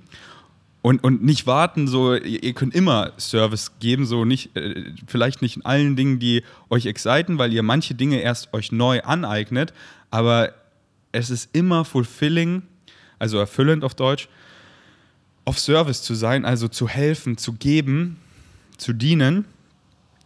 und, 0.82 1.04
und 1.04 1.22
nicht 1.22 1.46
warten, 1.46 1.86
so, 1.86 2.14
ihr 2.14 2.52
könnt 2.54 2.74
immer 2.74 3.12
Service 3.18 3.78
geben, 3.78 4.04
so 4.04 4.24
nicht, 4.24 4.56
äh, 4.56 4.92
vielleicht 5.06 5.40
nicht 5.40 5.56
in 5.56 5.64
allen 5.64 5.94
Dingen, 5.94 6.18
die 6.18 6.42
euch 6.70 6.86
exciten, 6.86 7.38
weil 7.38 7.52
ihr 7.52 7.62
manche 7.62 7.94
Dinge 7.94 8.20
erst 8.20 8.52
euch 8.52 8.72
neu 8.72 9.00
aneignet, 9.02 9.72
aber 10.10 10.52
es 11.12 11.30
ist 11.30 11.54
immer 11.54 11.84
fulfilling, 11.84 12.62
also 13.20 13.38
erfüllend 13.38 13.84
auf 13.84 13.94
Deutsch, 13.94 14.28
auf 15.44 15.58
Service 15.58 16.02
zu 16.02 16.14
sein, 16.14 16.44
also 16.44 16.66
zu 16.66 16.88
helfen, 16.88 17.38
zu 17.38 17.52
geben, 17.52 18.18
zu 18.76 18.92
dienen. 18.92 19.44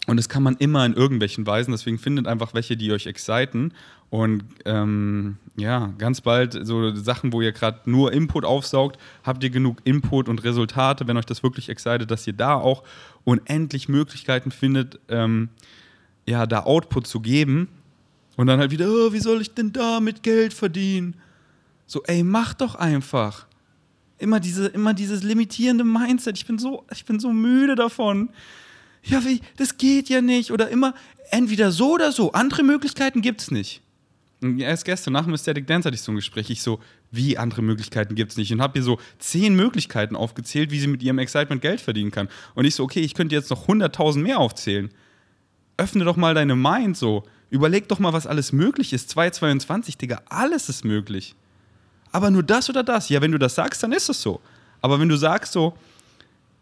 Und 0.07 0.17
das 0.17 0.29
kann 0.29 0.43
man 0.43 0.57
immer 0.57 0.87
in 0.87 0.95
irgendwelchen 0.95 1.47
Weisen. 1.47 1.73
Deswegen 1.73 1.99
findet 1.99 2.29
einfach 2.29 2.55
welche, 2.55 2.77
die 2.77 2.93
euch 2.93 3.07
exciten. 3.07 3.73
Und 4.09 4.45
ähm, 4.65 5.37
ja, 5.57 5.93
ganz 5.99 6.21
bald 6.21 6.57
so 6.65 6.95
Sachen, 6.95 7.33
wo 7.33 7.43
ihr 7.43 7.51
gerade 7.51 7.81
nur 7.91 8.13
Input 8.13 8.45
aufsaugt, 8.45 9.01
habt 9.25 9.43
ihr 9.43 9.51
genug 9.51 9.79
Input 9.83 10.29
und 10.29 10.45
Resultate, 10.45 11.09
wenn 11.09 11.17
euch 11.17 11.27
das 11.27 11.43
wirklich 11.43 11.69
excited, 11.69 12.09
dass 12.11 12.27
ihr 12.27 12.35
da 12.35 12.55
auch 12.55 12.85
unendlich 13.25 13.89
Möglichkeiten 13.89 14.53
findet, 14.53 15.01
ähm, 15.09 15.49
ja, 16.25 16.47
da 16.47 16.61
Output 16.61 17.07
zu 17.09 17.21
geben. 17.21 17.69
Und 18.37 18.47
dann 18.47 18.61
halt 18.61 18.71
wieder, 18.71 18.87
oh, 18.89 19.13
wie 19.13 19.19
soll 19.19 19.41
ich 19.41 19.55
denn 19.55 19.73
da 19.73 19.99
mit 19.99 20.23
Geld 20.23 20.53
verdienen? 20.53 21.17
So, 21.87 22.03
ey, 22.05 22.23
mach 22.23 22.55
doch 22.55 22.75
einfach. 22.77 23.47
Immer, 24.19 24.41
diese, 24.41 24.69
immer 24.69 24.95
dieses 24.95 25.23
limitierende 25.23 25.85
Mindset. 25.85 26.37
Ich 26.37 26.47
bin, 26.47 26.59
so, 26.59 26.85
ich 26.93 27.05
bin 27.05 27.19
so 27.19 27.33
müde 27.33 27.75
davon. 27.75 28.31
Ja, 29.09 29.25
wie, 29.25 29.41
das 29.57 29.77
geht 29.79 30.09
ja 30.09 30.21
nicht. 30.21 30.51
Oder 30.51 30.69
immer 30.69 30.95
entweder 31.31 31.71
so 31.71 31.93
oder 31.93 32.13
so. 32.13 32.33
Andere 32.33 32.63
Möglichkeiten 32.63 33.23
gibt 33.23 33.41
es 33.41 33.51
nicht. 33.51 33.83
Erst 34.59 34.85
gestern 34.85 35.15
nach 35.15 35.27
Aesthetic 35.27 35.67
Dance 35.67 35.87
hatte 35.87 35.95
ich 35.95 36.03
so 36.03 36.13
ein 36.13 36.17
Gespräch. 36.17 36.51
Ich 36.51 36.63
so, 36.63 36.81
wie 37.11 37.39
andere 37.39 37.63
Möglichkeiten 37.63 38.15
gibt 38.15 38.33
es 38.33 38.37
nicht? 38.37 38.53
Und 38.53 38.61
habe 38.61 38.75
hier 38.75 38.83
so 38.83 38.99
zehn 39.19 39.55
Möglichkeiten 39.55 40.15
aufgezählt, 40.15 40.71
wie 40.71 40.79
sie 40.79 40.89
mit 40.89 41.03
ihrem 41.03 41.19
Excitement 41.19 41.63
Geld 41.63 41.81
verdienen 41.81 42.11
kann. 42.11 42.29
Und 42.55 42.65
ich 42.65 42.75
so, 42.75 42.85
okay, 42.85 43.01
ich 43.01 43.15
könnte 43.15 43.35
jetzt 43.35 43.51
noch 43.51 43.67
100.000 43.67 44.19
mehr 44.19 44.39
aufzählen. 44.39 44.91
Öffne 45.79 46.05
doch 46.05 46.17
mal 46.17 46.35
deine 46.35 46.57
Mind 46.57 46.97
so. 46.97 47.25
Überleg 47.49 47.89
doch 47.89 47.99
mal, 47.99 48.13
was 48.13 48.27
alles 48.27 48.53
möglich 48.53 48.93
ist. 48.93 49.09
222, 49.11 49.97
Digga, 49.97 50.23
alles 50.29 50.69
ist 50.69 50.85
möglich 50.85 51.35
aber 52.17 52.31
nur 52.31 52.43
das 52.43 52.71
oder 52.71 52.83
das. 52.83 53.11
Ja, 53.11 53.21
wenn 53.21 53.33
du 53.33 53.39
das 53.39 53.55
sagst, 53.55 53.83
dann 53.83 53.93
ist 53.93 54.09
es 54.09 54.23
so. 54.23 54.41
Aber 54.81 54.99
wenn 54.99 55.09
du 55.11 55.17
sagst 55.17 55.53
so, 55.53 55.77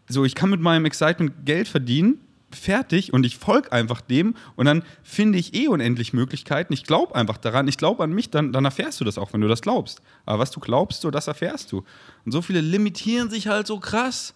so 0.09 0.25
ich 0.25 0.35
kann 0.35 0.49
mit 0.49 0.59
meinem 0.59 0.83
Excitement 0.83 1.45
Geld 1.45 1.69
verdienen, 1.69 2.19
fertig 2.55 3.13
und 3.13 3.25
ich 3.25 3.37
folge 3.37 3.71
einfach 3.71 4.01
dem 4.01 4.35
und 4.55 4.65
dann 4.65 4.83
finde 5.03 5.37
ich 5.37 5.53
eh 5.53 5.67
unendlich 5.67 6.13
Möglichkeiten. 6.13 6.73
Ich 6.73 6.83
glaube 6.83 7.15
einfach 7.15 7.37
daran, 7.37 7.67
ich 7.67 7.77
glaube 7.77 8.03
an 8.03 8.11
mich, 8.11 8.29
dann, 8.29 8.51
dann 8.53 8.65
erfährst 8.65 8.99
du 8.99 9.05
das 9.05 9.17
auch, 9.17 9.33
wenn 9.33 9.41
du 9.41 9.47
das 9.47 9.61
glaubst. 9.61 10.01
Aber 10.25 10.39
was 10.39 10.51
du 10.51 10.59
glaubst, 10.59 11.01
so 11.01 11.11
das 11.11 11.27
erfährst 11.27 11.71
du. 11.71 11.83
Und 12.25 12.31
so 12.31 12.41
viele 12.41 12.61
limitieren 12.61 13.29
sich 13.29 13.47
halt 13.47 13.67
so 13.67 13.79
krass 13.79 14.33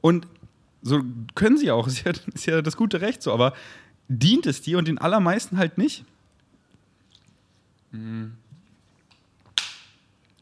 und 0.00 0.26
so 0.82 1.00
können 1.34 1.58
sie 1.58 1.70
auch, 1.70 1.86
ist 1.86 2.04
ja, 2.04 2.12
ist 2.34 2.46
ja 2.46 2.62
das 2.62 2.76
gute 2.76 3.00
Recht 3.00 3.22
so, 3.22 3.32
aber 3.32 3.54
dient 4.08 4.46
es 4.46 4.62
dir 4.62 4.78
und 4.78 4.88
den 4.88 4.98
allermeisten 4.98 5.58
halt 5.58 5.78
nicht. 5.78 6.04
Mhm. 7.92 8.32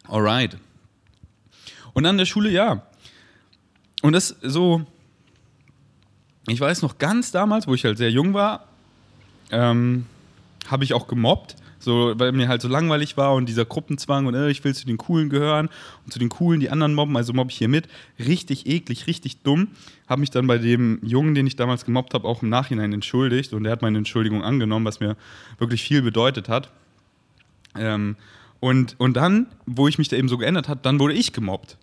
Alright. 0.05 0.57
Und 1.93 2.07
an 2.07 2.17
der 2.17 2.25
Schule, 2.25 2.51
ja. 2.51 2.87
Und 4.03 4.13
das 4.13 4.37
so, 4.43 4.87
ich 6.49 6.61
weiß 6.61 6.83
noch 6.83 6.99
ganz 6.99 7.31
damals, 7.31 7.67
wo 7.67 7.75
ich 7.75 7.85
halt 7.85 7.99
sehr 7.99 8.11
jung 8.11 8.35
war, 8.35 8.67
ähm, 9.51 10.07
habe 10.69 10.85
ich 10.85 10.95
auch 10.95 11.07
gemobbt, 11.07 11.57
so, 11.79 12.15
weil 12.17 12.33
mir 12.33 12.49
halt 12.49 12.61
so 12.61 12.69
langweilig 12.69 13.17
war 13.17 13.35
und 13.35 13.49
dieser 13.49 13.65
Gruppenzwang 13.65 14.27
und 14.27 14.35
äh, 14.35 14.51
ich 14.51 14.63
will 14.65 14.75
zu 14.75 14.85
den 14.85 14.99
Coolen 14.99 15.29
gehören 15.29 15.69
und 16.05 16.13
zu 16.13 16.19
den 16.19 16.29
Coolen 16.29 16.61
die 16.61 16.71
anderen 16.71 16.95
mobben, 16.95 17.17
also 17.17 17.33
mobbe 17.33 17.51
ich 17.51 17.59
hier 17.59 17.69
mit. 17.69 17.89
Richtig 18.19 18.67
eklig, 18.67 19.07
richtig 19.07 19.43
dumm. 19.43 19.69
Habe 20.09 20.21
mich 20.21 20.31
dann 20.31 20.47
bei 20.47 20.59
dem 20.59 20.99
Jungen, 21.03 21.35
den 21.35 21.47
ich 21.47 21.57
damals 21.57 21.85
gemobbt 21.85 22.15
habe, 22.15 22.27
auch 22.27 22.43
im 22.43 22.49
Nachhinein 22.49 22.93
entschuldigt 22.93 23.53
und 23.53 23.65
der 23.65 23.73
hat 23.73 23.83
meine 23.83 23.99
Entschuldigung 23.99 24.43
angenommen, 24.43 24.85
was 24.85 25.01
mir 25.01 25.17
wirklich 25.59 25.83
viel 25.83 26.03
bedeutet 26.03 26.49
hat. 26.49 26.71
Ähm, 27.77 28.17
und, 28.61 28.97
und 28.99 29.17
dann, 29.17 29.47
wo 29.67 29.87
ich 29.87 29.99
mich 29.99 30.09
da 30.09 30.17
eben 30.17 30.29
so 30.29 30.37
geändert 30.37 30.69
hat, 30.69 30.85
dann 30.85 30.99
wurde 30.99 31.15
ich 31.15 31.33
gemobbt. 31.33 31.79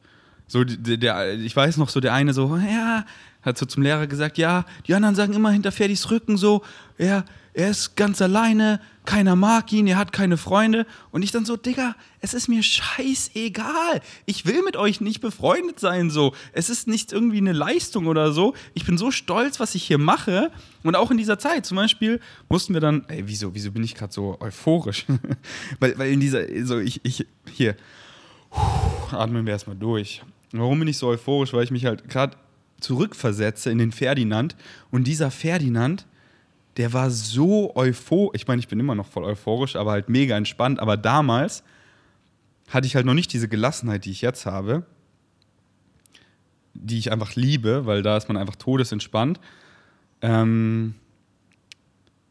So, 0.48 0.64
der, 0.64 0.98
der, 0.98 1.34
ich 1.40 1.56
weiß 1.56 1.78
noch, 1.78 1.90
so 1.90 2.00
der 2.00 2.14
eine 2.14 2.34
so, 2.34 2.58
ja, 2.58 3.06
hat 3.46 3.58
so 3.58 3.66
zum 3.66 3.84
Lehrer 3.84 4.08
gesagt, 4.08 4.38
ja, 4.38 4.66
die 4.88 4.96
anderen 4.96 5.16
sagen 5.16 5.34
immer 5.34 5.52
hinter 5.52 5.72
Ferdis 5.72 6.10
Rücken 6.10 6.38
so, 6.38 6.64
ja, 6.98 7.24
er 7.56 7.70
ist 7.70 7.96
ganz 7.96 8.22
alleine, 8.22 8.82
keiner 9.06 9.38
mag 9.38 9.72
ihn, 9.72 9.88
er 9.88 9.96
hat 9.96 10.12
keine 10.12 10.36
Freunde. 10.36 10.86
Und 11.12 11.22
ich 11.22 11.32
dann 11.32 11.46
so, 11.46 11.56
Digga, 11.56 11.96
es 12.20 12.34
ist 12.34 12.50
mir 12.50 12.62
scheißegal. 12.62 14.02
Ich 14.26 14.46
will 14.46 14.62
mit 14.62 14.76
euch 14.76 15.00
nicht 15.00 15.22
befreundet 15.22 15.80
sein, 15.80 16.10
so. 16.10 16.34
Es 16.52 16.70
ist 16.70 16.90
nicht 16.90 17.14
irgendwie 17.14 17.38
eine 17.38 17.54
Leistung 17.54 18.08
oder 18.08 18.34
so. 18.34 18.56
Ich 18.74 18.86
bin 18.86 18.98
so 18.98 19.10
stolz, 19.10 19.62
was 19.62 19.74
ich 19.74 19.84
hier 19.84 19.98
mache. 19.98 20.52
Und 20.84 20.98
auch 20.98 21.12
in 21.12 21.18
dieser 21.18 21.40
Zeit, 21.40 21.66
zum 21.66 21.78
Beispiel, 21.78 22.20
mussten 22.50 22.74
wir 22.74 22.82
dann, 22.82 23.06
ey, 23.08 23.24
wieso, 23.26 23.56
wieso 23.56 23.72
bin 23.72 23.86
ich 23.86 23.96
gerade 23.96 24.12
so 24.12 24.38
euphorisch? 24.42 25.06
weil, 25.80 25.98
weil 25.98 26.12
in 26.12 26.20
dieser, 26.20 26.42
so, 26.66 26.80
ich, 26.80 27.00
ich, 27.06 27.26
hier, 27.54 27.78
atmen 29.12 29.46
wir 29.46 29.54
erstmal 29.54 29.78
durch. 29.78 30.24
Warum 30.52 30.80
bin 30.80 30.90
ich 30.90 30.98
so 30.98 31.08
euphorisch? 31.08 31.54
Weil 31.54 31.64
ich 31.64 31.72
mich 31.72 31.86
halt 31.86 32.10
gerade 32.10 32.36
zurückversetze 32.80 33.72
in 33.72 33.78
den 33.78 33.92
Ferdinand. 33.92 34.56
Und 34.92 35.06
dieser 35.06 35.32
Ferdinand, 35.32 36.06
der 36.78 36.94
war 36.94 37.10
so 37.10 37.76
euphorisch. 37.76 38.42
Ich 38.42 38.48
meine, 38.48 38.60
ich 38.60 38.68
bin 38.68 38.80
immer 38.80 38.96
noch 38.96 39.08
voll 39.08 39.24
euphorisch, 39.24 39.76
aber 39.76 39.92
halt 39.92 40.10
mega 40.10 40.36
entspannt. 40.36 40.80
Aber 40.80 40.98
damals 40.98 41.64
hatte 42.70 42.88
ich 42.88 42.96
halt 42.96 43.06
noch 43.06 43.14
nicht 43.14 43.32
diese 43.32 43.48
Gelassenheit, 43.48 44.06
die 44.06 44.12
ich 44.12 44.22
jetzt 44.22 44.46
habe, 44.46 44.86
die 46.74 46.98
ich 46.98 47.12
einfach 47.12 47.36
liebe, 47.36 47.86
weil 47.86 48.02
da 48.02 48.18
ist 48.18 48.28
man 48.28 48.38
einfach 48.38 48.56
todesentspannt. 48.56 49.40
Ähm, 50.22 50.96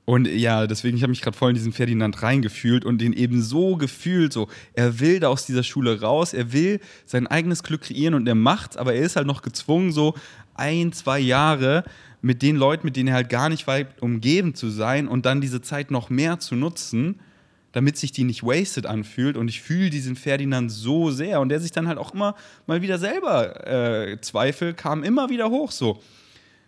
und 0.06 0.28
ja, 0.28 0.66
deswegen, 0.66 0.96
ich 0.96 1.02
habe 1.02 1.10
mich 1.10 1.22
gerade 1.22 1.36
voll 1.36 1.50
in 1.50 1.54
diesen 1.54 1.72
Ferdinand 1.72 2.22
reingefühlt 2.22 2.84
und 2.84 3.00
den 3.00 3.14
eben 3.14 3.40
so 3.40 3.76
gefühlt, 3.76 4.34
so, 4.34 4.48
er 4.74 5.00
will 5.00 5.18
da 5.18 5.28
aus 5.28 5.46
dieser 5.46 5.62
Schule 5.62 6.00
raus, 6.00 6.34
er 6.34 6.52
will 6.52 6.80
sein 7.06 7.26
eigenes 7.26 7.62
Glück 7.62 7.82
kreieren 7.82 8.14
und 8.14 8.26
er 8.26 8.34
macht's, 8.34 8.76
aber 8.76 8.94
er 8.94 9.02
ist 9.02 9.16
halt 9.16 9.26
noch 9.26 9.40
gezwungen, 9.40 9.92
so 9.92 10.14
ein, 10.54 10.92
zwei 10.92 11.18
Jahre 11.18 11.84
mit 12.20 12.42
den 12.42 12.56
Leuten, 12.56 12.86
mit 12.86 12.96
denen 12.96 13.08
er 13.08 13.14
halt 13.14 13.30
gar 13.30 13.48
nicht 13.48 13.66
weit 13.66 14.02
umgeben 14.02 14.54
zu 14.54 14.68
sein 14.68 15.08
und 15.08 15.24
dann 15.24 15.40
diese 15.40 15.62
Zeit 15.62 15.90
noch 15.90 16.10
mehr 16.10 16.38
zu 16.38 16.54
nutzen, 16.54 17.20
damit 17.72 17.96
sich 17.96 18.12
die 18.12 18.24
nicht 18.24 18.42
wasted 18.42 18.86
anfühlt. 18.86 19.36
Und 19.36 19.48
ich 19.48 19.60
fühle 19.62 19.90
diesen 19.90 20.16
Ferdinand 20.16 20.70
so 20.70 21.10
sehr 21.10 21.40
und 21.40 21.48
der 21.48 21.60
sich 21.60 21.72
dann 21.72 21.88
halt 21.88 21.98
auch 21.98 22.14
immer 22.14 22.34
mal 22.66 22.82
wieder 22.82 22.98
selber 22.98 23.66
äh, 23.66 24.20
Zweifel 24.20 24.74
kam 24.74 25.02
immer 25.02 25.28
wieder 25.28 25.50
hoch 25.50 25.70
so 25.72 26.00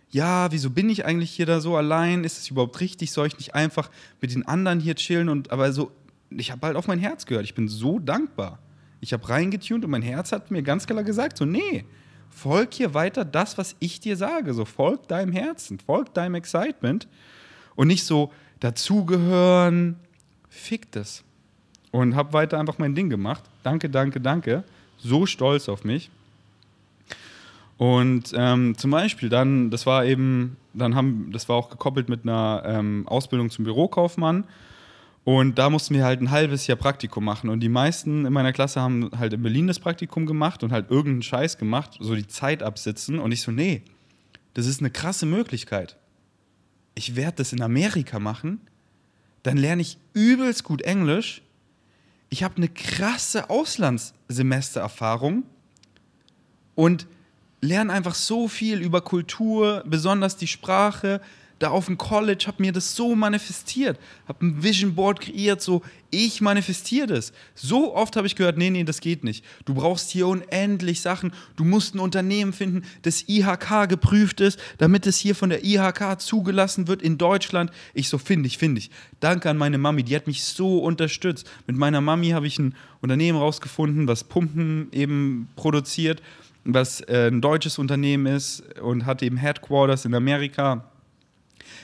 ja, 0.09 0.51
wieso 0.51 0.69
bin 0.69 0.89
ich 0.89 1.05
eigentlich 1.05 1.31
hier 1.31 1.45
da 1.45 1.59
so 1.59 1.75
allein? 1.75 2.23
Ist 2.23 2.37
es 2.37 2.49
überhaupt 2.49 2.79
richtig? 2.79 3.11
Soll 3.11 3.27
ich 3.27 3.37
nicht 3.37 3.55
einfach 3.55 3.89
mit 4.21 4.33
den 4.33 4.45
anderen 4.47 4.79
hier 4.79 4.95
chillen? 4.95 5.29
Und 5.29 5.51
aber 5.51 5.71
so, 5.73 5.91
ich 6.29 6.51
habe 6.51 6.65
halt 6.65 6.77
auf 6.77 6.87
mein 6.87 6.99
Herz 6.99 7.25
gehört. 7.25 7.45
Ich 7.45 7.55
bin 7.55 7.67
so 7.67 7.99
dankbar. 7.99 8.59
Ich 9.01 9.13
habe 9.13 9.27
reingetunt 9.27 9.83
und 9.83 9.91
mein 9.91 10.01
Herz 10.01 10.31
hat 10.31 10.49
mir 10.49 10.63
ganz 10.63 10.87
klar 10.87 11.03
gesagt: 11.03 11.37
so, 11.37 11.45
nee, 11.45 11.85
folg 12.29 12.73
hier 12.73 12.93
weiter 12.93 13.25
das, 13.25 13.57
was 13.57 13.75
ich 13.79 13.99
dir 13.99 14.15
sage. 14.15 14.53
So, 14.53 14.65
folg 14.65 15.07
deinem 15.07 15.33
Herzen, 15.33 15.79
folg 15.79 16.13
deinem 16.13 16.35
Excitement 16.35 17.07
und 17.75 17.87
nicht 17.87 18.05
so 18.05 18.31
dazugehören. 18.59 19.97
Fick 20.49 20.91
das. 20.91 21.23
Und 21.91 22.15
habe 22.15 22.33
weiter 22.33 22.59
einfach 22.59 22.77
mein 22.79 22.95
Ding 22.95 23.09
gemacht. 23.09 23.43
Danke, 23.63 23.89
danke, 23.89 24.19
danke. 24.21 24.63
So 24.97 25.25
stolz 25.25 25.69
auf 25.69 25.83
mich. 25.83 26.09
Und 27.77 28.33
ähm, 28.35 28.75
zum 28.77 28.91
Beispiel 28.91 29.29
dann, 29.29 29.69
das 29.69 29.85
war 29.85 30.05
eben, 30.05 30.57
dann 30.73 30.95
haben, 30.95 31.31
das 31.31 31.47
war 31.47 31.55
auch 31.55 31.69
gekoppelt 31.69 32.09
mit 32.09 32.23
einer 32.23 32.63
ähm, 32.65 33.07
Ausbildung 33.07 33.49
zum 33.51 33.65
Bürokaufmann. 33.65 34.45
Und 35.23 35.59
da 35.59 35.69
mussten 35.69 35.93
wir 35.93 36.05
halt 36.05 36.21
ein 36.21 36.31
halbes 36.31 36.67
Jahr 36.67 36.77
Praktikum 36.77 37.25
machen. 37.25 37.49
Und 37.49 37.59
die 37.59 37.69
meisten 37.69 38.25
in 38.25 38.33
meiner 38.33 38.53
Klasse 38.53 38.81
haben 38.81 39.11
halt 39.17 39.33
in 39.33 39.43
Berlin 39.43 39.67
das 39.67 39.79
Praktikum 39.79 40.25
gemacht 40.25 40.63
und 40.63 40.71
halt 40.71 40.89
irgendeinen 40.89 41.21
Scheiß 41.21 41.57
gemacht, 41.57 41.97
so 41.99 42.15
die 42.15 42.27
Zeit 42.27 42.63
absitzen. 42.63 43.19
Und 43.19 43.31
ich 43.31 43.41
so, 43.41 43.51
nee, 43.51 43.83
das 44.53 44.65
ist 44.65 44.79
eine 44.79 44.89
krasse 44.89 45.25
Möglichkeit. 45.25 45.97
Ich 46.95 47.15
werde 47.15 47.37
das 47.37 47.53
in 47.53 47.61
Amerika 47.61 48.19
machen, 48.19 48.61
dann 49.43 49.57
lerne 49.57 49.81
ich 49.81 49.99
übelst 50.13 50.63
gut 50.63 50.81
Englisch. 50.81 51.43
Ich 52.29 52.43
habe 52.43 52.55
eine 52.57 52.69
krasse 52.69 53.49
Auslandssemestererfahrung 53.49 55.43
und 56.73 57.05
lerne 57.61 57.93
einfach 57.93 58.15
so 58.15 58.47
viel 58.47 58.81
über 58.81 59.01
Kultur, 59.01 59.83
besonders 59.85 60.37
die 60.37 60.47
Sprache. 60.47 61.21
Da 61.59 61.69
auf 61.69 61.87
dem 61.87 61.97
College 61.97 62.43
habe 62.45 62.61
mir 62.61 62.71
das 62.71 62.95
so 62.95 63.15
manifestiert, 63.15 63.99
habe 64.27 64.45
ein 64.45 64.61
Vision 64.61 64.93
Board 64.93 65.21
kreiert, 65.21 65.59
so 65.59 65.81
ich 66.11 66.39
manifestiere 66.39 67.07
das. 67.07 67.33
So 67.55 67.95
oft 67.95 68.15
habe 68.15 68.27
ich 68.27 68.35
gehört, 68.35 68.59
nee, 68.59 68.69
nee, 68.69 68.83
das 68.83 69.01
geht 69.01 69.23
nicht. 69.23 69.43
Du 69.65 69.73
brauchst 69.73 70.11
hier 70.11 70.27
unendlich 70.27 71.01
Sachen. 71.01 71.33
Du 71.55 71.63
musst 71.63 71.95
ein 71.95 71.99
Unternehmen 71.99 72.53
finden, 72.53 72.83
das 73.01 73.27
IHK 73.27 73.89
geprüft 73.89 74.39
ist, 74.39 74.59
damit 74.77 75.07
es 75.07 75.17
hier 75.17 75.33
von 75.33 75.49
der 75.49 75.65
IHK 75.65 76.21
zugelassen 76.21 76.87
wird 76.87 77.01
in 77.01 77.17
Deutschland. 77.17 77.71
Ich 77.95 78.07
so, 78.07 78.19
finde 78.19 78.45
ich, 78.45 78.59
finde 78.59 78.77
ich. 78.77 78.91
Danke 79.19 79.49
an 79.49 79.57
meine 79.57 79.79
Mami, 79.79 80.03
die 80.03 80.15
hat 80.15 80.27
mich 80.27 80.43
so 80.43 80.77
unterstützt. 80.77 81.49
Mit 81.65 81.75
meiner 81.75 82.01
Mami 82.01 82.29
habe 82.29 82.45
ich 82.45 82.59
ein 82.59 82.75
Unternehmen 83.01 83.39
rausgefunden, 83.39 84.07
was 84.07 84.23
Pumpen 84.23 84.89
eben 84.91 85.49
produziert 85.55 86.21
was 86.73 87.01
äh, 87.01 87.29
ein 87.31 87.41
deutsches 87.41 87.77
Unternehmen 87.77 88.25
ist 88.25 88.63
und 88.79 89.05
hat 89.05 89.23
eben 89.23 89.37
Headquarters 89.37 90.05
in 90.05 90.13
Amerika. 90.13 90.91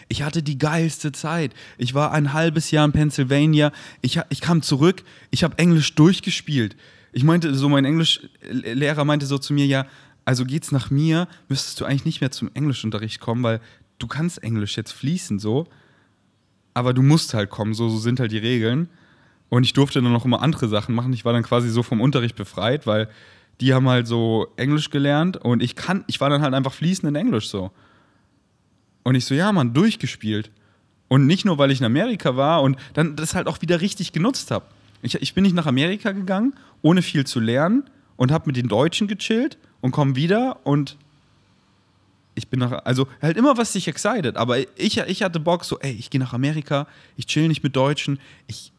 Ich 0.08 0.24
hatte 0.24 0.43
die 0.43 0.58
geilste 0.58 1.12
Zeit. 1.12 1.54
Ich 1.78 1.93
war 1.93 2.12
ein 2.12 2.34
halbes 2.34 2.72
Jahr 2.72 2.86
in 2.86 2.91
Pennsylvania. 2.91 3.72
Ich, 4.02 4.19
ich 4.30 4.41
kam 4.41 4.62
zurück. 4.62 5.04
Ich 5.32 5.43
habe 5.43 5.58
Englisch 5.58 5.96
durchgespielt. 5.96 6.76
Ich 7.12 7.24
meinte, 7.24 7.54
so 7.56 7.69
mein 7.69 7.86
Englischlehrer 7.86 9.06
meinte 9.06 9.26
so 9.26 9.38
zu 9.38 9.54
mir, 9.54 9.65
ja, 9.65 9.86
also 10.26 10.46
geht's 10.46 10.72
nach 10.72 10.89
mir, 10.89 11.28
müsstest 11.50 11.80
du 11.80 11.86
eigentlich 11.86 12.06
nicht 12.06 12.22
mehr 12.22 12.32
zum 12.32 12.50
Englischunterricht 12.54 13.19
kommen, 13.19 13.43
weil 13.43 13.60
du 14.00 14.08
kannst 14.08 14.41
Englisch 14.41 14.78
jetzt 14.78 14.91
fließen 14.91 15.38
so, 15.38 15.67
aber 16.74 16.93
du 16.93 17.02
musst 17.02 17.34
halt 17.34 17.50
kommen, 17.50 17.74
so, 17.74 17.89
so 17.89 17.98
sind 17.98 18.19
halt 18.19 18.32
die 18.32 18.38
Regeln. 18.38 18.89
Und 19.50 19.63
ich 19.63 19.74
durfte 19.74 20.02
dann 20.02 20.12
noch 20.12 20.26
immer 20.26 20.41
andere 20.41 20.67
Sachen 20.67 20.96
machen. 20.96 21.13
Ich 21.13 21.26
war 21.26 21.34
dann 21.34 21.43
quasi 21.43 21.69
so 21.69 21.84
vom 21.84 22.02
Unterricht 22.02 22.36
befreit, 22.36 22.88
weil 22.88 23.08
die 23.63 23.73
haben 23.73 23.88
halt 23.88 24.08
so 24.08 24.47
Englisch 24.58 24.89
gelernt 24.89 25.38
und 25.38 25.63
ich 25.63 25.78
kann, 25.78 26.04
ich 26.08 26.19
war 26.19 26.30
dann 26.30 26.41
halt 26.41 26.54
einfach 26.54 26.73
fließend 26.73 27.08
in 27.08 27.15
Englisch 27.15 27.47
so. 27.47 27.71
Und 29.04 29.15
ich 29.15 29.23
so, 29.23 29.34
ja, 29.34 29.54
Mann, 29.54 29.73
durchgespielt. 29.73 30.52
Und 31.08 31.28
nicht 31.28 31.45
nur, 31.45 31.58
weil 31.58 31.71
ich 31.71 31.80
in 31.80 31.86
Amerika 31.86 32.36
war 32.36 32.62
und 32.62 32.76
dann 32.93 33.15
das 33.15 33.36
halt 33.36 33.47
auch 33.47 33.62
wieder 33.62 33.80
richtig 33.80 34.12
genutzt 34.12 34.52
habe. 34.52 34.65
Ich, 35.02 35.15
ich 35.15 35.34
bin 35.34 35.43
nicht 35.43 35.56
nach 35.56 35.65
Amerika 35.65 36.12
gegangen, 36.12 36.54
ohne 36.82 37.02
viel 37.02 37.26
zu 37.26 37.39
lernen 37.39 37.84
und 38.17 38.34
habe 38.34 38.47
mit 38.47 38.58
den 38.58 38.67
Deutschen 38.67 39.08
gechillt 39.08 39.58
und 39.80 39.91
komme 39.91 40.17
wieder 40.17 40.65
und 40.65 40.97
ich 42.36 42.49
bin 42.49 42.60
nach, 42.60 42.84
also 42.84 43.08
halt 43.21 43.38
immer 43.38 43.56
was 43.56 43.71
sich 43.71 43.88
excited, 43.88 44.36
aber 44.36 44.60
ich, 44.78 44.97
ich 44.97 45.23
hatte 45.23 45.39
Bock 45.39 45.63
so, 45.63 45.80
ey, 45.80 45.93
ich 45.93 46.10
gehe 46.10 46.19
nach 46.19 46.34
Amerika, 46.34 46.86
ich 47.15 47.28
chill 47.28 47.47
nicht 47.47 47.63
mit 47.63 47.78
Deutschen, 47.78 48.19
ich 48.47 48.72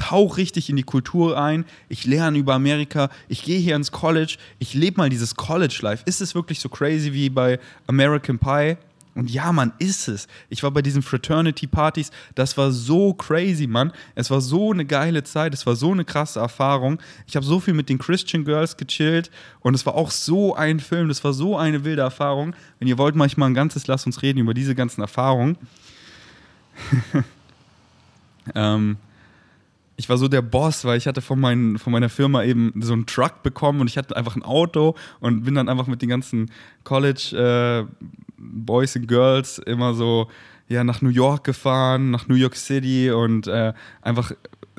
tauche 0.00 0.38
richtig 0.38 0.70
in 0.70 0.76
die 0.76 0.82
Kultur 0.82 1.38
ein, 1.38 1.66
ich 1.88 2.06
lerne 2.06 2.38
über 2.38 2.54
Amerika, 2.54 3.10
ich 3.28 3.42
gehe 3.42 3.58
hier 3.58 3.76
ins 3.76 3.92
College, 3.92 4.38
ich 4.58 4.72
lebe 4.72 4.96
mal 4.96 5.10
dieses 5.10 5.34
College-Life. 5.34 6.04
Ist 6.06 6.22
es 6.22 6.34
wirklich 6.34 6.58
so 6.58 6.68
crazy 6.68 7.12
wie 7.12 7.28
bei 7.28 7.60
American 7.86 8.38
Pie? 8.38 8.76
Und 9.14 9.30
ja, 9.30 9.52
Mann, 9.52 9.72
ist 9.78 10.08
es. 10.08 10.26
Ich 10.48 10.62
war 10.62 10.70
bei 10.70 10.80
diesen 10.80 11.02
Fraternity-Partys, 11.02 12.10
das 12.34 12.56
war 12.56 12.70
so 12.70 13.12
crazy, 13.12 13.66
Mann. 13.66 13.92
Es 14.14 14.30
war 14.30 14.40
so 14.40 14.72
eine 14.72 14.86
geile 14.86 15.22
Zeit, 15.24 15.52
es 15.52 15.66
war 15.66 15.76
so 15.76 15.92
eine 15.92 16.04
krasse 16.04 16.40
Erfahrung. 16.40 16.98
Ich 17.26 17.36
habe 17.36 17.44
so 17.44 17.60
viel 17.60 17.74
mit 17.74 17.90
den 17.90 17.98
Christian 17.98 18.44
Girls 18.44 18.78
gechillt 18.78 19.30
und 19.60 19.74
es 19.74 19.84
war 19.84 19.96
auch 19.96 20.10
so 20.10 20.54
ein 20.54 20.80
Film, 20.80 21.08
das 21.08 21.22
war 21.24 21.34
so 21.34 21.58
eine 21.58 21.84
wilde 21.84 22.02
Erfahrung. 22.02 22.54
Wenn 22.78 22.88
ihr 22.88 22.96
wollt, 22.96 23.16
manchmal 23.16 23.50
ein 23.50 23.54
ganzes 23.54 23.86
Lass 23.86 24.06
uns 24.06 24.22
reden 24.22 24.38
über 24.38 24.54
diese 24.54 24.74
ganzen 24.74 25.02
Erfahrungen. 25.02 25.58
ähm, 28.54 28.96
ich 30.00 30.08
war 30.08 30.16
so 30.16 30.28
der 30.28 30.40
Boss, 30.40 30.86
weil 30.86 30.96
ich 30.96 31.06
hatte 31.06 31.20
von, 31.20 31.38
mein, 31.38 31.76
von 31.76 31.92
meiner 31.92 32.08
Firma 32.08 32.42
eben 32.42 32.72
so 32.80 32.94
einen 32.94 33.04
Truck 33.04 33.42
bekommen 33.42 33.82
und 33.82 33.86
ich 33.86 33.98
hatte 33.98 34.16
einfach 34.16 34.34
ein 34.34 34.42
Auto 34.42 34.94
und 35.20 35.44
bin 35.44 35.54
dann 35.54 35.68
einfach 35.68 35.86
mit 35.86 36.00
den 36.00 36.08
ganzen 36.08 36.50
College 36.84 37.86
äh, 37.86 38.06
Boys 38.38 38.96
and 38.96 39.08
Girls 39.08 39.58
immer 39.58 39.92
so 39.92 40.28
ja, 40.68 40.84
nach 40.84 41.02
New 41.02 41.10
York 41.10 41.44
gefahren, 41.44 42.10
nach 42.10 42.28
New 42.28 42.34
York 42.34 42.56
City 42.56 43.10
und 43.10 43.46
äh, 43.46 43.74
einfach 44.00 44.32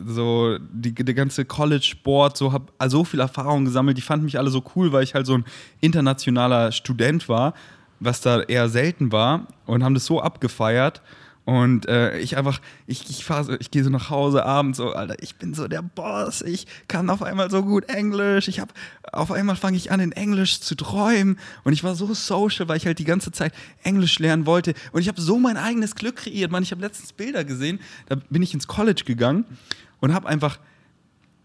so 0.03 0.57
die, 0.59 0.95
die 0.95 1.13
ganze 1.13 1.45
College-Sport, 1.45 2.35
so 2.35 2.51
habe 2.51 2.65
so 2.87 3.03
viel 3.03 3.19
Erfahrung 3.19 3.65
gesammelt. 3.65 3.99
Die 3.99 4.01
fanden 4.01 4.25
mich 4.25 4.39
alle 4.39 4.49
so 4.49 4.63
cool, 4.75 4.91
weil 4.91 5.03
ich 5.03 5.13
halt 5.13 5.27
so 5.27 5.35
ein 5.35 5.45
internationaler 5.81 6.71
Student 6.71 7.29
war, 7.29 7.53
was 7.99 8.21
da 8.21 8.41
eher 8.41 8.69
selten 8.69 9.11
war 9.11 9.45
und 9.67 9.83
haben 9.83 9.93
das 9.93 10.05
so 10.05 10.19
abgefeiert. 10.19 11.03
Und 11.43 11.87
äh, 11.87 12.19
ich 12.19 12.37
einfach, 12.37 12.61
ich, 12.85 13.09
ich 13.09 13.25
fahre 13.25 13.43
so, 13.43 13.53
ich 13.59 13.71
gehe 13.71 13.83
so 13.83 13.89
nach 13.89 14.11
Hause 14.11 14.45
abends 14.45 14.77
so, 14.77 14.93
Alter, 14.93 15.15
ich 15.21 15.37
bin 15.37 15.55
so 15.55 15.67
der 15.67 15.81
Boss, 15.81 16.43
ich 16.43 16.67
kann 16.87 17.09
auf 17.09 17.23
einmal 17.23 17.49
so 17.49 17.63
gut 17.63 17.89
Englisch, 17.89 18.47
ich 18.47 18.59
habe, 18.59 18.71
auf 19.11 19.31
einmal 19.31 19.55
fange 19.55 19.75
ich 19.75 19.91
an 19.91 19.99
in 19.99 20.11
Englisch 20.11 20.61
zu 20.61 20.75
träumen. 20.75 21.39
Und 21.63 21.73
ich 21.73 21.83
war 21.83 21.95
so 21.95 22.13
social, 22.13 22.67
weil 22.67 22.77
ich 22.77 22.85
halt 22.85 22.99
die 22.99 23.05
ganze 23.05 23.31
Zeit 23.31 23.53
Englisch 23.83 24.19
lernen 24.19 24.45
wollte. 24.45 24.75
Und 24.91 25.01
ich 25.01 25.07
habe 25.07 25.19
so 25.19 25.39
mein 25.39 25.57
eigenes 25.57 25.95
Glück 25.95 26.17
kreiert, 26.17 26.51
man, 26.51 26.61
ich 26.61 26.71
habe 26.71 26.81
letztens 26.81 27.11
Bilder 27.11 27.43
gesehen, 27.43 27.79
da 28.07 28.15
bin 28.29 28.43
ich 28.43 28.53
ins 28.53 28.67
College 28.67 29.03
gegangen 29.05 29.45
und 29.99 30.13
habe 30.13 30.27
einfach 30.27 30.59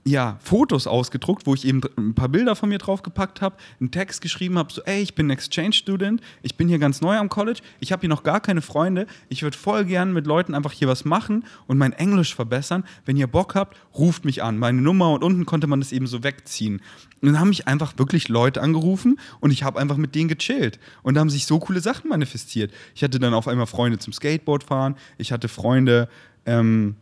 ja, 0.07 0.39
Fotos 0.41 0.87
ausgedruckt, 0.87 1.47
wo 1.47 1.55
ich 1.55 1.65
eben 1.65 1.81
ein 1.99 2.15
paar 2.15 2.29
Bilder 2.29 2.55
von 2.55 2.69
mir 2.69 2.79
draufgepackt 2.79 3.41
habe, 3.41 3.57
einen 3.81 3.91
Text 3.91 4.21
geschrieben 4.21 4.57
habe, 4.57 4.73
so, 4.73 4.81
ey, 4.83 5.03
ich 5.03 5.17
bin 5.17 5.29
Exchange-Student, 5.31 6.21
ich 6.43 6.57
bin 6.57 6.69
hier 6.69 6.79
ganz 6.79 7.01
neu 7.01 7.17
am 7.17 7.29
College, 7.29 7.61
ich 7.81 7.91
habe 7.91 8.03
hier 8.03 8.09
noch 8.09 8.23
gar 8.23 8.41
keine 8.41 8.63
Freunde, 8.63 9.09
ich 9.29 9.43
würde 9.43 9.59
voll 9.59 9.85
gern 9.85 10.13
mit 10.13 10.29
Leuten 10.29 10.55
einfach 10.55 10.71
hier 10.71 10.87
was 10.87 11.05
machen 11.05 11.45
und 11.67 11.77
mein 11.77 11.93
Englisch 11.93 12.37
verbessern. 12.37 12.85
Wenn 13.05 13.17
ihr 13.17 13.27
Bock 13.27 13.57
habt, 13.57 13.77
ruft 13.95 14.25
mich 14.25 14.45
an. 14.45 14.59
Meine 14.59 14.81
Nummer 14.81 15.11
und 15.11 15.25
unten 15.25 15.45
konnte 15.45 15.67
man 15.67 15.81
das 15.81 15.91
eben 15.91 16.07
so 16.07 16.23
wegziehen. 16.23 16.81
Und 17.21 17.33
dann 17.33 17.41
haben 17.41 17.49
mich 17.49 17.67
einfach 17.67 17.99
wirklich 17.99 18.29
Leute 18.29 18.63
angerufen 18.63 19.19
und 19.41 19.51
ich 19.51 19.65
habe 19.65 19.81
einfach 19.81 19.97
mit 19.97 20.15
denen 20.15 20.29
gechillt. 20.29 20.79
Und 21.03 21.15
da 21.15 21.21
haben 21.21 21.31
sich 21.31 21.47
so 21.47 21.59
coole 21.59 21.81
Sachen 21.81 22.09
manifestiert. 22.09 22.73
Ich 22.95 23.03
hatte 23.03 23.19
dann 23.19 23.35
auf 23.35 23.49
einmal 23.49 23.67
Freunde 23.67 23.99
zum 23.99 24.13
Skateboardfahren, 24.13 24.95
ich 25.19 25.33
hatte 25.33 25.49
Freunde, 25.49 26.09
ähm, 26.45 26.95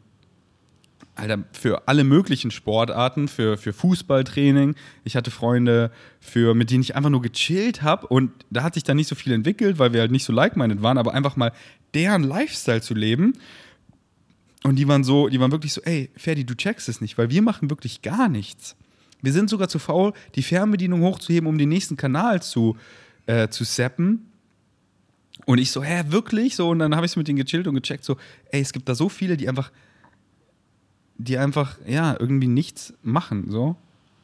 Alter, 1.16 1.44
für 1.52 1.86
alle 1.86 2.02
möglichen 2.02 2.50
Sportarten, 2.50 3.28
für, 3.28 3.56
für 3.56 3.72
Fußballtraining. 3.72 4.74
Ich 5.04 5.14
hatte 5.16 5.30
Freunde, 5.30 5.92
für, 6.20 6.54
mit 6.54 6.70
denen 6.70 6.82
ich 6.82 6.96
einfach 6.96 7.10
nur 7.10 7.22
gechillt 7.22 7.82
habe 7.82 8.06
und 8.08 8.32
da 8.50 8.62
hat 8.62 8.74
sich 8.74 8.82
dann 8.82 8.96
nicht 8.96 9.08
so 9.08 9.14
viel 9.14 9.32
entwickelt, 9.32 9.78
weil 9.78 9.92
wir 9.92 10.00
halt 10.00 10.10
nicht 10.10 10.24
so 10.24 10.32
like-minded 10.32 10.82
waren, 10.82 10.98
aber 10.98 11.14
einfach 11.14 11.36
mal 11.36 11.52
deren 11.94 12.24
Lifestyle 12.24 12.80
zu 12.80 12.94
leben. 12.94 13.34
Und 14.64 14.76
die 14.76 14.88
waren 14.88 15.04
so, 15.04 15.28
die 15.28 15.38
waren 15.38 15.52
wirklich 15.52 15.72
so, 15.72 15.82
ey, 15.82 16.10
Ferdi, 16.16 16.44
du 16.44 16.54
checkst 16.54 16.88
es 16.88 17.00
nicht, 17.00 17.16
weil 17.18 17.30
wir 17.30 17.42
machen 17.42 17.70
wirklich 17.70 18.02
gar 18.02 18.28
nichts. 18.28 18.76
Wir 19.22 19.32
sind 19.32 19.50
sogar 19.50 19.68
zu 19.68 19.78
faul, 19.78 20.14
die 20.34 20.42
Fernbedienung 20.42 21.02
hochzuheben, 21.02 21.48
um 21.48 21.58
den 21.58 21.68
nächsten 21.68 21.96
Kanal 21.96 22.42
zu, 22.42 22.76
äh, 23.26 23.48
zu 23.48 23.64
zappen. 23.64 24.26
Und 25.46 25.58
ich 25.58 25.70
so, 25.70 25.82
hä, 25.82 26.04
wirklich? 26.08 26.56
So, 26.56 26.70
und 26.70 26.78
dann 26.78 26.96
habe 26.96 27.06
ich 27.06 27.12
es 27.12 27.16
mit 27.16 27.28
denen 27.28 27.38
gechillt 27.38 27.66
und 27.66 27.74
gecheckt, 27.74 28.04
so, 28.04 28.16
ey, 28.50 28.60
es 28.60 28.72
gibt 28.72 28.88
da 28.88 28.94
so 28.94 29.08
viele, 29.08 29.36
die 29.36 29.48
einfach, 29.48 29.70
die 31.16 31.38
einfach, 31.38 31.78
ja, 31.86 32.16
irgendwie 32.18 32.48
nichts 32.48 32.94
machen, 33.02 33.50
so. 33.50 33.76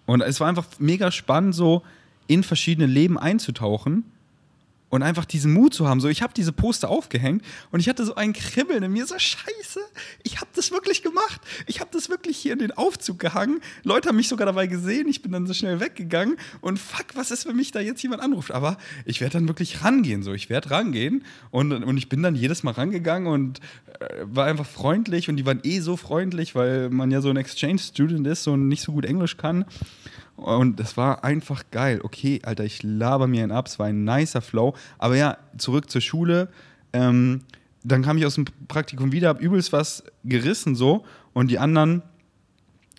Und 0.07 0.23
es 0.23 0.41
war 0.41 0.49
einfach 0.49 0.67
mega 0.79 1.11
spannend, 1.11 1.55
so 1.55 1.83
in 2.27 2.43
verschiedene 2.43 2.87
Leben 2.87 3.19
einzutauchen 3.19 4.05
und 4.91 5.03
einfach 5.03 5.25
diesen 5.25 5.53
Mut 5.53 5.73
zu 5.73 5.89
haben. 5.89 6.01
So, 6.01 6.09
ich 6.09 6.21
habe 6.21 6.35
diese 6.35 6.53
Poster 6.53 6.91
aufgehängt 6.91 7.43
und 7.71 7.81
ich 7.81 7.89
hatte 7.89 8.05
so 8.05 8.17
ein 8.17 8.33
Kribbeln 8.33 8.83
in 8.83 8.93
mir, 8.93 9.07
so 9.07 9.19
scheiße, 9.19 9.81
ich 10.25 10.37
habe 10.37 10.51
das 10.55 10.71
wirklich 10.71 11.03
gemacht. 11.03 11.41
Ich 11.67 11.81
habe 11.81 11.91
das 11.93 12.11
wirklich 12.11 12.37
hier 12.37 12.53
in 12.53 12.59
den 12.59 12.73
Aufzug 12.73 13.19
gehangen. 13.19 13.61
Leute 13.85 14.09
haben 14.09 14.17
mich 14.17 14.29
sogar 14.29 14.47
dabei 14.47 14.67
gesehen, 14.67 15.09
ich 15.09 15.23
bin 15.23 15.33
dann 15.33 15.47
so 15.47 15.55
schnell 15.55 15.81
weggegangen 15.81 16.37
und 16.61 16.79
fuck, 16.79 17.07
was 17.15 17.31
ist, 17.31 17.47
wenn 17.47 17.57
mich 17.57 17.71
da 17.71 17.81
jetzt 17.81 18.03
jemand 18.03 18.23
anruft? 18.23 18.51
Aber 18.51 18.77
ich 19.05 19.21
werde 19.21 19.35
dann 19.35 19.49
wirklich 19.49 19.83
rangehen, 19.83 20.23
so, 20.23 20.33
ich 20.33 20.51
werde 20.51 20.71
rangehen 20.71 21.25
und, 21.51 21.73
und 21.73 21.97
ich 21.97 22.09
bin 22.09 22.23
dann 22.23 22.35
jedes 22.35 22.63
Mal 22.63 22.73
rangegangen 22.73 23.33
und 23.33 23.61
äh, 24.01 24.05
war 24.23 24.47
einfach 24.47 24.67
freundlich 24.67 25.29
und 25.29 25.37
die 25.37 25.47
waren 25.47 25.61
eh 25.63 25.81
so 25.81 25.97
freundlich, 25.97 26.55
weil 26.55 26.91
man 26.91 27.11
ja 27.11 27.21
so 27.21 27.31
ein 27.31 27.37
Exchange-Student 27.37 28.27
ist 28.27 28.49
und 28.49 28.69
nicht 28.69 28.83
so 28.83 28.93
gut 28.93 29.05
Englisch 29.05 29.37
kann. 29.37 29.65
Und 30.41 30.81
das 30.81 30.97
war 30.97 31.25
einfach 31.25 31.65
geil. 31.71 32.01
Okay, 32.03 32.41
Alter, 32.43 32.65
ich 32.65 32.83
laber 32.83 33.27
mir 33.27 33.43
einen 33.43 33.53
ab. 33.53 33.67
Es 33.67 33.79
war 33.79 33.87
ein 33.87 34.05
nicer 34.05 34.41
Flow. 34.41 34.75
Aber 34.99 35.17
ja, 35.17 35.37
zurück 35.59 35.91
zur 35.91 36.01
Schule. 36.01 36.49
Ähm, 36.93 37.43
dann 37.85 38.03
kam 38.03 38.19
ich 38.19 38.27
aus 38.27 38.35
dem 38.35 38.47
Praktikum 38.69 39.13
wieder, 39.13 39.29
hab 39.29 39.41
übelst 39.41 39.73
was 39.73 40.05
gerissen 40.25 40.75
so. 40.75 41.05
Und 41.33 41.51
die 41.51 41.59
anderen 41.59 42.03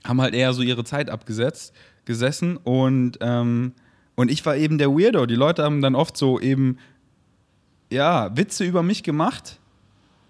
haben 0.03 0.21
halt 0.21 0.33
eher 0.33 0.53
so 0.53 0.61
ihre 0.61 0.83
Zeit 0.83 1.09
abgesetzt, 1.09 1.73
gesessen. 2.05 2.57
Und, 2.57 3.17
ähm, 3.21 3.73
und 4.15 4.31
ich 4.31 4.45
war 4.45 4.55
eben 4.55 4.77
der 4.77 4.89
Weirdo. 4.89 5.25
Die 5.25 5.35
Leute 5.35 5.63
haben 5.63 5.81
dann 5.81 5.95
oft 5.95 6.17
so 6.17 6.39
eben, 6.39 6.77
ja, 7.91 8.35
Witze 8.35 8.63
über 8.63 8.83
mich 8.83 9.03
gemacht. 9.03 9.59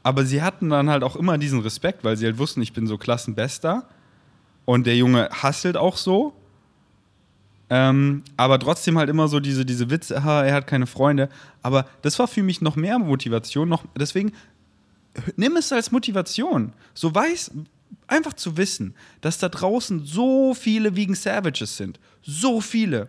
Aber 0.03 0.25
sie 0.25 0.41
hatten 0.41 0.69
dann 0.69 0.89
halt 0.89 1.03
auch 1.03 1.15
immer 1.15 1.37
diesen 1.37 1.59
Respekt, 1.59 2.03
weil 2.03 2.17
sie 2.17 2.25
halt 2.25 2.37
wussten, 2.37 2.61
ich 2.61 2.73
bin 2.73 2.87
so 2.87 2.97
Klassenbester. 2.97 3.87
Und 4.65 4.87
der 4.87 4.95
Junge 4.95 5.29
hasselt 5.31 5.77
auch 5.77 5.97
so. 5.97 6.33
Ähm, 7.73 8.23
aber 8.35 8.59
trotzdem 8.59 8.97
halt 8.97 9.09
immer 9.09 9.29
so 9.29 9.39
diese, 9.39 9.65
diese 9.65 9.89
Witze, 9.89 10.17
aha, 10.17 10.43
er 10.43 10.55
hat 10.55 10.67
keine 10.67 10.87
Freunde. 10.87 11.29
Aber 11.61 11.87
das 12.01 12.19
war 12.19 12.27
für 12.27 12.43
mich 12.43 12.59
noch 12.59 12.75
mehr 12.75 12.99
Motivation. 12.99 13.69
Noch, 13.69 13.85
deswegen 13.97 14.33
nimm 15.37 15.55
es 15.55 15.71
als 15.71 15.89
Motivation. 15.89 16.73
So 16.93 17.15
weiß, 17.15 17.51
einfach 18.07 18.33
zu 18.33 18.57
wissen, 18.57 18.93
dass 19.21 19.37
da 19.37 19.47
draußen 19.47 20.05
so 20.05 20.53
viele 20.53 20.97
Vegan 20.97 21.15
Savages 21.15 21.77
sind. 21.77 21.97
So 22.21 22.59
viele. 22.59 23.07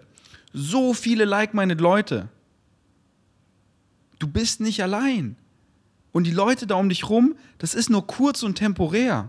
So 0.52 0.94
viele 0.94 1.24
like-minded 1.24 1.80
Leute. 1.80 2.28
Du 4.20 4.28
bist 4.28 4.60
nicht 4.60 4.80
allein. 4.80 5.34
Und 6.12 6.22
die 6.24 6.30
Leute 6.30 6.68
da 6.68 6.76
um 6.76 6.88
dich 6.88 7.08
rum, 7.08 7.34
das 7.58 7.74
ist 7.74 7.90
nur 7.90 8.06
kurz 8.06 8.44
und 8.44 8.58
temporär. 8.58 9.28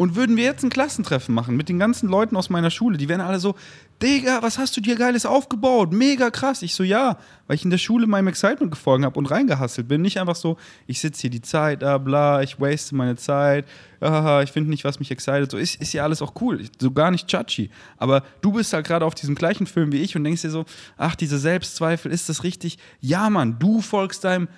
Und 0.00 0.16
würden 0.16 0.38
wir 0.38 0.44
jetzt 0.44 0.64
ein 0.64 0.70
Klassentreffen 0.70 1.34
machen 1.34 1.58
mit 1.58 1.68
den 1.68 1.78
ganzen 1.78 2.08
Leuten 2.08 2.34
aus 2.34 2.48
meiner 2.48 2.70
Schule, 2.70 2.96
die 2.96 3.06
wären 3.10 3.20
alle 3.20 3.38
so, 3.38 3.54
Digga, 4.02 4.40
was 4.40 4.56
hast 4.56 4.74
du 4.74 4.80
dir 4.80 4.96
Geiles 4.96 5.26
aufgebaut? 5.26 5.92
Mega 5.92 6.30
krass. 6.30 6.62
Ich 6.62 6.74
so, 6.74 6.82
ja, 6.82 7.18
weil 7.46 7.56
ich 7.56 7.64
in 7.64 7.70
der 7.70 7.76
Schule 7.76 8.06
meinem 8.06 8.28
Excitement 8.28 8.72
gefolgt 8.72 9.04
habe 9.04 9.18
und 9.18 9.26
reingehasselt 9.26 9.88
bin. 9.88 10.00
Nicht 10.00 10.18
einfach 10.18 10.36
so, 10.36 10.56
ich 10.86 11.00
sitze 11.02 11.20
hier 11.20 11.28
die 11.28 11.42
Zeit, 11.42 11.84
ah, 11.84 11.98
bla, 11.98 12.40
ich 12.40 12.58
waste 12.58 12.94
meine 12.94 13.16
Zeit, 13.16 13.66
ah, 14.00 14.40
ich 14.42 14.52
finde 14.52 14.70
nicht, 14.70 14.84
was 14.84 15.00
mich 15.00 15.10
excited. 15.10 15.50
So 15.50 15.58
ist, 15.58 15.78
ist 15.82 15.92
ja 15.92 16.02
alles 16.02 16.22
auch 16.22 16.32
cool, 16.40 16.64
so 16.80 16.92
gar 16.92 17.10
nicht 17.10 17.28
chachi. 17.28 17.68
Aber 17.98 18.22
du 18.40 18.52
bist 18.52 18.72
halt 18.72 18.86
gerade 18.86 19.04
auf 19.04 19.14
diesem 19.14 19.34
gleichen 19.34 19.66
Film 19.66 19.92
wie 19.92 20.00
ich 20.00 20.16
und 20.16 20.24
denkst 20.24 20.40
dir 20.40 20.50
so, 20.50 20.64
ach, 20.96 21.14
diese 21.14 21.38
Selbstzweifel, 21.38 22.10
ist 22.10 22.30
das 22.30 22.42
richtig? 22.42 22.78
Ja, 23.02 23.28
Mann, 23.28 23.58
du 23.58 23.82
folgst 23.82 24.24
deinem 24.24 24.48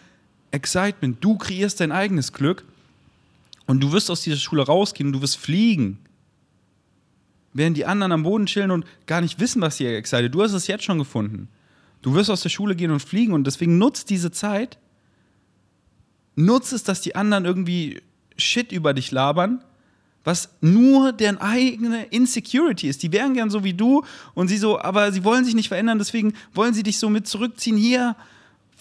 Excitement, 0.52 1.16
du 1.20 1.36
kreierst 1.36 1.80
dein 1.80 1.90
eigenes 1.90 2.32
Glück 2.32 2.64
und 3.66 3.80
du 3.80 3.92
wirst 3.92 4.10
aus 4.10 4.22
dieser 4.22 4.36
Schule 4.36 4.64
rausgehen 4.64 5.08
und 5.08 5.12
du 5.14 5.22
wirst 5.22 5.36
fliegen. 5.36 5.98
Während 7.52 7.76
die 7.76 7.86
anderen 7.86 8.12
am 8.12 8.22
Boden 8.22 8.46
chillen 8.46 8.70
und 8.70 8.86
gar 9.06 9.20
nicht 9.20 9.38
wissen, 9.38 9.60
was 9.60 9.76
sie 9.76 9.86
excited. 9.86 10.34
Du 10.34 10.42
hast 10.42 10.52
es 10.52 10.66
jetzt 10.66 10.84
schon 10.84 10.98
gefunden. 10.98 11.48
Du 12.00 12.14
wirst 12.14 12.30
aus 12.30 12.42
der 12.42 12.48
Schule 12.48 12.74
gehen 12.74 12.90
und 12.90 13.00
fliegen 13.00 13.32
und 13.32 13.46
deswegen 13.46 13.78
nutzt 13.78 14.10
diese 14.10 14.30
Zeit. 14.30 14.78
Nutzt 16.34 16.72
es, 16.72 16.82
dass 16.82 17.00
die 17.00 17.14
anderen 17.14 17.44
irgendwie 17.44 18.02
Shit 18.36 18.72
über 18.72 18.94
dich 18.94 19.10
labern, 19.10 19.62
was 20.24 20.48
nur 20.60 21.12
deren 21.12 21.38
eigene 21.38 22.04
Insecurity 22.06 22.88
ist. 22.88 23.02
Die 23.02 23.12
wären 23.12 23.34
gern 23.34 23.50
so 23.50 23.64
wie 23.64 23.74
du 23.74 24.02
und 24.34 24.48
sie 24.48 24.56
so, 24.56 24.80
aber 24.80 25.12
sie 25.12 25.24
wollen 25.24 25.44
sich 25.44 25.54
nicht 25.54 25.68
verändern, 25.68 25.98
deswegen 25.98 26.32
wollen 26.54 26.74
sie 26.74 26.82
dich 26.82 26.98
so 26.98 27.10
mit 27.10 27.26
zurückziehen. 27.26 27.76
Hier, 27.76 28.16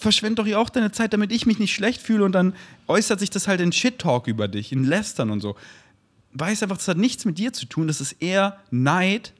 verschwend 0.02 0.38
doch 0.38 0.46
hier 0.46 0.58
auch 0.58 0.70
deine 0.70 0.92
Zeit, 0.92 1.12
damit 1.12 1.32
ich 1.32 1.46
mich 1.46 1.58
nicht 1.58 1.74
schlecht 1.74 2.02
fühle 2.02 2.24
und 2.24 2.32
dann 2.32 2.54
äußert 2.88 3.20
sich 3.20 3.30
das 3.30 3.48
halt 3.48 3.60
in 3.60 3.72
Shit-Talk 3.72 4.26
über 4.26 4.48
dich, 4.48 4.72
in 4.72 4.84
Lästern 4.84 5.30
und 5.30 5.40
so. 5.40 5.56
Weiß 6.32 6.62
einfach, 6.62 6.76
das 6.76 6.88
hat 6.88 6.98
nichts 6.98 7.24
mit 7.24 7.38
dir 7.38 7.52
zu 7.52 7.66
tun, 7.66 7.86
das 7.86 8.00
ist 8.00 8.12
eher 8.20 8.58
Neid 8.70 9.32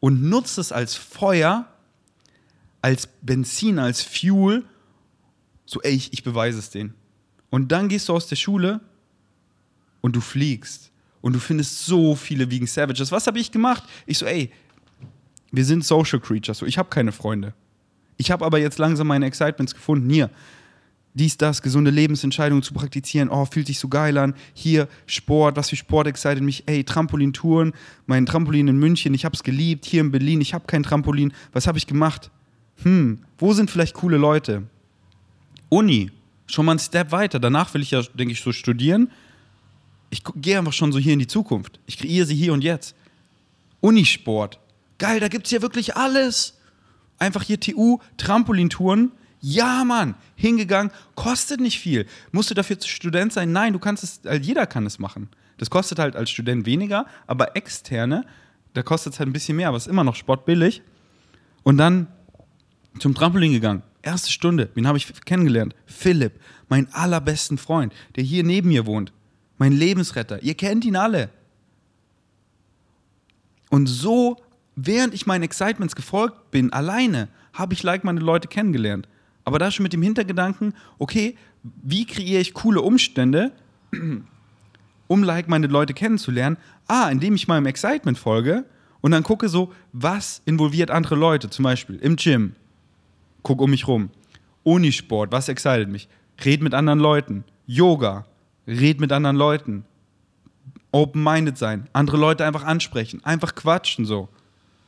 und 0.00 0.22
nutzt 0.22 0.58
es 0.58 0.72
als 0.72 0.94
Feuer, 0.94 1.68
als 2.80 3.08
Benzin, 3.22 3.78
als 3.78 4.02
Fuel. 4.02 4.64
So, 5.64 5.80
ey, 5.82 5.92
ich, 5.92 6.12
ich 6.12 6.24
beweise 6.24 6.58
es 6.58 6.70
denen. 6.70 6.94
Und 7.50 7.70
dann 7.70 7.88
gehst 7.88 8.08
du 8.08 8.14
aus 8.14 8.26
der 8.26 8.36
Schule 8.36 8.80
und 10.00 10.16
du 10.16 10.20
fliegst. 10.20 10.90
Und 11.20 11.34
du 11.34 11.38
findest 11.38 11.86
so 11.86 12.16
viele 12.16 12.50
Vegan 12.50 12.66
Savages. 12.66 13.12
Was 13.12 13.28
habe 13.28 13.38
ich 13.38 13.52
gemacht? 13.52 13.84
Ich 14.06 14.18
so, 14.18 14.26
ey, 14.26 14.50
wir 15.52 15.64
sind 15.64 15.84
Social 15.84 16.18
Creatures. 16.18 16.58
So, 16.58 16.66
ich 16.66 16.78
habe 16.78 16.88
keine 16.88 17.12
Freunde. 17.12 17.54
Ich 18.22 18.30
habe 18.30 18.44
aber 18.44 18.60
jetzt 18.60 18.78
langsam 18.78 19.08
meine 19.08 19.26
Excitements 19.26 19.74
gefunden. 19.74 20.08
Hier, 20.08 20.30
dies, 21.14 21.38
das, 21.38 21.60
gesunde 21.60 21.90
Lebensentscheidungen 21.90 22.62
zu 22.62 22.72
praktizieren. 22.72 23.28
Oh, 23.28 23.44
fühlt 23.46 23.66
sich 23.66 23.80
so 23.80 23.88
geil 23.88 24.16
an. 24.16 24.34
Hier, 24.54 24.86
Sport, 25.06 25.56
was 25.56 25.70
für 25.70 25.74
Sport 25.74 26.06
excited 26.06 26.40
mich. 26.40 26.62
Ey, 26.66 26.84
Trampolintouren, 26.84 27.72
mein 28.06 28.24
Trampolin 28.24 28.68
in 28.68 28.78
München, 28.78 29.12
ich 29.12 29.24
habe 29.24 29.34
es 29.34 29.42
geliebt. 29.42 29.86
Hier 29.86 30.02
in 30.02 30.12
Berlin, 30.12 30.40
ich 30.40 30.54
habe 30.54 30.66
kein 30.68 30.84
Trampolin. 30.84 31.34
Was 31.52 31.66
habe 31.66 31.78
ich 31.78 31.88
gemacht? 31.88 32.30
Hm, 32.84 33.18
wo 33.38 33.54
sind 33.54 33.72
vielleicht 33.72 33.94
coole 33.94 34.18
Leute? 34.18 34.62
Uni, 35.68 36.12
schon 36.46 36.64
mal 36.64 36.72
einen 36.72 36.78
Step 36.78 37.10
weiter. 37.10 37.40
Danach 37.40 37.74
will 37.74 37.82
ich 37.82 37.90
ja, 37.90 38.02
denke 38.14 38.34
ich, 38.34 38.40
so 38.40 38.52
studieren. 38.52 39.10
Ich 40.10 40.22
gehe 40.36 40.60
einfach 40.60 40.72
schon 40.72 40.92
so 40.92 41.00
hier 41.00 41.14
in 41.14 41.18
die 41.18 41.26
Zukunft. 41.26 41.80
Ich 41.86 41.98
kreiere 41.98 42.24
sie 42.24 42.36
hier 42.36 42.52
und 42.52 42.62
jetzt. 42.62 42.94
Unisport. 43.80 44.60
Geil, 44.98 45.18
da 45.18 45.26
gibt 45.26 45.46
es 45.46 45.50
ja 45.50 45.60
wirklich 45.60 45.96
alles 45.96 46.54
einfach 47.18 47.42
hier 47.42 47.60
TU, 47.60 47.98
Trampolintouren. 48.16 49.12
Ja, 49.40 49.84
Mann, 49.84 50.14
hingegangen, 50.36 50.92
kostet 51.16 51.60
nicht 51.60 51.80
viel. 51.80 52.06
Musst 52.30 52.50
du 52.50 52.54
dafür 52.54 52.76
Student 52.80 53.32
sein? 53.32 53.50
Nein, 53.50 53.72
du 53.72 53.80
kannst 53.80 54.04
es, 54.04 54.20
also 54.24 54.40
jeder 54.40 54.66
kann 54.66 54.86
es 54.86 55.00
machen. 55.00 55.28
Das 55.58 55.68
kostet 55.68 55.98
halt 55.98 56.14
als 56.16 56.30
Student 56.30 56.64
weniger, 56.64 57.06
aber 57.26 57.56
externe, 57.56 58.24
da 58.74 58.82
kostet 58.82 59.14
es 59.14 59.18
halt 59.18 59.28
ein 59.28 59.32
bisschen 59.32 59.56
mehr, 59.56 59.68
aber 59.68 59.76
es 59.76 59.86
ist 59.86 59.90
immer 59.90 60.04
noch 60.04 60.14
sportbillig. 60.14 60.82
Und 61.62 61.76
dann 61.76 62.06
zum 62.98 63.14
Trampolin 63.14 63.52
gegangen. 63.52 63.82
Erste 64.02 64.30
Stunde, 64.30 64.70
wen 64.74 64.86
habe 64.86 64.98
ich 64.98 65.12
kennengelernt? 65.24 65.74
Philipp, 65.86 66.40
mein 66.68 66.92
allerbesten 66.92 67.58
Freund, 67.58 67.92
der 68.16 68.24
hier 68.24 68.42
neben 68.44 68.68
mir 68.68 68.86
wohnt. 68.86 69.12
Mein 69.58 69.72
Lebensretter. 69.72 70.42
Ihr 70.42 70.54
kennt 70.54 70.84
ihn 70.84 70.96
alle. 70.96 71.30
Und 73.70 73.86
so 73.86 74.36
während 74.76 75.14
ich 75.14 75.26
meinen 75.26 75.42
Excitements 75.42 75.96
gefolgt 75.96 76.50
bin, 76.50 76.72
alleine, 76.72 77.28
habe 77.52 77.74
ich 77.74 77.82
like 77.82 78.04
meine 78.04 78.20
Leute 78.20 78.48
kennengelernt. 78.48 79.08
Aber 79.44 79.58
da 79.58 79.70
schon 79.70 79.82
mit 79.82 79.92
dem 79.92 80.02
Hintergedanken, 80.02 80.74
okay, 80.98 81.36
wie 81.62 82.06
kreiere 82.06 82.40
ich 82.40 82.54
coole 82.54 82.80
Umstände, 82.80 83.52
um 85.08 85.22
like 85.22 85.48
meine 85.48 85.66
Leute 85.66 85.94
kennenzulernen? 85.94 86.56
Ah, 86.86 87.10
indem 87.10 87.34
ich 87.34 87.48
meinem 87.48 87.66
Excitement 87.66 88.18
folge 88.18 88.64
und 89.00 89.10
dann 89.10 89.22
gucke 89.22 89.48
so, 89.48 89.72
was 89.92 90.42
involviert 90.44 90.90
andere 90.90 91.16
Leute, 91.16 91.50
zum 91.50 91.64
Beispiel 91.64 91.96
im 91.96 92.16
Gym. 92.16 92.54
Guck 93.42 93.60
um 93.60 93.70
mich 93.70 93.86
rum. 93.88 94.10
Unisport, 94.62 95.32
was 95.32 95.48
excited 95.48 95.88
mich? 95.88 96.08
Red 96.44 96.62
mit 96.62 96.72
anderen 96.72 97.00
Leuten. 97.00 97.44
Yoga, 97.66 98.26
red 98.66 99.00
mit 99.00 99.12
anderen 99.12 99.36
Leuten. 99.36 99.84
Open-minded 100.92 101.56
sein, 101.56 101.88
andere 101.94 102.18
Leute 102.18 102.44
einfach 102.44 102.64
ansprechen, 102.64 103.24
einfach 103.24 103.54
quatschen 103.54 104.04
so. 104.04 104.28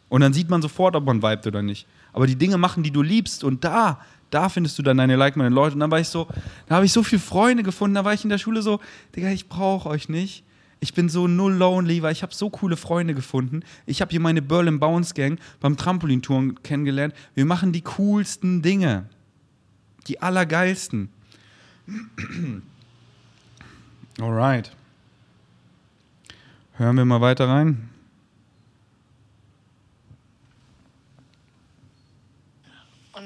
Und 0.09 0.21
dann 0.21 0.33
sieht 0.33 0.51
man 0.51 0.63
sofort, 0.63 0.97
ob 0.97 1.05
man 1.05 1.23
vibet 1.23 1.47
oder 1.47 1.63
nicht. 1.63 1.87
Aber 2.13 2.27
die 2.27 2.37
Dinge 2.37 2.59
machen, 2.59 2.83
die 2.83 2.91
du 2.91 3.03
liebst 3.03 3.43
und 3.43 3.65
da, 3.65 4.01
da 4.31 4.49
findest 4.49 4.79
du 4.79 4.83
dann 4.83 4.97
deine 4.97 5.17
like-minded 5.17 5.55
Leute. 5.55 5.75
Und 5.75 5.81
dann 5.81 5.91
war 5.91 6.01
ich 6.01 6.09
so, 6.09 6.29
da 6.67 6.77
habe 6.77 6.87
ich 6.87 6.93
so 6.93 7.03
viele 7.03 7.21
Freunde 7.21 7.63
gefunden, 7.63 7.95
da 7.95 8.05
war 8.05 8.15
ich 8.15 8.25
in 8.25 8.31
der 8.31 8.39
Schule 8.39 8.63
so, 8.63 8.81
Digga, 9.17 9.31
ich 9.31 9.49
brauche 9.49 9.89
euch 9.89 10.09
nicht. 10.09 10.45
Ich 10.81 10.93
bin 10.93 11.09
so 11.09 11.27
null 11.27 11.55
lonely, 11.55 12.03
weil 12.03 12.13
ich 12.13 12.23
habe 12.23 12.35
so 12.35 12.51
coole 12.51 12.77
Freunde 12.77 13.15
gefunden. 13.15 13.63
Ich 13.87 14.03
habe 14.03 14.11
hier 14.11 14.21
meine 14.21 14.43
Berlin 14.43 14.81
Bounce 14.81 15.15
Gang 15.15 15.41
beim 15.61 15.77
Trampolintouren 15.77 16.63
kennengelernt. 16.63 17.15
Wir 17.35 17.47
machen 17.47 17.73
die 17.73 17.81
coolsten 17.81 18.61
Dinge. 18.61 19.07
Die 20.09 20.21
allergeilsten. 20.21 21.09
Alright. 24.21 24.73
Hören 26.75 26.97
wir 26.97 27.05
mal 27.05 27.21
weiter 27.21 27.49
rein. 27.49 27.89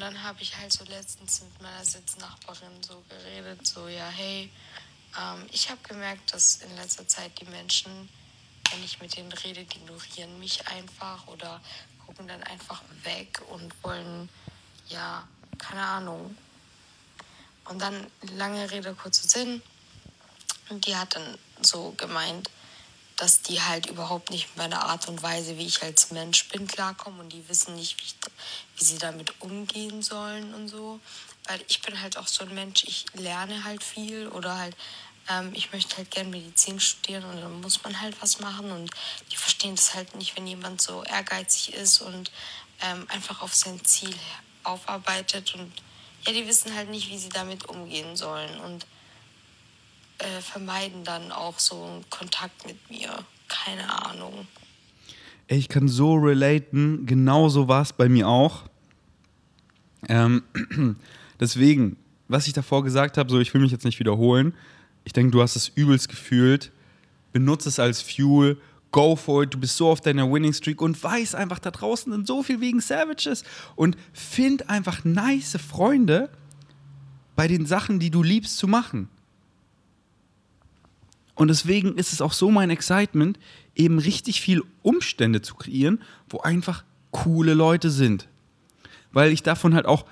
Habe 0.03 0.43
ich 0.43 0.57
halt 0.57 0.73
so 0.73 0.85
letztens 0.85 1.43
mit 1.43 1.63
meiner 1.63 1.85
Sitznachbarin 1.85 2.83
so 2.83 3.03
geredet, 3.09 3.67
so 3.67 3.89
ja, 3.89 4.09
hey, 4.09 4.51
ähm, 5.19 5.47
ich 5.53 5.71
habe 5.71 5.81
gemerkt, 5.87 6.33
dass 6.33 6.57
in 6.57 6.75
letzter 6.77 7.07
Zeit 7.07 7.41
die 7.41 7.47
Menschen, 7.47 8.09
wenn 8.71 8.85
ich 8.85 9.01
mit 9.01 9.17
denen 9.17 9.33
rede, 9.33 9.65
die 9.65 9.79
ignorieren 9.79 10.39
mich 10.39 10.67
einfach 10.69 11.27
oder 11.29 11.61
gucken 12.07 12.29
dann 12.29 12.43
einfach 12.45 12.83
weg 13.05 13.41
und 13.51 13.73
wollen, 13.83 14.29
ja, 14.89 15.27
keine 15.59 15.83
Ahnung. 15.83 16.37
Und 17.67 17.81
dann 17.81 18.07
lange 18.37 18.71
Rede, 18.71 18.95
kurzer 18.95 19.29
Sinn. 19.29 19.63
Und 20.71 20.87
die 20.87 20.97
hat 20.97 21.15
dann 21.15 21.39
so 21.61 21.93
gemeint, 21.97 22.51
dass 23.19 23.43
die 23.43 23.61
halt 23.61 23.87
überhaupt 23.87 24.31
nicht 24.31 24.49
mit 24.49 24.57
meiner 24.59 24.87
Art 24.87 25.09
und 25.09 25.23
Weise, 25.23 25.59
wie 25.59 25.67
ich 25.67 25.83
als 25.83 26.13
Mensch 26.13 26.49
bin, 26.49 26.69
klarkommen 26.69 27.19
und 27.19 27.33
die 27.33 27.49
wissen 27.49 27.75
nicht, 27.75 27.99
wie, 28.01 28.05
ich, 28.05 28.15
wie 28.77 28.85
sie 28.85 28.99
damit 28.99 29.41
umgehen 29.41 30.03
sollen 30.03 30.55
und 30.55 30.69
so. 30.69 31.01
Weil 31.47 31.61
ich 31.69 31.83
bin 31.83 32.01
halt 32.01 32.17
auch 32.17 32.29
so 32.29 32.45
ein 32.45 32.55
Mensch, 32.55 32.85
ich 32.85 33.07
lerne 33.15 33.65
halt 33.65 33.83
viel 33.83 34.29
oder 34.29 34.57
halt, 34.57 34.77
ähm, 35.29 35.51
ich 35.53 35.73
möchte 35.73 35.97
halt 35.97 36.13
gern 36.13 36.31
Medizin 36.31 36.79
studieren 36.79 37.25
und 37.25 37.41
dann 37.41 37.61
muss 37.61 37.83
man 37.83 38.01
halt 38.01 38.21
was 38.23 38.39
machen 38.39 38.71
und 38.71 38.91
die 39.33 39.37
verstehen 39.37 39.75
das 39.75 39.95
halt 39.95 40.15
nicht, 40.15 40.37
wenn 40.37 40.47
jemand 40.47 40.81
so 40.81 41.03
ehrgeizig 41.03 41.75
ist 41.75 42.01
und 42.01 42.31
ähm, 42.83 43.05
einfach 43.09 43.43
auf 43.43 43.53
sein 43.53 43.85
Ziel 43.85 44.15
aufarbeitet 44.63 45.55
und 45.57 45.73
ja, 46.25 46.33
die 46.33 46.47
wissen 46.47 46.73
halt 46.75 46.91
nicht, 46.91 47.09
wie 47.11 47.19
sie 47.19 47.31
damit 47.31 47.69
umgehen 47.69 48.17
sollen 48.17 48.61
und 48.61 48.87
äh, 50.19 50.41
vermeiden 50.41 51.05
dann 51.05 51.33
auch 51.33 51.59
so 51.59 51.83
einen 51.83 52.11
Kontakt 52.11 52.67
mit 52.67 52.91
mir. 52.91 53.11
Keine 53.49 54.07
Ahnung. 54.07 54.47
Ich 55.47 55.69
kann 55.69 55.89
so 55.89 56.15
relaten, 56.15 57.07
genauso 57.07 57.69
war 57.69 57.83
es 57.83 57.93
bei 57.93 58.09
mir 58.09 58.29
auch. 58.29 58.65
Ähm, 60.09 60.43
deswegen, 61.41 61.97
was 62.29 62.47
ich 62.47 62.53
davor 62.53 62.85
gesagt 62.85 63.17
habe, 63.17 63.31
so 63.31 63.41
ich 63.41 63.55
will 63.55 63.63
mich 63.63 63.73
jetzt 63.73 63.85
nicht 63.85 63.99
wiederholen. 63.99 64.55
Ich 65.05 65.13
denke, 65.13 65.31
du 65.31 65.41
hast 65.41 65.57
es 65.57 65.69
übelst 65.69 66.09
gefühlt. 66.09 66.71
Benutze 67.33 67.69
es 67.71 67.79
als 67.79 68.03
Fuel. 68.03 68.59
Go 68.91 69.17
for 69.17 69.43
it. 69.43 69.55
Du 69.55 69.59
bist 69.59 69.77
so 69.77 69.89
auf 69.91 70.01
deiner 70.01 70.31
Winning 70.31 70.53
Streak 70.53 70.83
und 70.83 71.03
weiß 71.03 71.35
einfach, 71.35 71.59
da 71.59 71.71
draußen 71.71 72.13
sind 72.13 72.27
so 72.27 72.43
viel 72.43 72.61
wegen 72.61 72.81
Savages. 72.81 73.45
Und 73.75 73.97
find 74.13 74.69
einfach 74.69 75.05
nice 75.05 75.57
Freunde 75.57 76.31
bei 77.37 77.49
den 77.49 77.67
Sachen, 77.67 78.01
die 78.01 78.11
du 78.11 78.23
liebst 78.23 78.59
zu 78.59 78.67
machen. 78.67 79.09
Und 81.39 81.47
deswegen 81.47 81.95
ist 81.95 82.13
es 82.13 82.21
auch 82.21 82.33
so 82.33 82.51
mein 82.51 82.69
Excitement, 82.69 83.39
eben 83.77 84.01
richtig 84.01 84.41
viel 84.41 84.61
Umstände 84.83 85.41
zu 85.41 85.55
kreieren, 85.55 86.01
wo 86.29 86.41
einfach 86.41 86.83
coole 87.13 87.55
Leute 87.55 87.91
sind. 87.91 88.27
Weil 89.13 89.31
ich 89.31 89.45
davon 89.45 89.73
halt 89.73 89.87
auch 89.87 90.05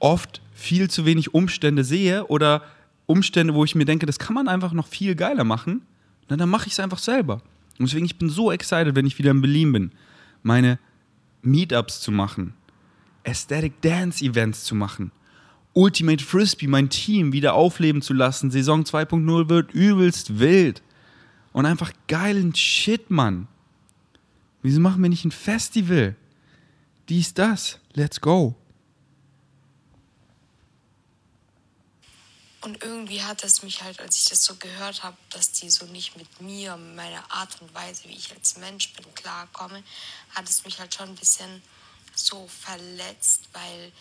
oft 0.00 0.42
viel 0.52 0.90
zu 0.90 1.06
wenig 1.06 1.32
Umstände 1.32 1.82
sehe 1.82 2.26
oder 2.26 2.62
Umstände, 3.06 3.54
wo 3.54 3.64
ich 3.64 3.74
mir 3.74 3.86
denke, 3.86 4.04
das 4.04 4.18
kann 4.18 4.34
man 4.34 4.48
einfach 4.48 4.74
noch 4.74 4.86
viel 4.86 5.14
geiler 5.14 5.44
machen. 5.44 5.80
Na, 6.28 6.36
dann 6.36 6.50
mache 6.50 6.66
ich 6.66 6.74
es 6.74 6.80
einfach 6.80 6.98
selber. 6.98 7.40
Und 7.78 7.88
deswegen, 7.88 8.04
ich 8.04 8.18
bin 8.18 8.28
so 8.28 8.52
excited, 8.52 8.94
wenn 8.94 9.06
ich 9.06 9.18
wieder 9.18 9.30
in 9.30 9.40
Berlin 9.40 9.72
bin, 9.72 9.92
meine 10.42 10.78
Meetups 11.40 12.02
zu 12.02 12.12
machen, 12.12 12.52
Aesthetic 13.24 13.80
Dance 13.80 14.22
Events 14.22 14.64
zu 14.64 14.74
machen, 14.74 15.10
Ultimate 15.76 16.24
Frisbee, 16.24 16.68
mein 16.68 16.88
Team, 16.88 17.34
wieder 17.34 17.52
aufleben 17.52 18.00
zu 18.00 18.14
lassen. 18.14 18.50
Saison 18.50 18.84
2.0 18.84 19.50
wird 19.50 19.72
übelst 19.72 20.38
wild. 20.38 20.82
Und 21.52 21.66
einfach 21.66 21.92
geilen 22.08 22.54
Shit, 22.54 23.10
Mann. 23.10 23.46
Wieso 24.62 24.80
machen 24.80 25.02
wir 25.02 25.10
nicht 25.10 25.26
ein 25.26 25.32
Festival? 25.32 26.16
Dies, 27.10 27.34
das. 27.34 27.78
Let's 27.92 28.22
go. 28.22 28.54
Und 32.62 32.82
irgendwie 32.82 33.22
hat 33.22 33.44
es 33.44 33.62
mich 33.62 33.82
halt, 33.82 34.00
als 34.00 34.16
ich 34.16 34.30
das 34.30 34.44
so 34.44 34.56
gehört 34.56 35.02
habe, 35.02 35.18
dass 35.28 35.52
die 35.52 35.68
so 35.68 35.84
nicht 35.84 36.16
mit 36.16 36.40
mir, 36.40 36.78
meiner 36.78 37.30
Art 37.30 37.60
und 37.60 37.74
Weise, 37.74 38.04
wie 38.08 38.16
ich 38.16 38.34
als 38.34 38.56
Mensch 38.56 38.94
bin, 38.94 39.04
klarkomme, 39.14 39.82
hat 40.34 40.48
es 40.48 40.64
mich 40.64 40.80
halt 40.80 40.94
schon 40.94 41.10
ein 41.10 41.16
bisschen 41.16 41.62
so 42.14 42.48
verletzt, 42.48 43.50
weil 43.52 43.92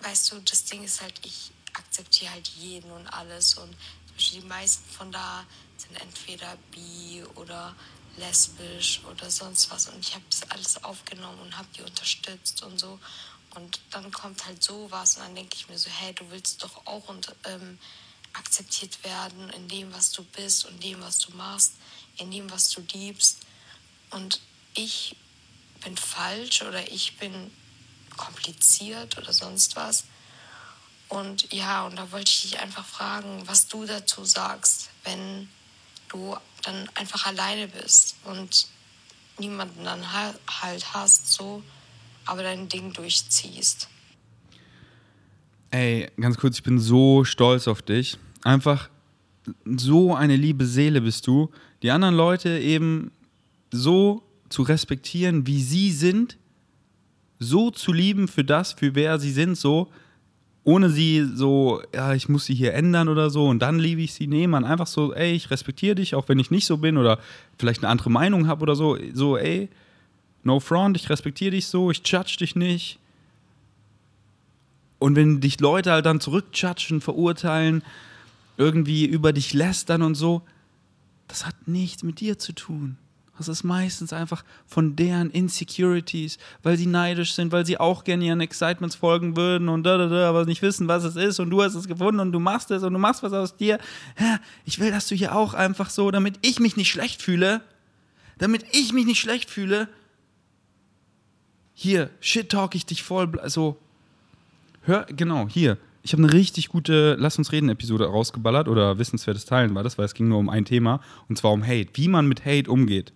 weißt 0.00 0.32
du, 0.32 0.40
das 0.40 0.64
Ding 0.64 0.84
ist 0.84 1.00
halt, 1.00 1.14
ich 1.24 1.50
akzeptiere 1.74 2.32
halt 2.32 2.48
jeden 2.48 2.90
und 2.90 3.06
alles. 3.08 3.54
Und 3.54 3.70
zum 4.06 4.14
Beispiel 4.14 4.40
die 4.40 4.46
meisten 4.46 4.88
von 4.90 5.12
da 5.12 5.46
sind 5.76 6.00
entweder 6.00 6.56
bi 6.70 7.24
oder 7.34 7.74
lesbisch 8.16 9.00
oder 9.10 9.30
sonst 9.30 9.70
was. 9.70 9.88
Und 9.88 10.00
ich 10.00 10.14
habe 10.14 10.24
das 10.30 10.50
alles 10.50 10.82
aufgenommen 10.84 11.38
und 11.40 11.56
habe 11.56 11.68
die 11.76 11.82
unterstützt 11.82 12.62
und 12.62 12.78
so. 12.78 12.98
Und 13.54 13.80
dann 13.90 14.10
kommt 14.12 14.44
halt 14.44 14.62
sowas 14.62 15.16
und 15.16 15.24
dann 15.24 15.34
denke 15.34 15.56
ich 15.56 15.68
mir 15.68 15.78
so, 15.78 15.88
hey, 15.90 16.12
du 16.12 16.30
willst 16.30 16.62
doch 16.62 16.86
auch 16.86 17.08
und, 17.08 17.34
ähm, 17.44 17.78
akzeptiert 18.34 19.02
werden 19.04 19.50
in 19.50 19.68
dem, 19.68 19.92
was 19.92 20.12
du 20.12 20.22
bist 20.22 20.66
und 20.66 20.82
dem, 20.82 21.00
was 21.00 21.18
du 21.18 21.34
machst, 21.34 21.74
in 22.18 22.30
dem, 22.30 22.50
was 22.50 22.70
du 22.70 22.82
liebst. 22.92 23.38
Und 24.10 24.40
ich 24.74 25.16
bin 25.82 25.96
falsch 25.96 26.62
oder 26.62 26.90
ich 26.90 27.16
bin 27.16 27.50
kompliziert 28.18 29.16
oder 29.16 29.32
sonst 29.32 29.76
was. 29.76 30.04
Und 31.08 31.50
ja, 31.52 31.86
und 31.86 31.96
da 31.96 32.12
wollte 32.12 32.30
ich 32.30 32.42
dich 32.42 32.60
einfach 32.60 32.84
fragen, 32.84 33.42
was 33.46 33.66
du 33.66 33.86
dazu 33.86 34.24
sagst, 34.24 34.90
wenn 35.04 35.48
du 36.08 36.36
dann 36.62 36.88
einfach 36.94 37.24
alleine 37.24 37.68
bist 37.68 38.16
und 38.24 38.66
niemanden 39.38 39.84
dann 39.84 40.12
halt 40.12 40.94
hast, 40.94 41.32
so, 41.32 41.62
aber 42.26 42.42
dein 42.42 42.68
Ding 42.68 42.92
durchziehst. 42.92 43.88
Ey, 45.70 46.10
ganz 46.20 46.36
kurz, 46.36 46.56
ich 46.56 46.62
bin 46.62 46.78
so 46.78 47.24
stolz 47.24 47.68
auf 47.68 47.80
dich. 47.80 48.18
Einfach 48.42 48.90
so 49.64 50.14
eine 50.14 50.36
liebe 50.36 50.66
Seele 50.66 51.00
bist 51.00 51.26
du. 51.26 51.50
Die 51.82 51.90
anderen 51.90 52.14
Leute 52.14 52.58
eben 52.58 53.12
so 53.70 54.22
zu 54.48 54.62
respektieren, 54.62 55.46
wie 55.46 55.62
sie 55.62 55.92
sind 55.92 56.36
so 57.38 57.70
zu 57.70 57.92
lieben 57.92 58.28
für 58.28 58.44
das, 58.44 58.72
für 58.72 58.94
wer 58.94 59.18
sie 59.18 59.30
sind, 59.30 59.56
so, 59.56 59.88
ohne 60.64 60.90
sie 60.90 61.26
so, 61.34 61.80
ja, 61.94 62.12
ich 62.12 62.28
muss 62.28 62.44
sie 62.44 62.54
hier 62.54 62.74
ändern 62.74 63.08
oder 63.08 63.30
so 63.30 63.46
und 63.46 63.60
dann 63.60 63.78
liebe 63.78 64.02
ich 64.02 64.12
sie. 64.12 64.26
Nee, 64.26 64.46
man, 64.46 64.64
einfach 64.64 64.86
so, 64.86 65.14
ey, 65.14 65.32
ich 65.32 65.50
respektiere 65.50 65.94
dich, 65.94 66.14
auch 66.14 66.28
wenn 66.28 66.38
ich 66.38 66.50
nicht 66.50 66.66
so 66.66 66.76
bin 66.76 66.98
oder 66.98 67.18
vielleicht 67.58 67.82
eine 67.82 67.90
andere 67.90 68.10
Meinung 68.10 68.48
habe 68.48 68.62
oder 68.62 68.76
so. 68.76 68.98
So, 69.14 69.38
ey, 69.38 69.68
no 70.42 70.60
front, 70.60 70.96
ich 70.96 71.08
respektiere 71.08 71.52
dich 71.52 71.68
so, 71.68 71.90
ich 71.90 72.02
judge 72.04 72.36
dich 72.40 72.54
nicht. 72.54 72.98
Und 74.98 75.16
wenn 75.16 75.40
dich 75.40 75.60
Leute 75.60 75.92
halt 75.92 76.06
dann 76.06 76.20
zurückjudgen, 76.20 77.00
verurteilen, 77.00 77.82
irgendwie 78.58 79.06
über 79.06 79.32
dich 79.32 79.54
lästern 79.54 80.02
und 80.02 80.16
so, 80.16 80.42
das 81.28 81.46
hat 81.46 81.54
nichts 81.66 82.02
mit 82.02 82.20
dir 82.20 82.38
zu 82.38 82.52
tun. 82.52 82.98
Das 83.38 83.46
ist 83.46 83.62
meistens 83.62 84.12
einfach 84.12 84.44
von 84.66 84.96
deren 84.96 85.30
Insecurities, 85.30 86.38
weil 86.64 86.76
sie 86.76 86.86
neidisch 86.86 87.34
sind, 87.34 87.52
weil 87.52 87.64
sie 87.64 87.78
auch 87.78 88.02
gerne 88.02 88.24
ihren 88.24 88.40
Excitements 88.40 88.96
folgen 88.96 89.36
würden 89.36 89.68
und 89.68 89.84
da, 89.84 89.96
da, 89.96 90.08
da, 90.08 90.28
aber 90.28 90.44
nicht 90.44 90.60
wissen, 90.60 90.88
was 90.88 91.04
es 91.04 91.14
ist 91.14 91.38
und 91.38 91.50
du 91.50 91.62
hast 91.62 91.76
es 91.76 91.86
gefunden 91.86 92.20
und 92.20 92.32
du 92.32 92.40
machst 92.40 92.72
es 92.72 92.82
und 92.82 92.92
du 92.92 92.98
machst 92.98 93.22
was 93.22 93.32
aus 93.32 93.56
dir. 93.56 93.78
Ich 94.64 94.80
will, 94.80 94.90
dass 94.90 95.06
du 95.06 95.14
hier 95.14 95.36
auch 95.36 95.54
einfach 95.54 95.88
so, 95.88 96.10
damit 96.10 96.38
ich 96.42 96.58
mich 96.58 96.76
nicht 96.76 96.90
schlecht 96.90 97.22
fühle, 97.22 97.62
damit 98.38 98.64
ich 98.72 98.92
mich 98.92 99.06
nicht 99.06 99.20
schlecht 99.20 99.50
fühle, 99.50 99.88
hier, 101.74 102.10
shit 102.20 102.48
talk 102.48 102.74
ich 102.74 102.86
dich 102.86 103.04
voll, 103.04 103.30
so, 103.46 103.78
hör, 104.82 105.06
genau, 105.06 105.46
hier, 105.48 105.78
ich 106.02 106.12
habe 106.12 106.24
eine 106.24 106.32
richtig 106.32 106.70
gute 106.70 107.16
Lass 107.20 107.38
uns 107.38 107.52
reden 107.52 107.68
Episode 107.68 108.06
rausgeballert 108.06 108.66
oder 108.66 108.98
wissenswertes 108.98 109.44
Teilen 109.44 109.74
war 109.74 109.82
das, 109.84 109.98
weil 109.98 110.06
es 110.06 110.14
ging 110.14 110.28
nur 110.28 110.38
um 110.38 110.48
ein 110.48 110.64
Thema 110.64 111.00
und 111.28 111.38
zwar 111.38 111.52
um 111.52 111.62
Hate, 111.62 111.90
wie 111.94 112.08
man 112.08 112.26
mit 112.26 112.44
Hate 112.44 112.70
umgeht 112.70 113.12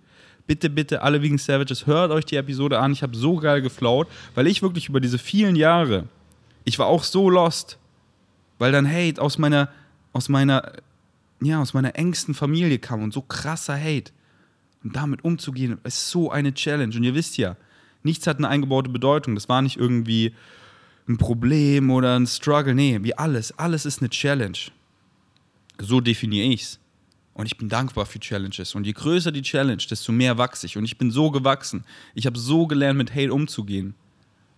bitte, 0.47 0.71
bitte, 0.71 1.03
alle 1.03 1.23
wegen 1.23 1.39
Savages, 1.39 1.87
hört 1.87 2.11
euch 2.11 2.25
die 2.25 2.37
Episode 2.37 2.79
an. 2.79 2.93
Ich 2.93 3.03
habe 3.03 3.17
so 3.17 3.37
geil 3.37 3.63
geflaut, 3.63 4.09
weil 4.35 4.47
ich 4.47 4.63
wirklich 4.63 4.89
über 4.89 5.01
diese 5.01 5.19
vielen 5.19 5.57
Jahre, 5.57 6.09
ich 6.65 6.79
war 6.79 6.87
auch 6.87 7.05
so 7.05 7.31
lost, 7.31 7.79
weil 8.59 8.73
dann 8.73 8.89
Hate 8.89 9.21
aus 9.21 9.39
meiner, 9.39 9.69
aus 10.13 10.29
meiner, 10.29 10.73
ja, 11.41 11.61
aus 11.61 11.75
meiner 11.75 11.97
engsten 11.97 12.35
Familie 12.35 12.79
kam 12.79 13.03
und 13.03 13.13
so 13.13 13.23
krasser 13.23 13.77
Hate. 13.77 14.13
Und 14.85 14.97
damit 14.97 15.25
umzugehen, 15.25 15.79
ist 15.85 16.09
so 16.09 16.31
eine 16.31 16.55
Challenge. 16.55 16.95
Und 16.97 17.05
ihr 17.05 17.15
wisst 17.15 17.37
ja, 17.37 17.57
nichts 18.03 18.27
hat 18.27 18.39
eine 18.39 18.49
eingebaute 18.49 18.91
Bedeutung. 18.91 19.35
Das 19.35 19.49
war 19.49 19.63
nicht 19.63 19.77
irgendwie 19.77 20.35
ein 21.09 21.19
Problem 21.19 21.91
oder 21.91 22.19
ein 22.19 22.27
Struggle. 22.27 22.75
Nee, 22.75 22.99
wie 23.03 23.17
alles. 23.17 23.57
Alles 23.59 23.87
ist 23.87 24.01
eine 24.01 24.11
Challenge. 24.11 24.59
So 25.79 26.01
definiere 26.01 26.47
ich's. 26.47 26.79
Und 27.35 27.47
ich 27.47 27.57
bin 27.57 27.69
dankbar 27.69 28.05
für 28.07 28.21
Challenges. 28.21 28.75
Und 28.75 28.85
je 28.85 28.93
größer 28.93 29.33
die 29.33 29.43
Challenge, 29.43 29.83
desto 29.89 30.13
mehr 30.13 30.37
wachse 30.37 30.67
ich. 30.67 30.77
Und 30.77 30.85
ich 30.85 30.99
bin 30.99 31.11
so 31.11 31.31
gewachsen. 31.31 31.85
Ich 32.15 32.27
habe 32.27 32.39
so 32.39 32.67
gelernt, 32.67 32.99
mit 32.99 33.15
Hate 33.15 33.33
umzugehen. 33.33 33.95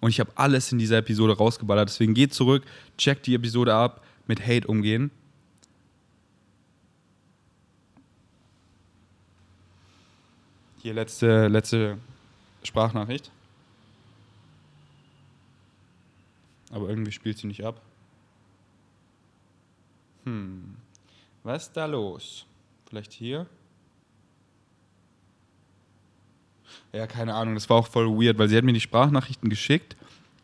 Und 0.00 0.10
ich 0.10 0.20
habe 0.20 0.32
alles 0.34 0.72
in 0.72 0.78
dieser 0.78 0.98
Episode 0.98 1.36
rausgeballert. 1.36 1.88
Deswegen 1.88 2.14
geht 2.14 2.34
zurück, 2.34 2.64
checkt 2.98 3.26
die 3.26 3.34
Episode 3.34 3.74
ab, 3.74 4.04
mit 4.26 4.44
Hate 4.44 4.66
umgehen. 4.66 5.10
Hier 10.82 10.94
letzte, 10.94 11.48
letzte 11.48 11.96
Sprachnachricht. 12.64 13.30
Aber 16.70 16.88
irgendwie 16.88 17.12
spielt 17.12 17.38
sie 17.38 17.46
nicht 17.46 17.64
ab. 17.64 17.80
Hm. 20.24 20.74
Was 21.44 21.68
ist 21.68 21.72
da 21.76 21.86
los? 21.86 22.46
Vielleicht 22.94 23.12
hier? 23.12 23.46
Ja, 26.92 27.08
keine 27.08 27.34
Ahnung. 27.34 27.54
Das 27.54 27.68
war 27.68 27.78
auch 27.78 27.88
voll 27.88 28.06
weird, 28.06 28.38
weil 28.38 28.48
sie 28.48 28.56
hat 28.56 28.62
mir 28.62 28.72
die 28.72 28.80
Sprachnachrichten 28.80 29.50
geschickt 29.50 29.96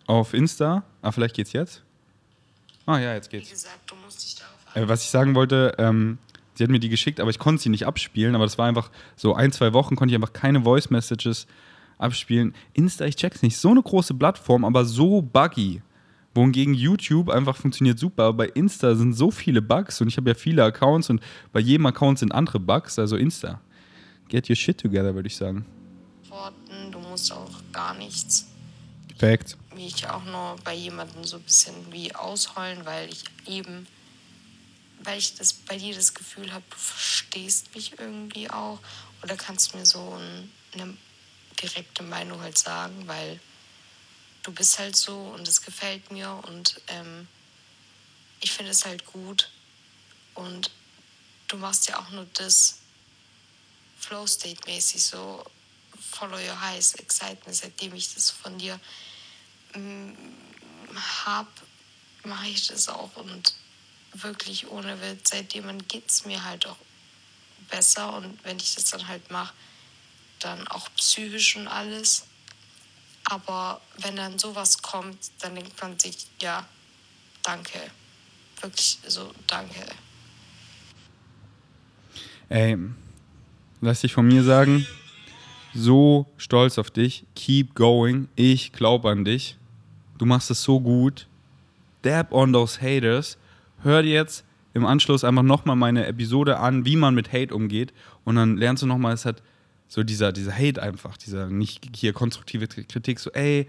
auf 0.08 0.34
Insta. 0.34 0.82
Ah, 1.00 1.12
vielleicht 1.12 1.36
geht's 1.36 1.52
jetzt? 1.52 1.84
Ah, 2.86 2.98
ja, 2.98 3.14
jetzt 3.14 3.30
geht's. 3.30 3.46
Wie 3.46 3.52
gesagt, 3.52 3.78
du 3.88 3.94
musst 4.04 4.24
dich 4.24 4.34
darauf 4.34 4.74
Äh, 4.74 4.88
was 4.88 5.04
ich 5.04 5.10
sagen 5.10 5.36
wollte, 5.36 5.76
ähm, 5.78 6.18
sie 6.54 6.64
hat 6.64 6.70
mir 6.72 6.80
die 6.80 6.88
geschickt, 6.88 7.20
aber 7.20 7.30
ich 7.30 7.38
konnte 7.38 7.62
sie 7.62 7.68
nicht 7.68 7.86
abspielen. 7.86 8.34
Aber 8.34 8.46
das 8.46 8.58
war 8.58 8.66
einfach 8.66 8.90
so 9.14 9.32
ein, 9.32 9.52
zwei 9.52 9.72
Wochen 9.72 9.94
konnte 9.94 10.10
ich 10.12 10.16
einfach 10.16 10.32
keine 10.32 10.62
Voice 10.62 10.90
Messages 10.90 11.46
abspielen. 11.98 12.52
Insta, 12.72 13.04
ich 13.04 13.14
check's 13.14 13.42
nicht. 13.42 13.58
So 13.58 13.70
eine 13.70 13.80
große 13.80 14.14
Plattform, 14.14 14.64
aber 14.64 14.84
so 14.84 15.22
buggy. 15.22 15.82
Wohingegen 16.34 16.74
YouTube 16.74 17.28
einfach 17.28 17.56
funktioniert 17.56 17.98
super, 17.98 18.24
aber 18.24 18.46
bei 18.46 18.48
Insta 18.48 18.94
sind 18.94 19.14
so 19.14 19.30
viele 19.30 19.60
Bugs 19.60 20.00
und 20.00 20.08
ich 20.08 20.16
habe 20.16 20.30
ja 20.30 20.34
viele 20.34 20.62
Accounts 20.62 21.10
und 21.10 21.20
bei 21.52 21.60
jedem 21.60 21.86
Account 21.86 22.20
sind 22.20 22.32
andere 22.32 22.60
Bugs, 22.60 22.98
also 22.98 23.16
Insta. 23.16 23.60
Get 24.28 24.48
your 24.48 24.54
shit 24.54 24.78
together, 24.78 25.14
würde 25.14 25.26
ich 25.26 25.36
sagen. 25.36 25.66
Du 26.92 27.00
musst 27.00 27.32
auch 27.32 27.50
gar 27.72 27.94
nichts. 27.94 28.46
Fact. 29.18 29.56
Mich 29.74 30.08
auch 30.08 30.24
nur 30.24 30.56
bei 30.64 30.74
jemandem 30.74 31.24
so 31.24 31.36
ein 31.36 31.42
bisschen 31.42 31.74
wie 31.90 32.14
ausheulen, 32.14 32.84
weil 32.84 33.08
ich 33.10 33.24
eben, 33.46 33.86
weil 35.02 35.18
ich 35.18 35.34
das 35.34 35.52
bei 35.52 35.76
dir 35.76 35.94
das 35.94 36.14
Gefühl 36.14 36.52
habe, 36.52 36.64
du 36.70 36.76
verstehst 36.76 37.74
mich 37.74 37.98
irgendwie 37.98 38.48
auch. 38.50 38.78
Oder 39.22 39.36
kannst 39.36 39.74
mir 39.74 39.84
so 39.84 39.98
ein, 39.98 40.50
eine 40.80 40.94
direkte 41.60 42.02
Meinung 42.02 42.40
halt 42.40 42.56
sagen, 42.56 42.94
weil 43.06 43.40
du 44.42 44.52
bist 44.52 44.78
halt 44.78 44.96
so 44.96 45.16
und 45.16 45.46
es 45.46 45.62
gefällt 45.62 46.10
mir 46.10 46.30
und 46.46 46.80
ähm, 46.88 47.28
ich 48.40 48.52
finde 48.52 48.70
es 48.70 48.84
halt 48.84 49.04
gut. 49.06 49.50
Und 50.34 50.70
du 51.48 51.56
machst 51.56 51.88
ja 51.88 51.98
auch 51.98 52.10
nur 52.10 52.26
das 52.34 52.78
Flow-State-mäßig 53.98 55.02
so 55.02 55.44
Follow 56.12 56.38
Your 56.38 56.60
Highs, 56.60 56.94
Excitement, 56.94 57.54
seitdem 57.54 57.94
ich 57.94 58.14
das 58.14 58.30
von 58.30 58.58
dir 58.58 58.80
mm, 59.74 60.12
hab, 61.24 61.48
mache 62.24 62.48
ich 62.48 62.66
das 62.66 62.88
auch 62.88 63.14
und 63.16 63.54
wirklich 64.12 64.68
ohne 64.68 65.00
Witz, 65.00 65.30
seitdem 65.30 65.86
geht 65.86 66.08
es 66.08 66.24
mir 66.24 66.42
halt 66.42 66.66
auch 66.66 66.76
besser 67.68 68.14
und 68.14 68.42
wenn 68.44 68.56
ich 68.56 68.74
das 68.74 68.86
dann 68.86 69.06
halt 69.06 69.30
mache, 69.30 69.54
dann 70.40 70.66
auch 70.68 70.88
psychisch 70.96 71.56
und 71.56 71.68
alles. 71.68 72.24
Aber 73.30 73.80
wenn 73.98 74.16
dann 74.16 74.40
sowas 74.40 74.82
kommt, 74.82 75.30
dann 75.40 75.54
denkt 75.54 75.80
man 75.80 75.96
sich, 75.98 76.26
ja, 76.40 76.66
danke. 77.44 77.78
Wirklich 78.60 78.98
so, 79.06 79.30
danke. 79.46 79.86
Ey, 82.48 82.76
lass 83.80 84.00
dich 84.00 84.12
von 84.12 84.26
mir 84.26 84.42
sagen, 84.42 84.84
so 85.72 86.26
stolz 86.38 86.76
auf 86.76 86.90
dich. 86.90 87.24
Keep 87.36 87.76
going. 87.76 88.28
Ich 88.34 88.72
glaube 88.72 89.08
an 89.08 89.24
dich. 89.24 89.56
Du 90.18 90.26
machst 90.26 90.50
es 90.50 90.64
so 90.64 90.80
gut. 90.80 91.28
Dab 92.02 92.32
on 92.32 92.52
those 92.52 92.80
haters. 92.80 93.38
Hör 93.84 94.02
dir 94.02 94.12
jetzt 94.12 94.44
im 94.74 94.84
Anschluss 94.84 95.22
einfach 95.22 95.44
nochmal 95.44 95.76
meine 95.76 96.04
Episode 96.06 96.58
an, 96.58 96.84
wie 96.84 96.96
man 96.96 97.14
mit 97.14 97.32
Hate 97.32 97.54
umgeht. 97.54 97.92
Und 98.24 98.34
dann 98.34 98.56
lernst 98.56 98.82
du 98.82 98.88
nochmal, 98.88 99.14
es 99.14 99.24
hat 99.24 99.40
so 99.90 100.04
dieser, 100.04 100.32
dieser 100.32 100.56
Hate 100.56 100.80
einfach, 100.80 101.16
dieser 101.16 101.48
nicht 101.48 101.90
hier 101.96 102.12
konstruktive 102.12 102.68
Kritik, 102.68 103.18
so, 103.18 103.30
ey, 103.32 103.66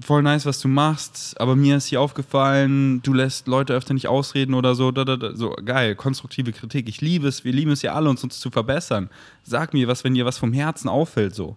voll 0.00 0.22
nice, 0.22 0.46
was 0.46 0.60
du 0.60 0.68
machst, 0.68 1.38
aber 1.40 1.56
mir 1.56 1.76
ist 1.76 1.86
hier 1.86 2.00
aufgefallen, 2.00 3.02
du 3.02 3.12
lässt 3.12 3.48
Leute 3.48 3.74
öfter 3.74 3.94
nicht 3.94 4.06
ausreden 4.06 4.54
oder 4.54 4.76
so, 4.76 4.92
da, 4.92 5.04
da, 5.04 5.16
da. 5.16 5.34
so 5.34 5.50
geil, 5.64 5.96
konstruktive 5.96 6.52
Kritik. 6.52 6.88
Ich 6.88 7.00
liebe 7.00 7.26
es, 7.26 7.44
wir 7.44 7.52
lieben 7.52 7.72
es 7.72 7.82
ja 7.82 7.94
alle, 7.94 8.08
uns, 8.08 8.22
uns 8.22 8.38
zu 8.38 8.50
verbessern. 8.50 9.10
Sag 9.42 9.74
mir 9.74 9.88
was, 9.88 10.04
wenn 10.04 10.14
dir 10.14 10.24
was 10.24 10.38
vom 10.38 10.52
Herzen 10.52 10.88
auffällt, 10.88 11.34
so. 11.34 11.56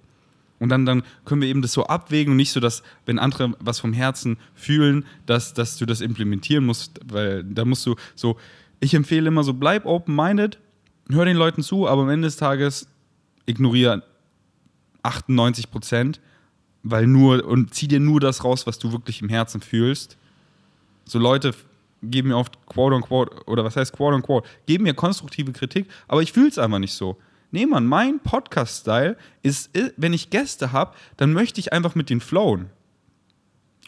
Und 0.57 0.70
dann, 0.70 0.88
dann 0.88 1.03
können 1.26 1.41
wir 1.41 1.47
eben 1.47 1.62
das 1.62 1.74
so 1.74 1.86
abwägen 1.86 2.32
und 2.32 2.38
nicht 2.38 2.51
so, 2.51 2.59
dass, 2.59 2.82
wenn 3.05 3.20
andere 3.20 3.53
was 3.59 3.80
vom 3.80 3.93
Herzen 3.93 4.38
fühlen, 4.55 5.05
dass, 5.28 5.53
dass 5.53 5.78
du 5.78 5.86
das 5.86 6.01
implementieren 6.01 6.66
musst, 6.66 6.99
weil 7.05 7.43
da 7.43 7.64
musst 7.64 7.86
du 7.86 7.95
so, 8.16 8.38
ich 8.80 8.95
empfehle 8.95 9.28
immer 9.28 9.43
so, 9.43 9.53
bleib 9.53 9.86
open-minded, 9.86 10.57
hör 11.09 11.26
den 11.26 11.38
Leuten 11.38 11.62
zu, 11.62 11.88
aber 11.88 12.01
am 12.01 12.09
Ende 12.09 12.28
des 12.28 12.38
Tages 12.38 12.88
ignoriere 13.45 14.03
98 15.03 15.71
Prozent, 15.71 16.19
weil 16.83 17.07
nur, 17.07 17.45
und 17.45 17.73
zieh 17.73 17.87
dir 17.87 17.99
nur 17.99 18.19
das 18.19 18.43
raus, 18.43 18.67
was 18.67 18.79
du 18.79 18.91
wirklich 18.91 19.21
im 19.21 19.29
Herzen 19.29 19.61
fühlst. 19.61 20.17
So 21.05 21.19
Leute 21.19 21.53
geben 22.03 22.29
mir 22.29 22.37
oft 22.37 22.65
quote 22.65 22.95
unquote, 22.95 23.43
oder 23.45 23.63
was 23.63 23.75
heißt 23.75 23.93
quote 23.93 24.15
unquote, 24.15 24.47
geben 24.65 24.83
mir 24.85 24.93
konstruktive 24.93 25.51
Kritik, 25.51 25.87
aber 26.07 26.21
ich 26.21 26.31
fühle 26.31 26.49
es 26.49 26.57
einfach 26.57 26.79
nicht 26.79 26.93
so. 26.93 27.17
Nee, 27.51 27.65
Mann, 27.65 27.85
mein 27.85 28.19
Podcast-Style 28.19 29.17
ist, 29.43 29.71
wenn 29.97 30.13
ich 30.13 30.29
Gäste 30.29 30.71
habe, 30.71 30.95
dann 31.17 31.33
möchte 31.33 31.59
ich 31.59 31.73
einfach 31.73 31.95
mit 31.95 32.09
denen 32.09 32.21
flowen. 32.21 32.69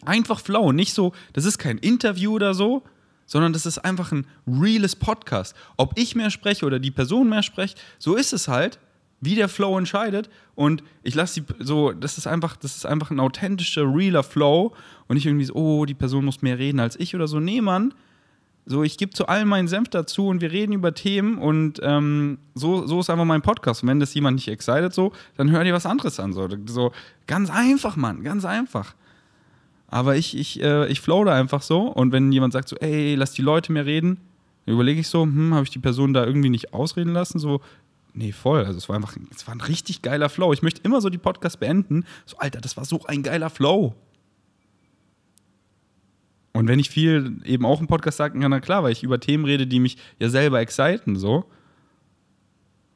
Einfach 0.04 0.38
flowen, 0.38 0.76
nicht 0.76 0.92
so, 0.92 1.12
das 1.32 1.46
ist 1.46 1.58
kein 1.58 1.78
Interview 1.78 2.34
oder 2.34 2.52
so, 2.52 2.82
sondern 3.26 3.54
das 3.54 3.64
ist 3.64 3.78
einfach 3.78 4.12
ein 4.12 4.26
reales 4.46 4.96
Podcast. 4.96 5.56
Ob 5.78 5.98
ich 5.98 6.14
mehr 6.14 6.30
spreche 6.30 6.66
oder 6.66 6.78
die 6.78 6.90
Person 6.90 7.30
mehr 7.30 7.42
spricht, 7.42 7.80
so 7.98 8.16
ist 8.16 8.34
es 8.34 8.48
halt, 8.48 8.78
wie 9.20 9.34
der 9.34 9.48
Flow 9.48 9.78
entscheidet. 9.78 10.28
Und 10.54 10.82
ich 11.02 11.14
lasse 11.14 11.40
die 11.40 11.64
so, 11.64 11.92
das 11.92 12.18
ist 12.18 12.26
einfach, 12.26 12.56
das 12.56 12.76
ist 12.76 12.86
einfach 12.86 13.10
ein 13.10 13.20
authentischer, 13.20 13.82
realer 13.82 14.22
Flow 14.22 14.72
und 15.08 15.14
nicht 15.14 15.26
irgendwie 15.26 15.44
so, 15.44 15.54
oh, 15.54 15.84
die 15.84 15.94
Person 15.94 16.24
muss 16.24 16.42
mehr 16.42 16.58
reden 16.58 16.80
als 16.80 16.98
ich 16.98 17.14
oder 17.14 17.26
so. 17.26 17.40
Nee, 17.40 17.60
Mann, 17.60 17.94
so, 18.66 18.82
ich 18.82 18.96
gebe 18.96 19.12
zu 19.12 19.26
allem 19.26 19.48
meinen 19.48 19.68
Senf 19.68 19.90
dazu 19.90 20.28
und 20.28 20.40
wir 20.40 20.50
reden 20.50 20.72
über 20.72 20.94
Themen 20.94 21.36
und 21.36 21.80
ähm, 21.82 22.38
so, 22.54 22.86
so 22.86 23.00
ist 23.00 23.10
einfach 23.10 23.26
mein 23.26 23.42
Podcast. 23.42 23.82
Und 23.82 23.90
wenn 23.90 24.00
das 24.00 24.14
jemand 24.14 24.36
nicht 24.36 24.48
excited 24.48 24.94
so, 24.94 25.12
dann 25.36 25.50
hör 25.50 25.64
dir 25.64 25.74
was 25.74 25.84
anderes 25.84 26.18
an. 26.18 26.32
So, 26.32 26.48
so 26.66 26.92
ganz 27.26 27.50
einfach, 27.50 27.96
Mann, 27.96 28.22
ganz 28.22 28.44
einfach. 28.44 28.94
Aber 29.88 30.16
ich, 30.16 30.36
ich, 30.36 30.62
äh, 30.62 30.86
ich 30.88 31.00
flow 31.00 31.24
da 31.24 31.34
einfach 31.34 31.60
so 31.60 31.82
und 31.82 32.10
wenn 32.12 32.32
jemand 32.32 32.54
sagt 32.54 32.68
so, 32.68 32.76
ey, 32.76 33.14
lass 33.16 33.32
die 33.32 33.42
Leute 33.42 33.70
mehr 33.70 33.84
reden, 33.84 34.18
dann 34.64 34.74
überlege 34.74 35.00
ich 35.00 35.08
so, 35.08 35.22
hm, 35.22 35.52
habe 35.52 35.64
ich 35.64 35.70
die 35.70 35.78
Person 35.78 36.14
da 36.14 36.24
irgendwie 36.24 36.48
nicht 36.48 36.72
ausreden 36.72 37.12
lassen? 37.12 37.38
So, 37.38 37.60
nee, 38.14 38.32
voll. 38.32 38.64
Also 38.64 38.78
es 38.78 38.88
war 38.88 38.96
einfach, 38.96 39.16
es 39.34 39.46
war 39.46 39.54
ein 39.54 39.60
richtig 39.60 40.02
geiler 40.02 40.28
Flow. 40.28 40.52
Ich 40.52 40.62
möchte 40.62 40.80
immer 40.82 41.00
so 41.00 41.10
die 41.10 41.18
Podcasts 41.18 41.58
beenden. 41.58 42.04
So, 42.24 42.38
Alter, 42.38 42.60
das 42.60 42.76
war 42.76 42.84
so 42.84 43.04
ein 43.06 43.22
geiler 43.22 43.50
Flow. 43.50 43.94
Und 46.52 46.68
wenn 46.68 46.78
ich 46.78 46.88
viel 46.88 47.40
eben 47.44 47.66
auch 47.66 47.80
im 47.80 47.88
Podcast 47.88 48.16
sagen 48.16 48.40
kann, 48.40 48.50
na 48.52 48.60
klar, 48.60 48.84
weil 48.84 48.92
ich 48.92 49.02
über 49.02 49.18
Themen 49.18 49.44
rede, 49.44 49.66
die 49.66 49.80
mich 49.80 49.98
ja 50.20 50.28
selber 50.28 50.60
exciten, 50.60 51.16
so. 51.16 51.44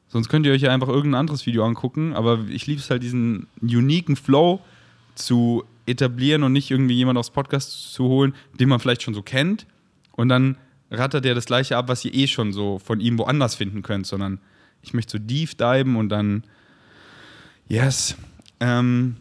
Sonst 0.07 0.29
könnt 0.29 0.45
ihr 0.45 0.53
euch 0.53 0.61
ja 0.61 0.73
einfach 0.73 0.87
irgendein 0.87 1.19
anderes 1.19 1.45
Video 1.45 1.65
angucken, 1.65 2.13
aber 2.13 2.39
ich 2.49 2.65
liebe 2.65 2.79
es 2.79 2.89
halt, 2.89 3.03
diesen 3.03 3.47
uniken 3.61 4.15
Flow 4.15 4.61
zu 5.13 5.65
etablieren 5.85 6.43
und 6.43 6.53
nicht 6.53 6.71
irgendwie 6.71 6.95
jemand 6.95 7.19
aufs 7.19 7.29
Podcast 7.29 7.93
zu 7.93 8.05
holen, 8.05 8.33
den 8.59 8.69
man 8.69 8.79
vielleicht 8.79 9.03
schon 9.03 9.13
so 9.13 9.21
kennt. 9.21 9.67
Und 10.13 10.29
dann 10.29 10.57
rattert 10.89 11.25
er 11.25 11.35
das 11.35 11.45
gleiche 11.45 11.77
ab, 11.77 11.89
was 11.89 12.05
ihr 12.05 12.13
eh 12.13 12.27
schon 12.27 12.53
so 12.53 12.79
von 12.79 12.99
ihm 12.99 13.19
woanders 13.19 13.55
finden 13.55 13.81
könnt, 13.81 14.07
sondern 14.07 14.39
ich 14.81 14.93
möchte 14.93 15.13
so 15.13 15.17
deep 15.19 15.57
diven 15.57 15.95
und 15.95 16.09
dann, 16.09 16.43
yes. 17.67 18.15
Ähm, 18.59 19.15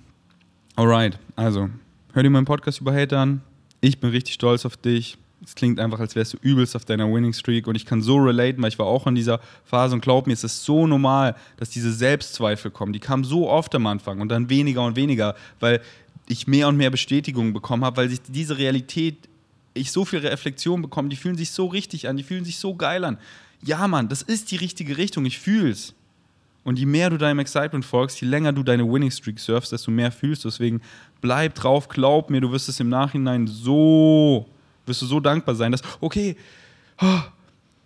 alright, 0.77 1.19
also, 1.37 1.71
hör 2.13 2.23
dir 2.23 2.31
meinen 2.31 2.45
Podcast 2.45 2.81
über 2.81 2.95
Hate 2.95 3.19
an, 3.19 3.41
ich 3.81 4.01
bin 4.01 4.11
richtig 4.11 4.35
stolz 4.35 4.67
auf 4.67 4.77
dich. 4.77 5.19
Es 5.45 5.55
klingt 5.55 5.79
einfach, 5.79 6.01
als 6.01 6.17
wärst 6.17 6.35
du 6.35 6.39
übelst 6.41 6.75
auf 6.75 6.85
deiner 6.85 7.13
Winning 7.13 7.33
Streak 7.33 7.69
und 7.69 7.77
ich 7.77 7.87
kann 7.87 8.03
so 8.03 8.17
relaten, 8.17 8.61
weil 8.61 8.71
ich 8.71 8.79
war 8.79 8.87
auch 8.87 9.07
in 9.07 9.15
dieser 9.15 9.41
Phase 9.65 9.95
und 9.95 10.01
glaub 10.01 10.27
mir, 10.27 10.33
es 10.33 10.43
ist 10.43 10.65
so 10.65 10.87
normal, 10.87 11.37
dass 11.57 11.71
diese 11.71 11.93
Selbstzweifel 11.93 12.73
kommen. 12.73 12.93
Die 12.93 12.99
kamen 12.99 13.23
so 13.23 13.49
oft 13.49 13.73
am 13.77 13.87
Anfang 13.87 14.21
und 14.21 14.31
dann 14.31 14.51
weniger 14.51 14.85
und 14.85 14.97
weniger, 14.97 15.37
weil 15.61 15.81
ich 16.29 16.49
mehr 16.49 16.69
und 16.69 16.77
mehr 16.77 16.91
Bestätigung 16.91 17.53
bekommen 17.53 17.85
habe, 17.85 17.99
weil 17.99 18.09
sich 18.09 18.21
diese 18.27 18.59
Realität, 18.59 19.29
ich 19.75 19.93
so 19.93 20.05
viel 20.05 20.19
Reflexion 20.19 20.83
bekomme, 20.83 21.09
die 21.09 21.17
fühlen 21.17 21.37
sich 21.37 21.53
so 21.53 21.67
richtig 21.67 22.09
an, 22.09 22.17
die 22.17 22.25
fühlen 22.25 22.45
sich 22.45 22.59
so 22.59 22.75
geil 22.75 23.05
an. 23.05 23.19
Ja, 23.63 23.89
Mann, 23.89 24.09
das 24.09 24.23
ist 24.23 24.51
die 24.51 24.57
richtige 24.57 24.97
Richtung, 24.97 25.25
ich 25.25 25.39
fühl's. 25.39 25.95
Und 26.65 26.79
je 26.79 26.87
mehr 26.87 27.09
du 27.09 27.17
deinem 27.17 27.39
Excitement 27.39 27.85
folgst, 27.85 28.21
je 28.21 28.29
länger 28.29 28.53
du 28.53 28.63
deine 28.63 28.85
Winning 28.91 29.11
Streak 29.11 29.39
surfst, 29.39 29.73
desto 29.73 29.91
mehr 29.91 30.13
fühlst 30.13 30.45
du. 30.45 30.49
Deswegen 30.49 30.83
bleib 31.21 31.55
drauf, 31.55 31.89
glaub 31.89 32.31
mir, 32.31 32.41
du 32.41 32.53
wirst 32.53 32.69
es 32.69 32.79
im 32.79 32.89
Nachhinein 32.89 33.47
so, 33.47 34.47
wirst 34.85 35.03
du 35.03 35.07
so 35.07 35.19
dankbar 35.19 35.55
sein, 35.55 35.73
dass, 35.73 35.83
okay, 36.01 36.37
oh, 37.01 37.21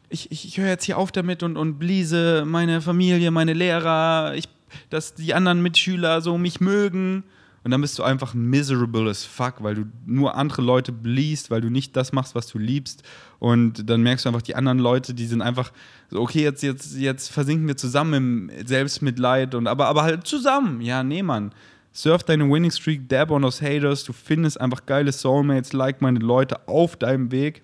ich, 0.08 0.30
ich, 0.30 0.46
ich 0.46 0.58
höre 0.58 0.68
jetzt 0.68 0.84
hier 0.84 0.98
auf 0.98 1.12
damit 1.12 1.42
und, 1.42 1.56
und 1.56 1.78
bliese 1.78 2.44
meine 2.46 2.80
Familie, 2.80 3.30
meine 3.30 3.52
Lehrer, 3.52 4.34
ich, 4.34 4.48
dass 4.90 5.14
die 5.14 5.32
anderen 5.32 5.62
Mitschüler 5.62 6.20
so 6.20 6.36
mich 6.36 6.60
mögen. 6.60 7.24
Und 7.64 7.70
dann 7.70 7.80
bist 7.80 7.98
du 7.98 8.02
einfach 8.02 8.34
miserable 8.34 9.08
as 9.08 9.24
fuck, 9.24 9.62
weil 9.62 9.76
du 9.76 9.84
nur 10.04 10.34
andere 10.34 10.62
Leute 10.62 10.90
bliest, 10.90 11.50
weil 11.50 11.60
du 11.60 11.70
nicht 11.70 11.96
das 11.96 12.12
machst, 12.12 12.34
was 12.34 12.48
du 12.48 12.58
liebst. 12.58 13.04
Und 13.38 13.88
dann 13.88 14.02
merkst 14.02 14.24
du 14.24 14.30
einfach, 14.30 14.42
die 14.42 14.56
anderen 14.56 14.80
Leute, 14.80 15.14
die 15.14 15.26
sind 15.26 15.42
einfach 15.42 15.72
so, 16.10 16.20
okay, 16.20 16.42
jetzt, 16.42 16.62
jetzt, 16.62 16.96
jetzt 16.96 17.28
versinken 17.30 17.68
wir 17.68 17.76
zusammen 17.76 18.14
im 18.50 18.66
Selbstmitleid 18.66 19.54
und 19.54 19.68
aber, 19.68 19.86
aber 19.86 20.02
halt 20.02 20.26
zusammen. 20.26 20.80
Ja, 20.80 21.04
nee, 21.04 21.22
Mann. 21.22 21.52
Surf 21.92 22.24
deine 22.24 22.50
Winning 22.50 22.70
Streak, 22.70 23.08
dab 23.08 23.30
on 23.30 23.42
those 23.42 23.64
haters. 23.64 24.02
Du 24.02 24.12
findest 24.12 24.60
einfach 24.60 24.84
geile 24.86 25.12
Soulmates, 25.12 25.72
like-minded 25.72 26.22
Leute 26.22 26.66
auf 26.66 26.96
deinem 26.96 27.30
Weg. 27.30 27.62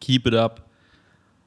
Keep 0.00 0.26
it 0.28 0.34
up. 0.34 0.68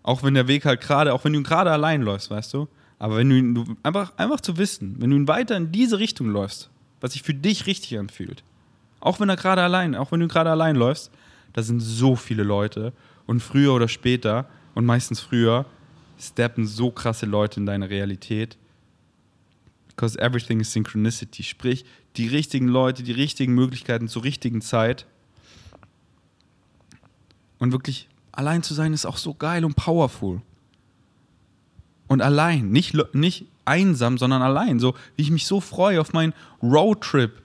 Auch 0.03 0.24
wenn 0.24 0.34
der 0.34 0.47
Weg 0.47 0.66
halt 0.66 0.82
gerade, 0.82 1.14
auch 1.14 1.24
wenn 1.24 1.34
du 1.34 1.41
gerade 1.41 1.72
allein 1.72 2.01
läufst, 2.01 2.30
weißt 2.30 2.53
du. 2.53 2.68
Aber 2.99 3.18
wenn 3.18 3.30
du, 3.30 3.64
du 3.64 3.76
einfach, 3.84 4.14
einfach 4.18 4.41
zu 4.41 4.58
wissen, 4.58 4.95
wenn 4.99 5.10
du 5.10 5.16
ihn 5.16 5.28
weiter 5.28 5.56
in 5.56 5.72
diese 5.72 5.99
Richtung 5.99 6.30
läufst, 6.30 6.70
was 7.06 7.14
sich 7.14 7.22
für 7.22 7.36
dich 7.36 7.68
richtig 7.68 7.99
anfühlt, 7.99 8.43
auch 8.99 9.20
wenn 9.20 9.30
er 9.30 9.36
gerade 9.36 9.62
allein, 9.62 9.93
auch 9.93 10.12
wenn 10.12 10.22
du 10.22 10.28
gerade 10.28 10.49
allein 10.49 10.76
läufst, 10.76 11.12
da 11.53 11.62
sind 11.62 11.80
so 11.80 12.16
viele 12.16 12.41
Leute 12.41 12.93
und 13.28 13.41
früher 13.41 13.76
oder 13.76 13.88
später 13.88 14.49
und 14.74 14.86
meistens 14.86 15.20
früher 15.20 15.68
steppen 16.18 16.66
so 16.66 16.89
krasse 16.89 17.28
Leute 17.28 17.60
in 17.60 17.68
deine 17.68 17.91
Realität. 17.91 18.58
Because 19.89 20.18
everything 20.18 20.60
is 20.60 20.74
synchronicity. 20.74 21.43
Sprich, 21.43 21.86
die 22.18 22.28
richtigen 22.28 22.70
Leute, 22.70 23.03
die 23.03 23.12
richtigen 23.12 23.53
Möglichkeiten 23.53 24.08
zur 24.08 24.24
richtigen 24.24 24.62
Zeit. 24.62 25.06
Und 27.60 27.72
wirklich 27.72 28.10
allein 28.32 28.64
zu 28.64 28.74
sein 28.74 28.93
ist 28.93 29.06
auch 29.06 29.18
so 29.18 29.36
geil 29.36 29.64
und 29.64 29.76
powerful. 29.76 30.41
Und 32.08 32.22
allein, 32.22 32.70
nicht, 32.70 32.95
nicht 33.14 33.45
einsam, 33.66 34.18
sondern 34.18 34.41
allein. 34.41 34.80
So 34.80 34.95
wie 35.16 35.24
ich 35.24 35.32
mich 35.32 35.47
so 35.47 35.60
freue 35.60 35.99
auf 35.99 36.14
meinen 36.14 36.34
Roadtrip 36.62 37.41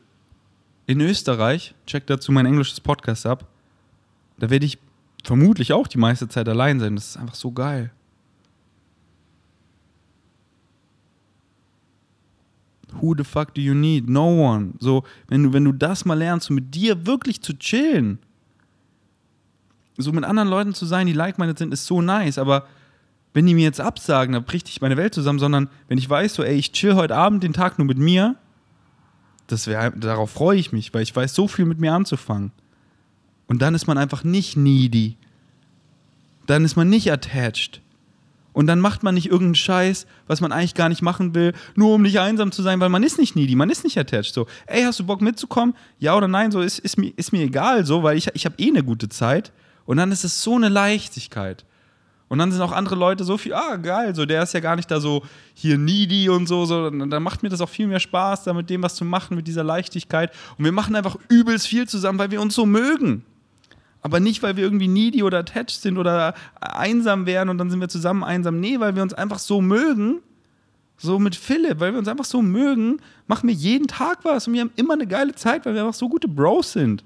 in 0.86 1.00
Österreich. 1.00 1.74
Check 1.86 2.06
dazu 2.06 2.32
mein 2.32 2.46
englisches 2.46 2.80
Podcast 2.80 3.26
ab. 3.26 3.46
Da 4.38 4.50
werde 4.50 4.66
ich 4.66 4.78
vermutlich 5.24 5.72
auch 5.72 5.86
die 5.86 5.98
meiste 5.98 6.28
Zeit 6.28 6.48
allein 6.48 6.80
sein. 6.80 6.96
Das 6.96 7.10
ist 7.10 7.16
einfach 7.16 7.34
so 7.34 7.52
geil. 7.52 7.90
Who 13.00 13.14
the 13.16 13.24
fuck 13.24 13.54
do 13.54 13.60
you 13.60 13.74
need? 13.74 14.08
No 14.08 14.26
one. 14.26 14.72
So, 14.80 15.04
wenn 15.28 15.44
du, 15.44 15.52
wenn 15.52 15.64
du 15.64 15.72
das 15.72 16.04
mal 16.04 16.18
lernst, 16.18 16.48
so 16.48 16.54
mit 16.54 16.74
dir 16.74 17.06
wirklich 17.06 17.40
zu 17.40 17.56
chillen, 17.56 18.18
so 19.96 20.12
mit 20.12 20.24
anderen 20.24 20.48
Leuten 20.48 20.74
zu 20.74 20.86
sein, 20.86 21.06
die 21.06 21.12
like-minded 21.12 21.58
sind, 21.58 21.72
ist 21.72 21.86
so 21.86 22.02
nice. 22.02 22.36
Aber 22.36 22.66
wenn 23.32 23.46
die 23.46 23.54
mir 23.54 23.64
jetzt 23.64 23.80
absagen, 23.80 24.32
dann 24.32 24.44
bricht 24.44 24.68
ich 24.68 24.80
meine 24.80 24.96
Welt 24.96 25.14
zusammen, 25.14 25.38
sondern 25.38 25.68
wenn 25.88 25.98
ich 25.98 26.08
weiß, 26.08 26.34
so, 26.34 26.42
ey, 26.42 26.56
ich 26.56 26.72
chill 26.72 26.94
heute 26.94 27.16
Abend 27.16 27.42
den 27.42 27.52
Tag 27.52 27.78
nur 27.78 27.86
mit 27.86 27.98
mir, 27.98 28.36
das 29.46 29.66
wär, 29.66 29.90
darauf 29.90 30.30
freue 30.30 30.58
ich 30.58 30.72
mich, 30.72 30.92
weil 30.94 31.02
ich 31.02 31.14
weiß, 31.14 31.34
so 31.34 31.48
viel 31.48 31.64
mit 31.64 31.80
mir 31.80 31.92
anzufangen. 31.92 32.52
Und 33.46 33.62
dann 33.62 33.74
ist 33.74 33.86
man 33.86 33.98
einfach 33.98 34.22
nicht 34.22 34.56
needy. 34.56 35.16
Dann 36.46 36.64
ist 36.64 36.76
man 36.76 36.88
nicht 36.88 37.10
attached. 37.10 37.80
Und 38.52 38.66
dann 38.66 38.80
macht 38.80 39.02
man 39.02 39.14
nicht 39.14 39.26
irgendeinen 39.26 39.54
Scheiß, 39.54 40.06
was 40.26 40.40
man 40.40 40.52
eigentlich 40.52 40.74
gar 40.74 40.88
nicht 40.88 41.02
machen 41.02 41.34
will, 41.34 41.52
nur 41.76 41.94
um 41.94 42.02
nicht 42.02 42.18
einsam 42.18 42.50
zu 42.50 42.62
sein, 42.62 42.80
weil 42.80 42.88
man 42.88 43.02
ist 43.02 43.18
nicht 43.18 43.36
needy, 43.36 43.54
man 43.54 43.70
ist 43.70 43.84
nicht 43.84 43.96
attached. 43.96 44.34
So, 44.34 44.46
ey, 44.66 44.82
hast 44.82 44.98
du 44.98 45.06
Bock 45.06 45.20
mitzukommen? 45.20 45.74
Ja 45.98 46.16
oder 46.16 46.28
nein? 46.28 46.50
So, 46.50 46.60
ist, 46.60 46.80
ist, 46.80 46.98
mir, 46.98 47.12
ist 47.16 47.32
mir 47.32 47.42
egal, 47.42 47.84
so, 47.86 48.02
weil 48.02 48.16
ich, 48.16 48.28
ich 48.34 48.44
habe 48.44 48.56
eh 48.58 48.68
eine 48.68 48.82
gute 48.82 49.08
Zeit. 49.08 49.52
Und 49.84 49.96
dann 49.96 50.12
ist 50.12 50.24
es 50.24 50.42
so 50.42 50.56
eine 50.56 50.68
Leichtigkeit. 50.68 51.64
Und 52.30 52.38
dann 52.38 52.52
sind 52.52 52.62
auch 52.62 52.70
andere 52.70 52.94
Leute 52.94 53.24
so 53.24 53.36
viel, 53.36 53.52
ah, 53.54 53.74
geil, 53.74 54.14
so, 54.14 54.24
der 54.24 54.44
ist 54.44 54.54
ja 54.54 54.60
gar 54.60 54.76
nicht 54.76 54.88
da 54.88 55.00
so 55.00 55.24
hier 55.52 55.76
needy 55.76 56.28
und 56.28 56.46
so, 56.46 56.64
so. 56.64 56.88
Dann 56.88 57.22
macht 57.24 57.42
mir 57.42 57.48
das 57.48 57.60
auch 57.60 57.68
viel 57.68 57.88
mehr 57.88 57.98
Spaß, 57.98 58.44
da 58.44 58.52
mit 58.52 58.70
dem 58.70 58.84
was 58.84 58.94
zu 58.94 59.04
machen, 59.04 59.34
mit 59.34 59.48
dieser 59.48 59.64
Leichtigkeit. 59.64 60.30
Und 60.56 60.64
wir 60.64 60.70
machen 60.70 60.94
einfach 60.94 61.16
übelst 61.28 61.66
viel 61.66 61.88
zusammen, 61.88 62.20
weil 62.20 62.30
wir 62.30 62.40
uns 62.40 62.54
so 62.54 62.66
mögen. 62.66 63.24
Aber 64.00 64.20
nicht, 64.20 64.44
weil 64.44 64.54
wir 64.54 64.62
irgendwie 64.62 64.86
needy 64.86 65.24
oder 65.24 65.40
attached 65.40 65.82
sind 65.82 65.98
oder 65.98 66.34
einsam 66.60 67.26
wären 67.26 67.48
und 67.48 67.58
dann 67.58 67.68
sind 67.68 67.80
wir 67.80 67.88
zusammen 67.88 68.22
einsam. 68.22 68.60
Nee, 68.60 68.78
weil 68.78 68.94
wir 68.94 69.02
uns 69.02 69.12
einfach 69.12 69.40
so 69.40 69.60
mögen. 69.60 70.20
So 70.98 71.18
mit 71.18 71.34
Philipp, 71.34 71.80
weil 71.80 71.92
wir 71.92 71.98
uns 71.98 72.06
einfach 72.06 72.24
so 72.24 72.42
mögen, 72.42 72.98
machen 73.26 73.48
wir 73.48 73.54
jeden 73.54 73.88
Tag 73.88 74.18
was 74.22 74.46
und 74.46 74.52
wir 74.52 74.60
haben 74.60 74.70
immer 74.76 74.94
eine 74.94 75.08
geile 75.08 75.34
Zeit, 75.34 75.66
weil 75.66 75.74
wir 75.74 75.80
einfach 75.80 75.98
so 75.98 76.08
gute 76.08 76.28
Bros 76.28 76.74
sind. 76.74 77.02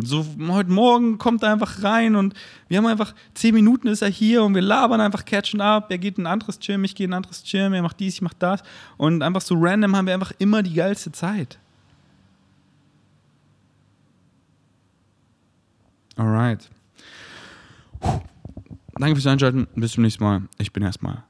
So, 0.00 0.24
heute 0.48 0.70
Morgen 0.70 1.18
kommt 1.18 1.42
er 1.42 1.52
einfach 1.52 1.82
rein 1.82 2.16
und 2.16 2.34
wir 2.68 2.78
haben 2.78 2.86
einfach, 2.86 3.14
zehn 3.34 3.54
Minuten 3.54 3.88
ist 3.88 4.02
er 4.02 4.08
hier 4.08 4.42
und 4.42 4.54
wir 4.54 4.62
labern 4.62 5.00
einfach, 5.00 5.24
catchen 5.24 5.60
ab. 5.60 5.90
Er 5.90 5.98
geht 5.98 6.18
in 6.18 6.26
ein 6.26 6.32
anderes 6.32 6.58
Gym, 6.60 6.84
ich 6.84 6.94
gehe 6.94 7.04
in 7.04 7.12
ein 7.12 7.16
anderes 7.18 7.42
Gym, 7.42 7.72
er 7.72 7.82
macht 7.82 8.00
dies, 8.00 8.14
ich 8.14 8.22
mach 8.22 8.34
das. 8.34 8.62
Und 8.96 9.22
einfach 9.22 9.42
so 9.42 9.54
random 9.58 9.94
haben 9.96 10.06
wir 10.06 10.14
einfach 10.14 10.32
immer 10.38 10.62
die 10.62 10.74
geilste 10.74 11.12
Zeit. 11.12 11.58
Alright. 16.16 16.70
Danke 18.94 19.16
fürs 19.16 19.26
Einschalten. 19.26 19.66
Bis 19.74 19.92
zum 19.92 20.02
nächsten 20.02 20.22
Mal. 20.22 20.42
Ich 20.58 20.72
bin 20.72 20.82
erstmal 20.82 21.24